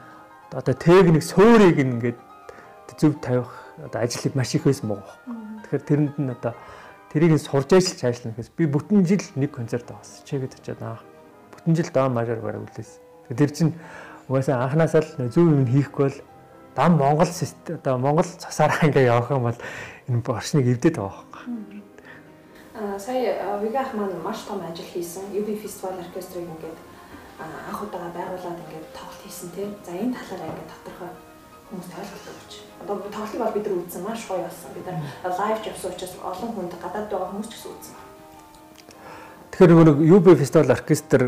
одоо 0.51 0.75
техник 0.75 1.23
суурийг 1.23 1.79
ингээд 1.79 2.19
зөв 2.99 3.17
тавих 3.21 3.49
одоо 3.79 4.01
ажлыг 4.01 4.35
маш 4.35 4.53
их 4.53 4.67
байсан 4.67 4.89
боо. 4.89 5.01
Тэгэхээр 5.65 5.87
тэрэнд 5.87 6.17
нь 6.19 6.29
одоо 6.29 6.53
тэрийг 7.14 7.38
сурж 7.38 7.70
ажиллаж 7.70 8.01
ажиллана 8.03 8.34
гэхээс 8.34 8.51
би 8.57 8.66
бүтэн 8.66 9.05
жил 9.05 9.22
нэг 9.38 9.51
концерт 9.53 9.86
авсан. 9.93 10.26
Чигээд 10.26 10.57
очиад 10.57 10.82
аа. 10.82 10.99
Бүтэн 11.53 11.76
жил 11.78 11.89
доо 11.93 12.09
мажаар 12.09 12.41
бараг 12.41 12.66
үлээс. 12.66 12.97
Тэр 13.30 13.51
чинь 13.53 13.74
угаасаа 14.28 14.66
анханасаа 14.66 15.05
л 15.05 15.30
зөв 15.30 15.45
юм 15.45 15.70
хийхгүй 15.70 16.09
бол 16.09 16.20
дам 16.76 16.97
Монгол 16.97 17.30
одоо 17.30 17.97
Монгол 17.97 18.26
цасаараа 18.26 18.82
ингээ 18.89 19.05
явах 19.05 19.30
юм 19.30 19.45
бол 19.45 19.59
энэ 20.09 20.26
орчныг 20.26 20.66
эвдээд 20.66 20.97
байгаа 20.97 21.22
байхгүй. 21.30 21.82
Аа 22.74 22.97
сая 22.97 23.61
Вигах 23.61 23.93
маань 23.93 24.18
маш 24.26 24.41
том 24.49 24.66
ажил 24.66 24.89
хийсэн. 24.89 25.30
UB 25.38 25.53
фестивал 25.61 26.01
оркестрыг 26.01 26.49
ингээд 26.49 26.78
анх 27.70 27.78
удаага 27.78 28.09
байгуулад 28.18 28.57
ингээд 28.57 28.89
тоглолт 28.97 29.22
хийсэн 29.22 29.49
тийм. 29.53 29.70
За 29.86 29.93
энэ 29.93 30.18
талаараа 30.18 30.49
ингээд 30.49 30.72
тодорхой 30.74 31.11
хүмүүс 31.74 31.89
ойлголт 31.97 32.28
өгч. 32.30 32.53
Одоо 32.86 32.95
тоглолтыг 33.09 33.41
бол 33.41 33.55
бид 33.57 33.65
нар 33.65 33.78
үзсэн 33.82 34.03
маш 34.05 34.21
гоё 34.30 34.45
болсон. 34.45 34.69
Бид 34.78 34.86
нар 34.86 35.01
лайв 35.26 35.57
явсан 35.65 35.89
учраас 35.89 36.13
олон 36.21 36.49
хүнд 36.53 36.74
гадаад 36.78 37.09
байгаа 37.09 37.30
хүмүүс 37.34 37.49
ч 37.49 37.53
гэсэн 37.57 37.71
үзсэн. 37.74 37.95
Тэгэхээр 39.53 39.71
нэг 39.74 39.97
UB 40.13 40.28
фестивал 40.38 40.74
оркестр 40.74 41.21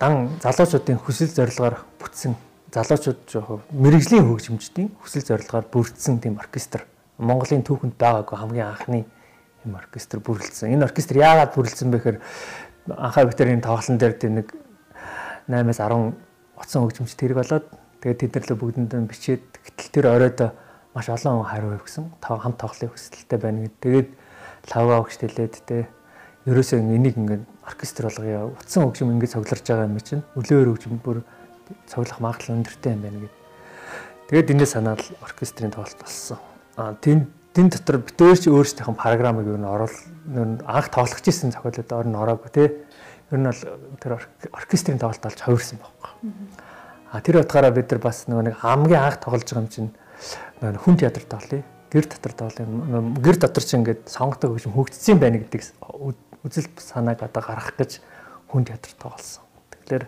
дан 0.00 0.14
залуучуудын 0.40 1.00
хүсэл 1.00 1.32
зорилгоор 1.36 1.76
бүтсэн 2.00 2.32
залуучууд 2.72 3.20
жоох 3.28 3.60
мэрэгжлийн 3.72 4.28
хөгжимчдийн 4.28 4.88
хүсэл 5.00 5.28
зорилгоор 5.28 5.68
бүрдсэн 5.68 6.20
тийм 6.20 6.40
оркестр 6.40 6.84
Монголын 7.18 7.62
түүхэнд 7.62 7.94
байгаагүй 7.94 8.36
хамгийн 8.36 8.66
анхны 8.66 9.06
юм 9.64 9.76
оркестр 9.78 10.18
бүрэлдсэн. 10.20 10.74
Энэ 10.74 10.84
оркестр 10.84 11.16
яагаад 11.22 11.54
бүрэлдсэн 11.54 11.88
бэ 11.90 11.98
гэхээр 12.02 12.18
анхаа 12.90 13.24
Викторийн 13.24 13.62
тоглолтын 13.62 13.96
дээр 13.96 14.14
тийм 14.18 14.34
нэг 14.42 14.52
8-аас 15.48 15.80
10 15.80 16.12
утсан 16.58 16.82
хөгжимч 16.82 17.14
тэрэг 17.14 17.38
болоод 17.38 17.66
тэгээд 18.04 18.20
тэд 18.20 18.32
нар 18.36 18.44
л 18.52 18.60
бүгдэнд 18.60 18.92
нь 19.00 19.08
бичээд 19.08 19.44
гэтэл 19.64 19.88
тэр 19.96 20.06
оройд 20.12 20.40
маш 20.92 21.08
олон 21.08 21.40
хүн 21.40 21.48
хариу 21.48 21.80
өгсөн. 21.80 22.04
Тав 22.20 22.36
хамт 22.38 22.60
тоглохын 22.60 22.92
хүсэлтэй 22.92 23.38
байна 23.40 23.64
гэдэг. 23.64 23.80
Тэгээд 23.80 24.08
лавга 24.76 25.00
өгч 25.00 25.16
тэлээд 25.24 25.54
те 25.64 25.88
ерөөсөө 26.44 26.84
энийг 26.84 27.16
ингээд 27.16 27.44
оркестр 27.64 28.12
болгоё. 28.12 28.52
Утсан 28.60 28.84
хөгжим 28.84 29.08
ингээд 29.16 29.32
цоглорж 29.32 29.64
байгаа 29.64 29.88
юм 29.88 29.96
чинь 30.04 30.20
өглөөр 30.36 30.68
хөгжим 30.76 31.00
бүр 31.00 31.24
цоглох 31.88 32.20
магадлал 32.20 32.60
өндөртэй 32.60 32.92
юм 32.92 33.00
байна 33.00 33.18
гэдэг. 33.24 33.40
Тэгээд 34.28 34.52
энэс 34.52 34.72
санаад 34.76 35.02
оркестрийн 35.24 35.72
тоглолт 35.72 35.96
болсон. 35.96 36.38
А 36.76 36.92
тэн 37.00 37.32
тэн 37.56 37.72
дотор 37.72 38.04
битүүрч 38.04 38.52
өөрсдийнх 38.52 38.92
нь 38.92 39.00
програмыг 39.00 39.48
юу 39.48 39.56
н 39.56 39.64
оруул 39.64 39.96
анх 40.68 40.88
тоглох 40.92 41.24
гэсэн 41.24 41.56
зохиолод 41.56 41.88
ор 41.88 42.06
нь 42.06 42.20
ороогүй 42.20 42.50
те. 42.52 42.64
Ер 43.32 43.38
нь 43.40 43.48
бол 43.48 43.62
тэр 44.04 44.20
оркестрийн 44.52 45.00
тоглолт 45.00 45.24
болж 45.24 45.40
хувирсан 45.40 45.80
байхгүй. 45.80 46.12
А 47.14 47.22
тэр 47.22 47.46
утгаараа 47.46 47.70
бид 47.70 47.94
нар 47.94 48.02
бас 48.02 48.26
нөгөө 48.26 48.42
нэг 48.50 48.58
хамгийн 48.58 48.98
анх 48.98 49.22
тоглож 49.22 49.46
байгаа 49.46 49.62
юм 49.62 49.70
чинь 49.70 49.90
хүн 50.82 50.98
театрт 50.98 51.30
тоглоё. 51.30 51.62
Гэр 51.94 52.10
дотор 52.10 52.34
тоглоё. 52.34 53.22
Гэр 53.22 53.36
дотор 53.38 53.62
чинь 53.62 53.86
ингээд 53.86 54.10
сонгодог 54.10 54.58
хөгжим 54.58 54.74
хөгжсөн 54.74 55.22
байна 55.22 55.38
гэдэг 55.38 55.62
үзэл 56.42 56.66
санааг 56.74 57.22
одоо 57.22 57.38
гаргах 57.38 57.78
гэж 57.78 58.02
хүн 58.50 58.66
театрт 58.66 58.98
тоглосон. 58.98 59.46
Тэгэхээр 59.86 60.04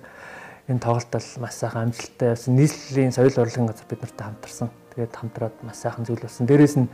энэ 0.66 0.82
тоглолт 0.82 1.10
бол 1.14 1.30
маш 1.46 1.54
сайхан 1.54 1.94
амжилттай 1.94 2.34
явсан. 2.34 2.58
Нийслэлийн 2.58 3.14
соёл 3.14 3.38
урлагийн 3.38 3.70
газар 3.70 3.86
бид 3.86 4.02
нартай 4.02 4.26
хамтарсан 4.26 4.68
тэгээд 4.98 5.14
хамтраад 5.14 5.54
маш 5.62 5.78
сайхан 5.78 6.02
зүйл 6.10 6.26
болсон. 6.26 6.50
Дээрээс 6.50 6.74
нь 6.74 6.90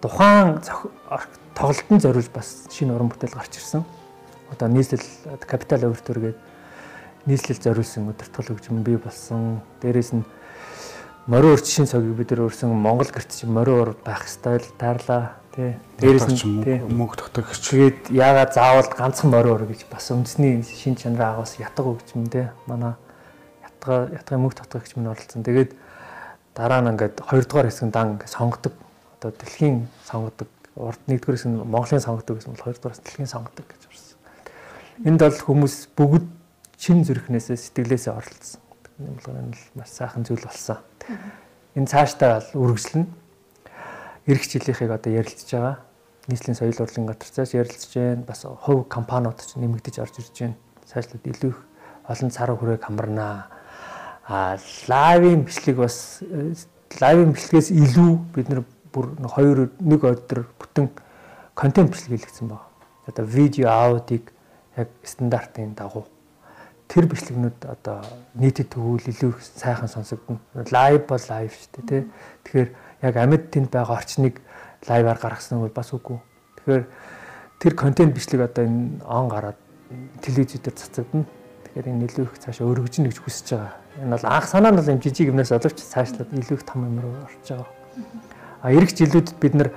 тухайн 0.00 0.64
тоглолтын 1.52 2.00
зориулж 2.00 2.32
бас 2.32 2.72
шинэ 2.72 2.96
уран 2.96 3.12
бүтээл 3.12 3.36
гарч 3.36 3.60
ирсэн. 3.60 3.84
Одоо 4.48 4.68
нийслэл 4.72 5.04
капитал 5.44 5.92
өвөртөр 5.92 6.24
гээд 6.24 6.38
нийслэл 7.26 7.58
зориулсан 7.58 8.06
өдөртгөл 8.14 8.54
хөгжим 8.54 8.82
бий 8.86 8.96
болсон. 8.96 9.60
Дээрээс 9.82 10.14
нь 10.14 10.22
морио 11.26 11.58
урчшийн 11.58 11.90
цагийг 11.90 12.14
бид 12.14 12.30
нар 12.30 12.46
өөрсөн 12.46 12.70
Монгол 12.70 13.10
гэрт 13.10 13.34
чинь 13.34 13.50
морио 13.50 13.82
ур 13.82 13.90
байх 13.98 14.30
стайл 14.30 14.62
таарлаа 14.78 15.34
тий. 15.50 15.74
Дээрээс 15.98 16.30
нь 16.30 16.86
мөнгө 16.86 17.26
тогтогч. 17.26 17.58
Тэгээд 17.66 18.14
яагаад 18.14 18.54
заавал 18.54 18.86
ганцхан 18.86 19.34
морио 19.34 19.58
ур 19.58 19.66
гэж 19.66 19.90
бас 19.90 20.06
үндэсний 20.14 20.62
шин 20.62 20.94
чанар 20.94 21.34
агаас 21.34 21.58
ятга 21.58 21.82
хөгжим 21.82 22.30
тий. 22.30 22.46
Манай 22.70 22.94
ятга 23.66 24.06
ятгын 24.14 24.46
мөнгө 24.46 24.62
тогтогч 24.62 24.94
минь 24.94 25.10
оролцсон. 25.10 25.42
Тэгээд 25.42 25.74
дараа 26.54 26.78
нь 26.78 26.94
ингээд 26.94 27.26
хоёрдугаар 27.26 27.66
хэсэг 27.66 27.90
дан 27.90 28.14
ингээд 28.14 28.30
сонгодог. 28.30 28.74
Одоо 29.18 29.34
дэлхийн 29.34 29.90
сонгодог. 30.06 30.46
Урд 30.78 31.02
нэгдүгээр 31.10 31.36
хэсэг 31.42 31.50
нь 31.50 31.58
Монголын 31.58 32.06
сонгодог 32.06 32.38
гэсэн 32.38 32.54
бол 32.54 32.64
хоёрдугаараас 32.70 33.02
дэлхийн 33.02 33.26
сонгодог 33.26 33.66
гэж 33.66 33.82
орсон. 33.90 34.18
Энд 35.02 35.20
бол 35.26 35.42
хүмүүс 35.42 35.76
бүгд 35.98 36.26
шин 36.76 37.04
зүрхнээсээ 37.04 37.56
сэтгэлээсээ 37.56 38.12
оролцсон. 38.12 38.60
Энэ 39.00 39.20
бол 39.24 39.36
энэ 39.36 39.56
маш 39.74 39.90
сайхан 39.92 40.24
зүйл 40.24 40.44
болсон. 40.44 40.78
Энэ 41.76 41.88
цаашдаа 41.88 42.40
бол 42.52 42.72
үргэлжлэнэ. 42.72 43.08
Ирэх 44.28 44.44
жилийнхийг 44.44 44.92
одоо 44.92 45.12
ярилцж 45.12 45.48
байгаа. 45.52 45.76
Нийслэлийн 46.28 46.58
соёл 46.58 46.80
урлагийн 46.80 47.08
гатарцаас 47.08 47.52
ярилцж 47.56 47.92
байна. 47.96 48.24
Бас 48.28 48.44
хувь 48.44 48.88
компаниуд 48.88 49.40
ч 49.40 49.56
нэмэгдэж 49.56 49.96
орж 50.04 50.20
ирж 50.20 50.36
байна. 50.36 50.56
Цаашлаад 50.84 51.24
илүү 51.24 51.50
их 51.52 51.60
олон 52.08 52.30
цар 52.30 52.50
хүрээг 52.52 52.82
хамарнаа 52.84 53.48
а 54.26 54.58
лайвын 54.88 55.46
бичлэг 55.46 55.76
бас 55.78 56.20
лайвын 57.00 57.32
бичлэгээс 57.32 57.70
илүү 57.70 58.10
бид 58.34 58.48
нар 58.50 58.64
бүр 58.90 59.14
2 59.22 59.70
1 59.80 60.02
өдөр 60.02 60.44
бүтэн 60.58 60.90
контент 61.54 61.94
бичлэг 61.94 62.20
хийлгэсэн 62.20 62.48
байна. 62.50 62.66
Одоо 63.06 63.24
видео, 63.24 63.70
аудиг 63.70 64.32
яг 64.76 64.90
стандартын 65.04 65.74
дагуу 65.78 66.06
тэр 66.88 67.06
бичлэгнүүд 67.10 67.58
одоо 67.66 68.00
нийтэд 68.34 68.74
тэгвэл 68.74 69.10
илүү 69.10 69.32
сайхан 69.42 69.88
сонсогдно. 69.88 70.40
Лайв 70.54 71.06
бол 71.06 71.24
лайв 71.28 71.50
шүү 71.52 71.70
дээ, 71.74 71.86
тий. 71.86 72.02
Тэгэхээр 72.44 72.68
яг 73.02 73.14
амьд 73.16 73.44
тэнд 73.50 73.70
байгаа 73.70 73.96
орчныг 73.98 74.40
лайваар 74.88 75.18
гаргасан 75.18 75.60
бол 75.60 75.74
бас 75.74 75.90
үгүй. 75.92 76.18
Тэгэхээр 76.62 76.84
тэр 77.58 77.72
контент 77.74 78.14
бичлэг 78.14 78.46
одоо 78.46 78.64
энэ 78.64 79.02
он 79.02 79.28
гараад 79.28 79.58
телевизээр 80.22 80.74
цацагдана. 80.74 81.26
Тэгэхээр 81.70 81.90
энэ 81.90 82.06
илүү 82.06 82.24
их 82.30 82.38
цаашаа 82.38 82.70
өргөжнө 82.70 83.10
гэж 83.10 83.18
хүсэж 83.18 83.46
байгаа 83.54 83.86
Энэ 83.96 84.12
бол 84.12 84.28
анх 84.28 84.44
санаа 84.44 84.70
нь 84.72 84.76
бол 84.76 84.92
юм 84.92 85.00
жижиг 85.00 85.32
юмнаас 85.32 85.52
оловч 85.56 85.80
цаашлаад 85.80 86.28
илүү 86.28 86.60
их 86.60 86.64
том 86.68 86.84
юм 86.84 87.00
руу 87.00 87.16
орж 87.24 87.48
байгаа. 87.48 87.66
А 88.60 88.68
эх 88.68 88.92
жилүүдэд 88.92 89.40
бид 89.40 89.54
нар 89.56 89.70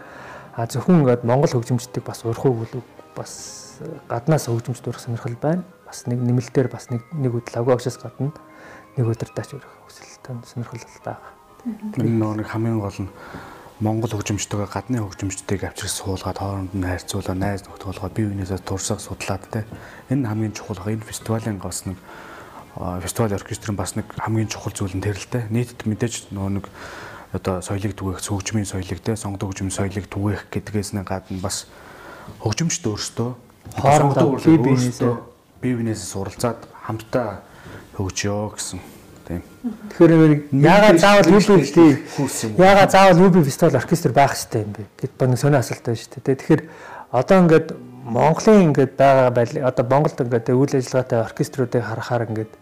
зөвхөн 0.59 0.99
ингээд 1.07 1.23
Монгол 1.23 1.55
хөгжимчдийг 1.55 2.03
бас 2.03 2.27
урах 2.27 2.43
уу 2.43 2.67
гэлүү 2.67 2.83
бас 3.15 3.79
гаднаас 4.11 4.51
хөгжимчд 4.51 4.91
урах 4.91 4.99
сонирхол 4.99 5.39
байна. 5.39 5.63
Бас 5.89 6.05
нэг 6.05 6.21
нэмэлтээр 6.21 6.69
бас 6.69 6.93
нэг 6.93 7.01
нэг 7.17 7.33
үдл 7.33 7.57
агаагчаас 7.57 7.97
гадна 7.97 8.29
нэг 8.93 9.05
өдөр 9.09 9.33
даач 9.33 9.57
урах 9.57 9.73
хүсэлтэй 9.89 10.37
сонирхол 10.45 10.85
байгаа. 11.01 11.33
Энэ 11.97 12.45
нэг 12.45 12.45
хамгийн 12.45 12.77
гол 12.77 12.93
нь 12.93 13.09
Монгол 13.81 14.13
хөгжимчтэйгээ 14.13 14.69
гадны 14.69 15.01
хөгжимчтэйг 15.01 15.65
авчирч 15.65 15.97
суулгаад 15.97 16.37
хооронд 16.37 16.77
нь 16.77 16.85
харьцуулаа, 16.85 17.33
найз 17.33 17.65
нөхд 17.65 17.89
болгоод 17.89 18.13
бие 18.13 18.27
биенээсээ 18.29 18.61
туршаад 18.61 19.01
судлаад 19.01 19.43
те. 19.49 19.65
Энэ 20.13 20.29
хамгийн 20.29 20.53
чухал. 20.53 20.83
Энэ 20.83 21.07
фестивалийн 21.07 21.57
гос 21.57 21.87
нэг 21.89 21.97
фестивал 22.75 23.33
оркестрын 23.33 23.79
бас 23.79 23.95
нэг 23.95 24.05
хамгийн 24.13 24.51
чухал 24.51 24.75
зүйл 24.75 24.93
нь 24.93 25.01
тэр 25.01 25.17
л 25.17 25.31
дээ. 25.31 25.47
Нийтэд 25.49 25.87
мэдээж 25.89 26.29
нөгөө 26.35 26.51
нэг 26.59 26.65
одоо 27.33 27.63
соёлыг 27.63 27.95
түгээх, 27.95 28.19
хөгжмийн 28.19 28.67
соёлыг 28.67 28.99
те, 28.99 29.15
сонгодог 29.15 29.55
хөгжмийн 29.55 29.71
соёлыг 29.71 30.05
түгээх 30.11 30.51
гэдгээс 30.53 30.93
нь 30.93 31.07
гадна 31.07 31.39
бас 31.39 31.71
хөгжимчд 32.43 32.83
өөрсдөө 32.83 33.29
хоорондоо 33.79 34.43
бие 34.43 34.59
биенээсээ 34.59 35.38
бие 35.61 35.75
биенээсээ 35.75 36.09
суралцаад 36.15 36.59
хамтдаа 36.87 37.43
хөгжиё 37.95 38.55
гэсэн 38.55 38.79
тийм. 39.27 39.43
Тэгэхээр 39.91 40.13
яагаад 40.55 40.99
заавал 40.99 41.29
UB 41.35 41.47
тийм 41.67 42.55
яагаад 42.57 42.91
заавал 42.91 43.23
UB 43.27 43.43
фестивал 43.43 43.75
оркестр 43.75 44.11
байх 44.15 44.33
хэрэгтэй 44.33 44.63
юм 44.63 44.71
бэ? 44.73 44.83
Гэт 44.97 45.13
баг 45.19 45.37
сонио 45.37 45.59
асуулт 45.59 45.83
байна 45.83 45.99
шүү 45.99 46.23
дээ. 46.23 46.39
Тэгэхээр 46.39 46.61
одоо 47.11 47.37
ингээд 47.43 47.67
Монголын 48.09 48.71
ингээд 48.71 48.93
байгаа 48.97 49.29
байл 49.29 49.53
одоо 49.61 49.85
Монголд 49.85 50.21
ингээд 50.23 50.49
үйл 50.49 50.73
ажиллагаатай 50.79 51.19
оркеструудыг 51.19 51.83
харахаар 51.83 52.23
ингээд 52.25 52.53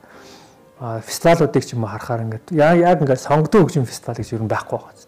фестивалуудыг 1.06 1.64
ч 1.64 1.74
юм 1.78 1.86
уу 1.86 1.92
харахаар 1.94 2.26
ингээд 2.26 2.52
яг 2.52 3.00
ингээд 3.02 3.22
сонгодог 3.22 3.70
хөгжим 3.70 3.86
фестивал 3.86 4.18
гэж 4.18 4.34
юу 4.34 4.42
юм 4.44 4.52
байхгүй 4.52 4.78
байгаа 4.78 4.98
зү. 4.98 5.08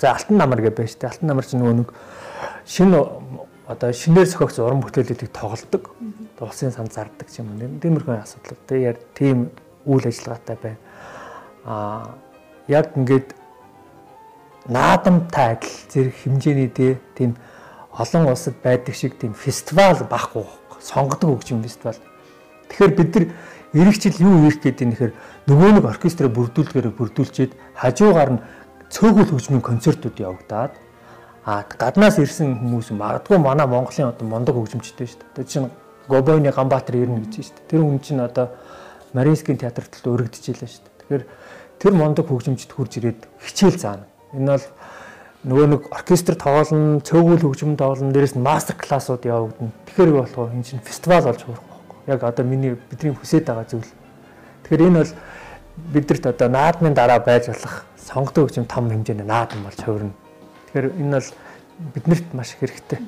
За 0.00 0.12
Алтан 0.12 0.36
намар 0.36 0.60
гэж 0.60 0.74
байна 0.74 0.90
шүү 0.90 1.00
дээ. 1.00 1.10
Алтан 1.12 1.28
намар 1.28 1.46
чинь 1.46 1.60
нөгөө 1.60 1.76
нэг 1.80 1.88
шинэ 2.66 2.98
одоо 3.66 3.92
шинээр 3.92 4.26
зохиогдсон 4.30 4.66
уран 4.66 4.82
бүтээлүүдийг 4.82 5.30
тоглодог. 5.34 5.90
Улсын 6.38 6.70
сан 6.70 6.86
зардаг 6.86 7.26
юм 7.38 7.50
уу. 7.50 7.80
Тиймэрхүү 7.82 8.22
асуудал. 8.22 8.58
Тэгээ 8.66 8.86
яг 8.86 8.98
тийм 9.14 9.50
үйл 9.86 10.06
ажиллагаатай 10.06 10.56
байна. 10.62 10.78
Аа 11.66 12.14
яг 12.68 12.94
ингээд 12.94 13.34
наадамтай 14.70 15.58
адил 15.58 15.74
зэрэг 15.90 16.14
хэмжээний 16.14 16.70
тийм 17.14 17.36
олон 17.90 18.30
улсад 18.30 18.54
байдаг 18.62 18.94
шиг 18.94 19.18
тийм 19.18 19.34
фестивал 19.34 19.98
байхгүй 20.06 20.44
сонгодог 20.80 21.38
хөгжим 21.38 21.62
фестивал. 21.62 21.98
Тэгэхээр 22.70 22.94
бид 22.94 23.14
нар 23.14 23.26
эх 23.88 23.98
жил 23.98 24.16
юу 24.22 24.46
хийх 24.46 24.62
гээд 24.62 24.82
юм 24.82 24.90
нэхэр 24.94 25.12
нөгөө 25.46 25.70
нэг 25.78 25.84
оркестраа 25.86 26.30
бүрдүүлгээр 26.30 26.94
бүрдүүлчихэд 26.94 27.52
хажуугаар 27.74 28.30
нь 28.38 28.42
цөөхөл 28.90 29.30
хөгжмийн 29.30 29.62
концертууд 29.62 30.16
явагдаад 30.18 30.72
а 31.46 31.62
гаднаас 31.62 32.18
ирсэн 32.18 32.58
хүмүүс 32.58 32.90
магадгүй 32.90 33.38
манай 33.38 33.66
Монголын 33.70 34.10
одоо 34.10 34.26
мундаг 34.26 34.58
хөгжимчтэй 34.58 35.06
шүү 35.06 35.22
дээ. 35.22 35.34
Тэр 35.38 35.46
чинь 35.46 35.70
Гобойны 36.10 36.50
Ганбаатар 36.50 36.98
ирнэ 36.98 37.22
гэж 37.30 37.46
шүү 37.46 37.54
дээ. 37.54 37.70
Тэр 37.70 37.80
хүн 37.86 38.00
чинь 38.02 38.18
одоо 38.18 38.50
Маринскийн 39.14 39.58
театрт 39.58 40.02
өргөдчихлээ 40.02 40.66
шүү 40.66 40.82
дээ. 40.82 40.98
Тэгэхээр 41.06 41.24
тэр 41.78 41.92
мундаг 41.94 42.26
хөгжимчд 42.26 42.74
хурж 42.74 42.98
ирээд 42.98 43.30
хичээл 43.38 43.78
заана. 43.78 44.10
Энэ 44.34 44.58
бол 44.58 44.66
нөгөө 45.46 45.66
нэг 45.70 45.82
оркестр 45.94 46.34
тоглоно, 46.34 46.98
цөөгүүл 47.06 47.46
хөгжим 47.46 47.78
тоглоно, 47.78 48.10
дээрэс 48.10 48.34
нь 48.34 48.42
мастер 48.42 48.74
классууд 48.74 49.22
явагдана. 49.22 49.70
Тэгэхээр 49.86 50.10
юу 50.10 50.20
болох 50.26 50.50
вэ? 50.50 50.58
Энэ 50.58 50.66
чинь 50.66 50.82
фестивал 50.82 51.30
болж 51.30 51.46
байгаа 51.46 51.76
яг 52.06 52.22
одоо 52.22 52.44
миний 52.44 52.76
бидний 52.90 53.14
хүсэж 53.14 53.44
байгаа 53.46 53.66
зүйл. 53.70 53.90
Тэгэхээр 54.64 54.86
энэ 54.86 54.98
бол 54.98 55.12
бидэрт 55.92 56.26
одоо 56.26 56.48
наадмын 56.48 56.94
дараа 56.94 57.18
байж 57.18 57.46
болох 57.50 57.84
сонгодог 57.98 58.46
хөгжим 58.46 58.64
том 58.66 58.90
хэмжээний 58.90 59.26
наадам 59.26 59.62
болж 59.62 59.80
хувирна. 59.82 60.14
Тэгэхээр 60.76 60.92
энэ 61.00 61.16
бол 61.16 61.30
биднэрт 61.96 62.28
маш 62.36 62.52
их 62.52 62.60
хэрэгтэй. 62.60 63.00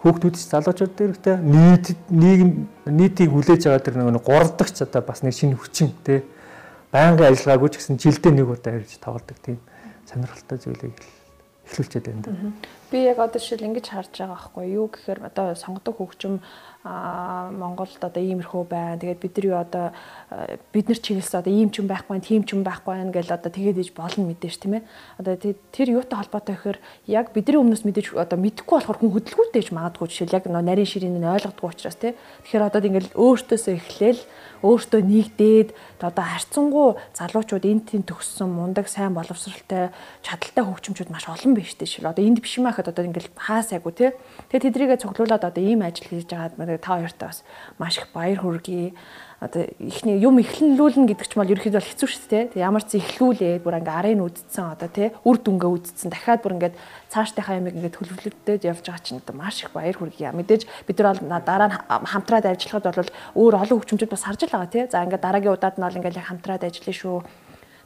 Хүүхдүүд 0.00 0.36
ч 0.40 0.48
залуучууд 0.48 0.96
хэрэгтэй. 0.96 1.36
Нийт 1.36 1.86
нийгэм 2.08 2.50
нийтийг 2.88 3.28
хүлээж 3.28 3.68
байгаа 3.68 3.84
тэр 3.84 4.00
нэг 4.00 4.24
гурав 4.24 4.56
дахь 4.56 4.72
ч 4.72 4.88
одоо 4.88 5.04
бас 5.04 5.20
нэг 5.20 5.36
шинэ 5.36 5.52
хүчин 5.52 5.92
тий. 6.00 6.24
Байнгын 6.88 7.28
ажиллагаагүй 7.28 7.68
ч 7.68 7.84
гэсэн 7.84 8.00
жилдээ 8.00 8.32
нэг 8.32 8.48
удаа 8.48 8.80
ирж 8.80 8.96
тоглодог 9.04 9.36
тийм 9.44 9.60
сонирхолтой 10.08 10.58
зүйлийг 10.64 10.96
эхлүүлчихэд 11.68 12.08
байна. 12.08 12.56
Би 12.88 13.04
яг 13.04 13.20
одоо 13.20 13.36
жишээл 13.36 13.68
ингэж 13.68 13.86
харж 13.92 14.12
байгаа 14.16 14.32
байхгүй 14.32 14.64
юу 14.72 14.88
гэхээр 14.88 15.28
одоо 15.28 15.52
сонгодог 15.52 16.00
хөгжим 16.00 16.40
а 16.84 17.48
Монголд 17.48 17.96
одоо 18.04 18.20
иймэрхүү 18.20 18.64
байна. 18.68 19.00
Тэгээд 19.00 19.20
бидний 19.24 19.56
одоо 19.56 19.96
бид 20.68 20.92
нар 20.92 21.00
чиглэсэн 21.00 21.40
одоо 21.40 21.48
ийм 21.48 21.72
ч 21.72 21.80
юм 21.80 21.88
байхгүй, 21.88 22.20
тийм 22.20 22.44
ч 22.44 22.52
юм 22.52 22.60
байхгүй 22.60 23.08
гэж 23.08 23.32
одоо 23.32 23.48
тэгээд 23.48 23.80
иж 23.80 23.90
болно 23.96 24.28
мэдээж 24.28 24.60
тийм 24.60 24.76
ээ. 24.76 24.82
Одоо 25.16 25.40
тэр 25.40 25.88
юутай 25.96 26.20
холбоотой 26.20 26.60
гэхээр 26.60 26.78
яг 27.08 27.32
бидний 27.32 27.56
өмнөөс 27.56 27.88
мэдээж 27.88 28.12
одоо 28.20 28.36
мэдэхгүй 28.36 28.84
болохоор 28.84 29.00
хүн 29.00 29.14
хөдөлгүүтэйж 29.16 29.72
магадгүй 29.72 30.12
жишээл 30.12 30.36
яг 30.36 30.44
нарийн 30.44 30.84
ширийн 30.84 31.16
нь 31.16 31.24
ойлгодгүй 31.24 31.72
учраас 31.72 31.96
тийм. 31.96 32.20
Тэгэхээр 32.44 32.68
одоо 32.68 32.80
ингээл 32.84 33.16
өөртөөсөө 33.16 33.74
эхлээл 33.80 34.20
өөртөө 34.64 35.00
нэгдээд 35.04 35.68
одоо 36.04 36.24
харьцангуй 36.24 36.88
залуучууд 37.16 37.64
энд 37.64 37.84
тийм 37.88 38.02
төгссөн 38.04 38.48
мундаг 38.48 38.88
сайн 38.88 39.12
боловсралтай 39.12 39.92
чадaltaй 40.24 40.64
хөгжимчүүд 40.64 41.12
маш 41.12 41.28
олон 41.28 41.52
биш 41.52 41.76
дээ 41.76 41.88
шил. 41.88 42.08
Одоо 42.08 42.24
энд 42.24 42.40
биш 42.40 42.56
юм 42.56 42.68
ахад 42.68 42.88
одоо 42.88 43.04
ингээл 43.04 43.28
хаасайгу 43.36 43.92
тий. 43.92 44.12
Тэгээ 44.48 44.64
тэдрийгээ 44.68 45.02
цуглуулад 45.04 45.44
одоо 45.44 45.60
ийм 45.64 45.84
ажил 45.84 46.08
хийж 46.08 46.32
байгаа 46.32 46.56
та 46.78 46.98
хоёртаа 46.98 47.28
бас 47.28 47.44
маш 47.78 47.98
их 47.98 48.08
баяр 48.14 48.38
хүргэе 48.40 48.92
одоо 49.44 49.68
ихний 49.78 50.16
юм 50.24 50.40
эхлэнлүүлнэ 50.40 51.12
гэдэг 51.12 51.28
ч 51.28 51.36
мал 51.36 51.50
ерөөхдөө 51.52 51.76
бол 51.76 51.90
хэцүү 51.92 52.08
шүү 52.08 52.28
дээ. 52.32 52.44
Тэг 52.56 52.64
ямар 52.64 52.84
ч 52.86 52.96
эхлүүлээд 52.96 53.60
бүр 53.60 53.76
ингээ 53.82 53.98
арын 54.00 54.24
үдцсэн 54.24 54.72
одоо 54.72 54.88
тий 54.88 55.12
үр 55.20 55.36
дүнгээ 55.36 55.70
үдцсэн 55.74 56.08
дахиад 56.08 56.40
бүр 56.40 56.56
ингээ 56.56 56.72
цаашдынхаа 57.12 57.60
ямиг 57.60 57.76
ингээ 57.76 57.92
төлөвлөлтөд 57.92 58.62
явж 58.64 58.84
байгаа 58.88 59.04
чинь 59.04 59.20
одоо 59.20 59.36
маш 59.36 59.60
их 59.60 59.76
баяр 59.76 59.96
хүргье. 60.00 60.32
Мэдээж 60.32 60.64
бид 60.88 60.98
нар 61.04 61.20
дараа 61.44 61.68
нь 61.68 61.76
хамтраад 62.08 62.48
ажиллахад 62.48 62.88
бол 62.88 63.12
өөр 63.36 63.54
олон 63.60 63.78
хүчмжүүд 63.84 64.08
бас 64.08 64.24
харж 64.24 64.40
байгаа 64.48 64.72
тий. 64.72 64.88
За 64.88 65.04
ингээ 65.04 65.20
дараагийн 65.20 65.52
удаад 65.52 65.76
нь 65.76 65.84
бол 65.84 65.98
ингээ 66.00 66.24
хамтраад 66.24 66.64
ажиллая 66.64 66.96
шүү 66.96 67.16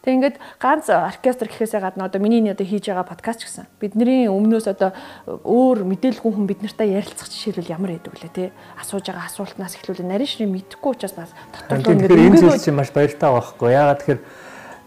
Тэг 0.03 0.14
ингээд 0.14 0.36
ганц 0.62 0.86
оркестр 0.88 1.51
гэхээсээ 1.51 1.82
гадна 1.82 2.07
одоо 2.07 2.22
миний 2.22 2.46
одоо 2.46 2.62
хийж 2.62 2.86
байгаа 2.86 3.03
подкаст 3.03 3.42
гэсэн. 3.42 3.66
Бидний 3.82 4.30
өмнөөс 4.30 4.70
одоо 4.70 4.94
өөр 5.26 5.82
мэдээлгүй 5.82 6.30
хүн 6.32 6.46
бид 6.46 6.62
нартай 6.62 6.94
ярилцах 6.94 7.26
жишээлбэл 7.26 7.74
ямар 7.74 7.99
байдаг 7.99 8.14
лээ 8.14 8.30
те. 8.30 8.44
Асууж 8.78 9.11
байгаа 9.11 9.26
асуултнаас 9.26 9.74
эхлүүл 9.74 10.07
нарийн 10.07 10.30
ширээ 10.30 10.55
мэдхгүй 10.55 10.90
учраас 10.94 11.18
бас 11.18 11.34
доторлоо 11.51 11.99
ингээд 11.99 12.14
энэ 12.14 12.38
зүйл 12.38 12.62
чинь 12.62 12.78
маш 12.78 12.94
баяртай 12.94 13.26
байхгүй. 13.26 13.74
Яагаад 13.74 13.99
тэгэхээр 14.07 14.20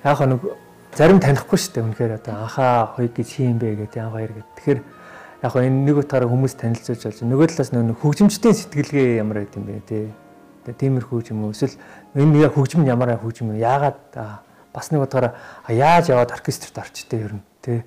яг 0.07 0.19
нэг 0.31 0.41
зарим 0.95 1.19
танихгүй 1.19 1.59
шүү 1.59 1.73
дээ. 1.75 1.85
Үнэхээр 1.91 2.13
одоо 2.15 2.33
анхаа 2.47 2.95
хоёг 2.95 3.11
гэж 3.11 3.29
хийм 3.35 3.59
бэ 3.59 3.83
гэдэг 3.83 3.99
яа 3.99 4.09
баяр 4.15 4.31
гэдэг. 4.31 4.55
Тэгэхээр 4.55 4.79
яг 5.43 5.53
энэ 5.59 5.79
нэг 5.91 5.97
утгаараа 6.07 6.29
хүмүүс 6.31 6.53
танилцуулж 6.55 7.03
болж 7.03 7.19
нөгөө 7.25 7.47
талаас 7.51 7.71
нөгөө 7.75 7.99
хөгжимчдийн 7.99 8.55
сэтгэлгээ 8.55 9.19
ямар 9.19 9.43
байд 9.43 9.55
юм 9.59 9.65
бэ 9.67 9.81
те. 9.89 9.99
Тэгээ 10.67 10.79
тиймэрхүү 11.01 11.33
юм 11.33 11.49
уу 11.49 11.55
эсвэл 11.55 11.75
энэ 12.13 12.45
яг 12.45 12.53
хөгжим 12.53 12.85
нь 12.85 12.91
ямар 12.91 13.17
хөгжим 13.17 13.49
вэ? 13.49 13.63
Яагаад 13.65 13.99
бас 14.73 14.91
нэг 14.91 15.03
удаараа 15.03 15.35
яаж 15.67 16.09
яваад 16.09 16.31
оркестрт 16.31 16.77
орчтой 16.77 17.19
ер 17.19 17.33
нь 17.39 17.43
тий 17.61 17.83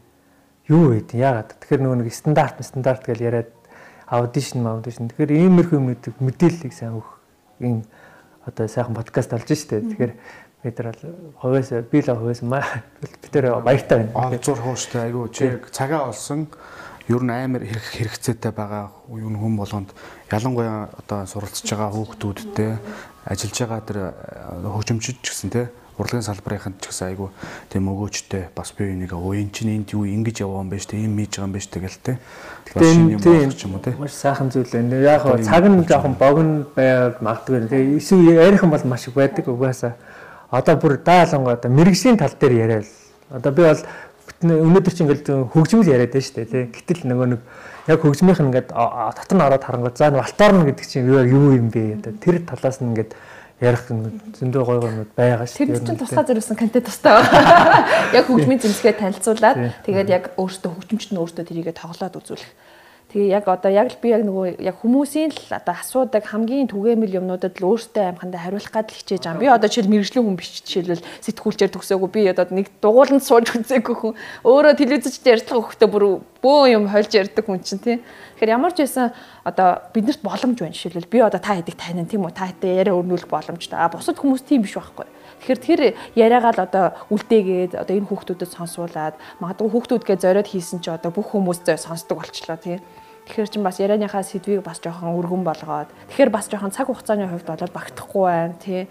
юу 0.69 0.93
вэ? 0.93 1.05
Яагаад? 1.13 1.57
Тэгэхээр 1.61 1.83
нөгөө 1.85 1.99
нэг 2.05 2.15
стандарт 2.15 2.61
стандарт 2.65 3.05
гэж 3.05 3.21
яриад 3.21 3.51
аудишн 4.09 4.65
аудишн. 4.65 5.09
Тэгэхээр 5.13 5.33
иймэрхүү 5.45 5.81
мэдээллийг 6.21 6.73
сайн 6.73 7.01
өгөх 7.01 7.11
ийм 7.61 7.85
одоо 8.45 8.69
сайхан 8.69 8.97
подкаст 8.97 9.33
болж 9.33 9.49
штэ. 9.49 9.81
Тэгэхээр 9.81 10.13
бид 10.65 10.79
нар 10.81 10.97
хувьяас 11.41 11.71
би 11.89 11.99
л 12.01 12.17
хувьяас 12.17 12.41
бид 12.41 13.35
нар 13.35 13.61
баяртай 13.61 14.09
байна. 14.09 14.33
Олзуур 14.33 14.61
хууштай 14.61 15.09
айгу 15.09 15.29
чи 15.29 15.61
цагаа 15.73 16.09
олсон. 16.09 16.49
Ер 17.09 17.21
нь 17.21 17.29
амар 17.29 17.61
хэрэгцээтэй 17.69 18.53
байгаа 18.53 18.89
юу 19.13 19.29
хүн 19.29 19.57
болгонд 19.61 19.93
ялангуяа 20.33 20.89
одоо 21.05 21.29
суралцж 21.29 21.69
байгаа 21.69 21.93
хүүхдүүдтэй 21.93 22.81
ажиллаж 23.29 23.59
байгаа 23.61 23.81
тэр 23.85 23.99
хөгжимчд 24.65 25.21
ч 25.21 25.29
гэсэн 25.29 25.53
те 25.53 25.69
урлагийн 25.99 26.27
салбарынханд 26.27 26.83
ч 26.83 26.91
гэсэн 26.91 27.15
айгүй 27.15 27.29
тийм 27.71 27.87
өгөөчтэй 27.87 28.51
бас 28.57 28.75
би 28.75 28.91
энийг 28.91 29.15
уян 29.15 29.51
чинь 29.55 29.79
энд 29.79 29.95
юу 29.95 30.03
ингэж 30.03 30.43
яваа 30.43 30.67
юм 30.67 30.71
бэ 30.75 30.83
штэ 30.83 30.99
ийм 30.99 31.15
хийж 31.15 31.39
байгаа 31.39 31.47
юм 31.47 31.55
бэ 31.55 31.61
штэ 31.63 31.79
гэл 31.79 31.99
те. 32.03 32.19
Тэгэхээр 32.67 33.23
тийм 33.23 33.53
ч 33.55 33.61
юм 33.63 33.79
уу 33.79 33.83
те. 33.85 33.95
Маш 33.95 34.15
сайхан 34.19 34.51
зүйл 34.51 34.67
байна. 34.67 34.99
Яг 34.99 35.23
хоо 35.23 35.39
цаг 35.39 35.65
нь 35.71 35.87
жоохон 35.87 36.19
богино 36.19 36.67
байгаад 36.75 37.23
магадгүй. 37.23 37.71
Тэгээ 37.71 37.99
эсвэл 38.03 38.27
ярихан 38.35 38.71
бол 38.75 38.83
маш 38.91 39.07
их 39.07 39.15
байдаг 39.15 39.47
угаасаа. 39.47 39.95
Одоо 40.51 40.75
бүр 40.83 40.99
даалангаа 40.99 41.55
одоо 41.55 41.71
мэрэгжлийн 41.71 42.19
тал 42.19 42.35
дээр 42.35 42.55
яриад. 42.59 42.89
Одоо 43.31 43.53
би 43.55 43.63
бол 43.63 43.83
өнөөдөр 44.43 44.93
чинь 44.95 45.07
ингээл 45.07 45.47
хөгжмөл 45.55 45.95
яриад 45.95 46.11
байна 46.11 46.27
штэ 46.27 46.45
те. 46.51 46.67
Гэтэл 46.75 47.07
нөгөө 47.07 47.27
нэг 47.39 47.41
яг 47.87 48.01
хөгжмийнх 48.03 48.41
нь 48.43 48.49
ингээд 48.51 48.75
татар 48.75 49.37
нь 49.39 49.47
ороод 49.47 49.65
харангуй 49.65 49.93
за 49.95 50.11
валтаар 50.11 50.53
нь 50.59 50.67
гэдэг 50.75 50.87
чинь 50.89 51.07
юу 51.07 51.55
юм 51.55 51.71
бэ? 51.71 52.03
Тэр 52.19 52.43
талаас 52.43 52.81
нь 52.83 52.91
ингээд 52.93 53.15
ярих 53.63 53.87
зөндөө 53.87 54.63
гой 54.67 54.79
гойнууд 54.83 55.11
байгаа 55.15 55.47
шүү. 55.47 55.71
Тэр 55.71 55.79
чинь 55.79 56.01
туслаа 56.01 56.27
зориулсан 56.27 56.59
контент 56.59 56.91
тустай 56.91 57.15
байна. 57.23 57.87
Яг 58.19 58.27
хөгжмийн 58.27 58.59
зэмсгээ 58.59 58.95
танилцуулаад 58.99 59.59
тэгээд 59.87 60.09
яг 60.11 60.25
өөртөө 60.35 60.71
хөгжимчд 60.75 61.15
нь 61.15 61.21
өөртөө 61.23 61.45
тэрийгэ 61.47 61.73
тоглоод 61.79 62.19
үзүүлэх. 62.19 62.51
Тэгээ 63.15 63.31
яг 63.31 63.47
одоо 63.47 63.71
яг 63.71 63.95
л 63.95 64.03
би 64.03 64.11
яг 64.11 64.27
нөгөө 64.27 64.59
яг 64.59 64.75
хүмүүсийн 64.83 65.31
л 65.31 65.55
одоо 65.55 65.75
асуудаг 65.79 66.27
хамгийн 66.27 66.67
түгээмэл 66.67 67.23
юмнуудад 67.23 67.63
л 67.63 67.71
өөртөө 67.71 68.11
амхандаа 68.11 68.43
хариулах 68.43 68.75
гад 68.75 68.91
л 68.91 68.99
хичээж 68.99 69.31
байгаа. 69.31 69.39
Би 69.39 69.55
одоо 69.55 69.71
жишээл 69.71 69.87
мэрэгжлийн 69.87 70.27
хүн 70.27 70.35
биш 70.35 70.51
жишээлбэл 70.67 71.07
сэтгүүлчээр 71.23 71.71
төгсөөгүй 71.79 72.11
би 72.11 72.27
одоо 72.27 72.51
нэг 72.51 72.75
дугууланд 72.83 73.23
сууж 73.23 73.55
үзээгүй 73.55 73.95
хүн. 74.03 74.19
Өөрөө 74.43 74.75
телевизчд 74.75 75.31
ярьцлага 75.31 75.63
өгөхдөө 75.63 75.89
бүр 75.95 76.05
бөө 76.43 76.75
юм 76.75 76.91
хольж 76.91 77.15
ярьдаг 77.15 77.47
хүн 77.47 77.63
чинь 77.63 77.79
тий. 77.79 77.97
Тэгэхээр 78.35 78.51
ямар 78.51 78.75
ч 78.75 78.83
байсан 78.83 79.15
одоо 79.47 79.79
биднэрт 79.95 80.19
боломж 80.19 80.59
байна 80.59 80.75
жишээлбэл 80.75 81.07
би 81.07 81.19
одоо 81.23 81.39
та 81.39 81.55
хэдийг 81.55 81.79
таниа 81.79 82.11
тийм 82.11 82.27
үү 82.27 82.35
та 82.35 82.51
хэдээ 82.51 82.83
яриа 82.83 82.99
өрнүүлэх 82.99 83.31
боломжтой. 83.31 83.79
А 83.79 83.95
бусад 83.95 84.19
хүмүүс 84.19 84.43
тийм 84.43 84.67
биш 84.67 84.75
байхгүй. 84.75 85.07
Тэгэхээр 85.39 85.61
тэр 85.63 85.81
яриагаа 86.19 86.51
л 86.51 86.67
одоо 86.67 86.85
үлдээгээд 87.15 87.79
одоо 87.79 87.95
энэ 87.95 88.11
хүүхдүүдэд 88.11 88.51
сонсуулаад 88.59 89.15
магадгүй 89.39 89.71
хүүхдүүдгээ 89.71 90.19
зориод 90.19 90.51
хийсэн 90.51 90.83
чи 90.83 90.91
одоо 90.91 91.15
бүх 91.15 91.31
хүмүүс 91.31 91.63
зөө 91.63 91.79
сонсдог 91.79 92.19
болчлоо 92.19 92.59
тий. 92.59 92.83
Тэгэхээр 93.25 93.49
чин 93.49 93.63
бас 93.65 93.81
ярианыхаа 93.81 94.21
сэдвийг 94.21 94.61
бас 94.61 94.85
жоохон 94.85 95.17
өргөн 95.17 95.49
болгоод 95.49 95.89
тэгэхээр 96.13 96.29
бас 96.29 96.45
жоохон 96.53 96.77
цаг 96.77 96.93
хугацааны 96.93 97.25
хувьд 97.25 97.49
бол 97.49 97.73
багтахгүй 97.73 98.25
байна 98.29 98.57
тий. 98.61 98.85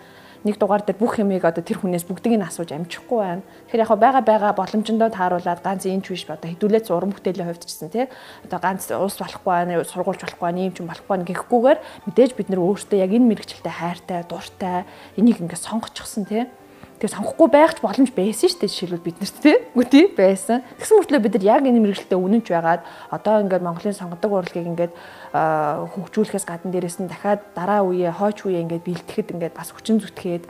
Нэг 0.43 0.57
дугаар 0.59 0.81
дээр 0.83 0.97
бүх 0.97 1.21
юмыг 1.21 1.45
одоо 1.45 1.63
тэр 1.63 1.79
хүнээс 1.79 2.03
бүгдийг 2.09 2.35
нь 2.35 2.43
асууж 2.43 2.73
амжихгүй 2.73 3.19
байна. 3.21 3.45
Тэгэхээр 3.69 3.83
яг 3.85 3.91
байгаа 3.93 4.23
байгаа 4.25 4.51
боломжиндоо 4.57 5.07
тааруулаад 5.13 5.61
ганц 5.63 5.85
энэ 5.85 6.03
ч 6.03 6.17
биш 6.17 6.25
одоо 6.27 6.49
хэдүүлээд 6.49 6.91
уран 6.91 7.13
бүтээлийн 7.13 7.47
хувьд 7.47 7.63
ч 7.63 7.71
гэсэн 7.71 7.93
тий. 7.93 8.05
Одоо 8.49 8.59
ганц 8.59 8.89
уус 8.91 9.15
болохгүй 9.21 9.53
байна, 9.53 9.85
сургуульч 9.85 10.19
болохгүй 10.25 10.43
байна, 10.43 10.67
юм 10.67 10.75
ч 10.75 10.83
болохгүй 10.83 11.11
байна 11.13 11.29
гэхгүйгээр 11.31 11.79
мэдээж 12.11 12.31
бид 12.35 12.47
нар 12.51 12.59
өөртөө 12.59 12.99
яг 12.99 13.11
энэ 13.15 13.29
мэрэгчлээ 13.31 13.71
хайртай, 13.71 14.19
дуртай 14.27 14.83
энийг 15.15 15.39
ингээд 15.39 15.63
сонгочихсон 15.63 16.27
тий 16.27 16.43
Тэгээ 17.03 17.19
сонгохгүй 17.19 17.49
байх 17.51 17.75
ч 17.75 17.83
боломж 17.83 18.15
байсан 18.15 18.47
шүү 18.47 18.63
дээ 18.63 18.71
жишээлбэл 18.71 19.07
бид 19.11 19.17
нарт 19.19 19.37
тийм 19.43 19.59
үгүй 19.75 20.05
байсан. 20.15 20.63
Тэгсэн 20.79 20.95
мөртлөө 21.03 21.19
бид 21.19 21.35
нар 21.35 21.59
яг 21.59 21.63
энэ 21.67 21.83
мэрэгчлээ 21.83 22.15
үнэнч 22.15 22.47
байгаад 22.47 22.81
одоо 23.11 23.43
ингээд 23.43 23.67
Монголын 23.67 23.99
сонгодог 23.99 24.31
урлагийг 24.31 24.71
ингээд 24.71 24.93
хөгжүүлэхээс 25.35 26.47
гадна 26.47 26.71
дээрэс 26.71 27.03
нь 27.03 27.11
дахиад 27.11 27.43
дараа 27.59 27.83
үеэ 27.83 28.07
хойч 28.07 28.47
үеэ 28.47 28.63
ингээд 28.63 28.87
бэлтгэхэд 28.87 29.35
ингээд 29.35 29.51
бас 29.51 29.75
хүчин 29.75 29.99
зүтгээд 29.99 30.47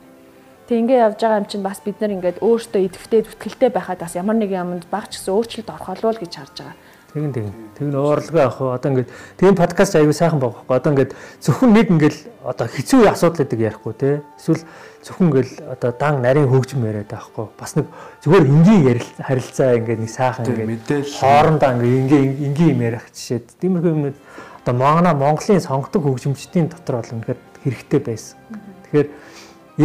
Тэг 0.69 0.77
ингээ 0.77 1.03
явж 1.09 1.19
байгаа 1.19 1.41
юм 1.41 1.49
чинь 1.49 1.65
бас 1.65 1.81
бид 1.81 1.97
нар 1.97 2.13
ингээд 2.15 2.39
өөртөө 2.39 2.81
идэвхтэй 2.85 3.21
зүтгэлтэй 3.25 3.69
байхад 3.73 3.99
бас 3.99 4.13
ямар 4.13 4.37
нэг 4.37 4.53
юмд 4.53 4.85
баг 4.87 5.11
ч 5.11 5.19
гэсэн 5.19 5.33
өөрчлөлт 5.33 5.73
орхолвол 5.73 6.21
гэж 6.21 6.31
харж 6.37 6.55
байгаа. 6.61 6.77
Тэгин 7.13 7.29
тэгин. 7.29 7.53
Тэг 7.77 7.87
н 7.93 7.95
уурлага 7.95 8.49
авах 8.49 8.61
уу 8.61 8.73
одоо 8.73 8.89
ингээд 8.89 9.09
тийм 9.37 9.53
подкаст 9.53 9.93
аягүй 9.93 10.17
сайхан 10.17 10.41
байгаа 10.41 10.65
байхгүй. 10.65 10.77
Одоо 10.81 10.91
ингээд 10.97 11.11
зөвхөн 11.45 11.69
нэг 11.69 11.87
ингээл 11.93 12.19
одоо 12.41 12.65
хэцүү 12.65 13.05
асуудлуудыг 13.05 13.59
ярихгүй 13.61 13.93
те. 13.93 14.25
Эсвэл 14.41 14.65
зөвхөн 15.05 15.29
ингээл 15.29 15.53
одоо 15.69 15.91
дан 15.93 16.25
нарийн 16.25 16.49
хөгжим 16.49 16.81
яриад 16.89 17.13
байхгүй. 17.13 17.45
Бас 17.53 17.77
нэг 17.77 17.85
зүгээр 18.25 18.45
энгийн 18.49 19.01
харилцаа 19.21 19.77
ингээд 19.77 20.01
нэг 20.01 20.09
сайхан 20.09 20.45
ингээд 20.49 20.89
хоорондоо 21.21 21.69
ингээд 21.77 22.01
энгийн 22.01 22.29
энгийн 22.49 22.73
юм 22.73 22.81
ярих 22.81 23.05
жишээ. 23.13 23.45
Тиймэрхүү 23.61 23.93
юмнууд 23.93 24.17
одоо 24.65 24.73
Монгол 24.73 25.13
Монголын 25.13 25.61
сонгодог 25.61 26.01
хөгжимчдийн 26.01 26.73
дотор 26.73 26.97
бол 26.97 27.13
үнэхээр 27.13 27.39
хэрэгтэй 27.61 28.01
байсан. 28.01 28.41
Тэгэхээр 28.89 29.09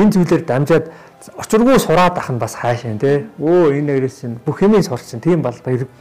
энэ 0.00 0.12
зүйлээр 0.16 0.44
дамжаад 0.48 0.86
очиргүй 1.18 1.78
сураад 1.82 2.14
ах 2.14 2.30
нь 2.30 2.38
бас 2.38 2.54
хаашаа 2.54 2.94
тий. 2.94 3.26
Өө 3.42 3.74
энэ 3.74 3.98
нэрээс 3.98 4.22
чинь 4.22 4.38
бүх 4.38 4.62
юмыг 4.62 4.86
сурчин. 4.86 5.18
Тийм 5.18 5.42
бол 5.42 5.54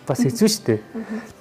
бас 0.06 0.20
хэцүү 0.22 0.48
шүү 0.48 0.64
дээ. 0.66 0.80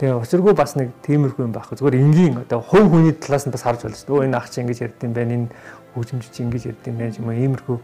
Тэгээ 0.00 0.16
очиргүй 0.16 0.54
бас 0.56 0.76
нэг 0.80 0.96
тиймэрхүү 1.04 1.44
юм 1.44 1.52
байхгүй. 1.52 1.76
Зүгээр 1.76 2.00
энгийн 2.00 2.34
одоо 2.40 2.64
хувь 2.64 2.88
хүний 2.88 3.12
талаас 3.12 3.44
нь 3.44 3.52
бас 3.52 3.62
харж 3.68 3.84
байна 3.84 3.96
шүү 4.00 4.08
дээ. 4.08 4.16
Өө 4.16 4.24
энэ 4.24 4.36
ах 4.40 4.48
чинь 4.48 4.64
ингэж 4.64 4.80
ярьд 4.80 5.00
юм 5.04 5.12
байна. 5.12 5.32
Энэ 5.36 5.48
хөгжимч 5.92 6.24
чинь 6.32 6.48
ингэж 6.48 6.64
ярьд 6.72 6.84
юм 6.88 6.96
байна 6.96 7.14
юм. 7.20 7.28
Иймэрхүү 7.36 7.76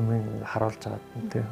юм 0.00 0.08
харуулж 0.48 0.80
байгаа 0.80 1.00
тий. 1.28 1.44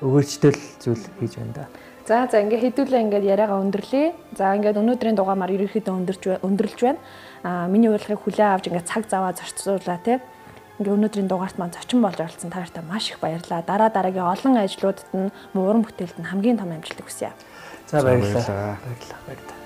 Өгөөчтэй 0.00 0.52
л 0.56 0.62
зүйл 0.80 1.04
хийж 1.20 1.36
байна 1.36 1.52
да. 1.52 1.64
За 2.08 2.24
за 2.24 2.40
ингээ 2.40 2.72
хэдүүлээ 2.72 3.04
ингээ 3.04 3.30
яриагаа 3.36 3.60
өндөрлөө. 3.68 4.06
За 4.32 4.56
ингээ 4.56 4.80
өнөөдрийн 4.80 5.16
дугаамаар 5.20 5.52
ерөөхдөө 5.60 5.92
өндөрч 5.92 6.22
өндөрлж 6.40 6.80
байна. 6.80 7.00
Аа 7.44 7.68
миний 7.68 7.92
урилгыг 7.92 8.24
хүлээн 8.24 8.56
авч 8.56 8.72
ингээ 8.72 8.88
цаг 8.88 9.06
заваа 9.12 9.36
зарцуулаа 9.36 10.00
тий 10.00 10.18
ингээ 10.82 10.98
өнөөдрийн 10.98 11.30
дугаарт 11.30 11.56
маань 11.56 11.72
зочин 11.72 12.02
болж 12.02 12.18
оролцсон 12.18 12.50
та 12.50 12.60
нартай 12.60 12.82
маш 12.82 13.14
их 13.14 13.22
баярлалаа. 13.22 13.62
Дараа 13.62 13.90
дараагийн 13.94 14.26
олон 14.26 14.58
ажлуудад 14.58 15.06
нь 15.14 15.30
мууран 15.54 15.86
бүтээлд 15.86 16.18
нь 16.18 16.26
хамгийн 16.26 16.58
том 16.58 16.74
амжилт 16.74 17.00
хүсье. 17.00 17.30
За 17.86 18.02
баярлалаа. 18.02 18.76
Баярлалаа. 18.82 19.22
Баярлалаа. 19.26 19.58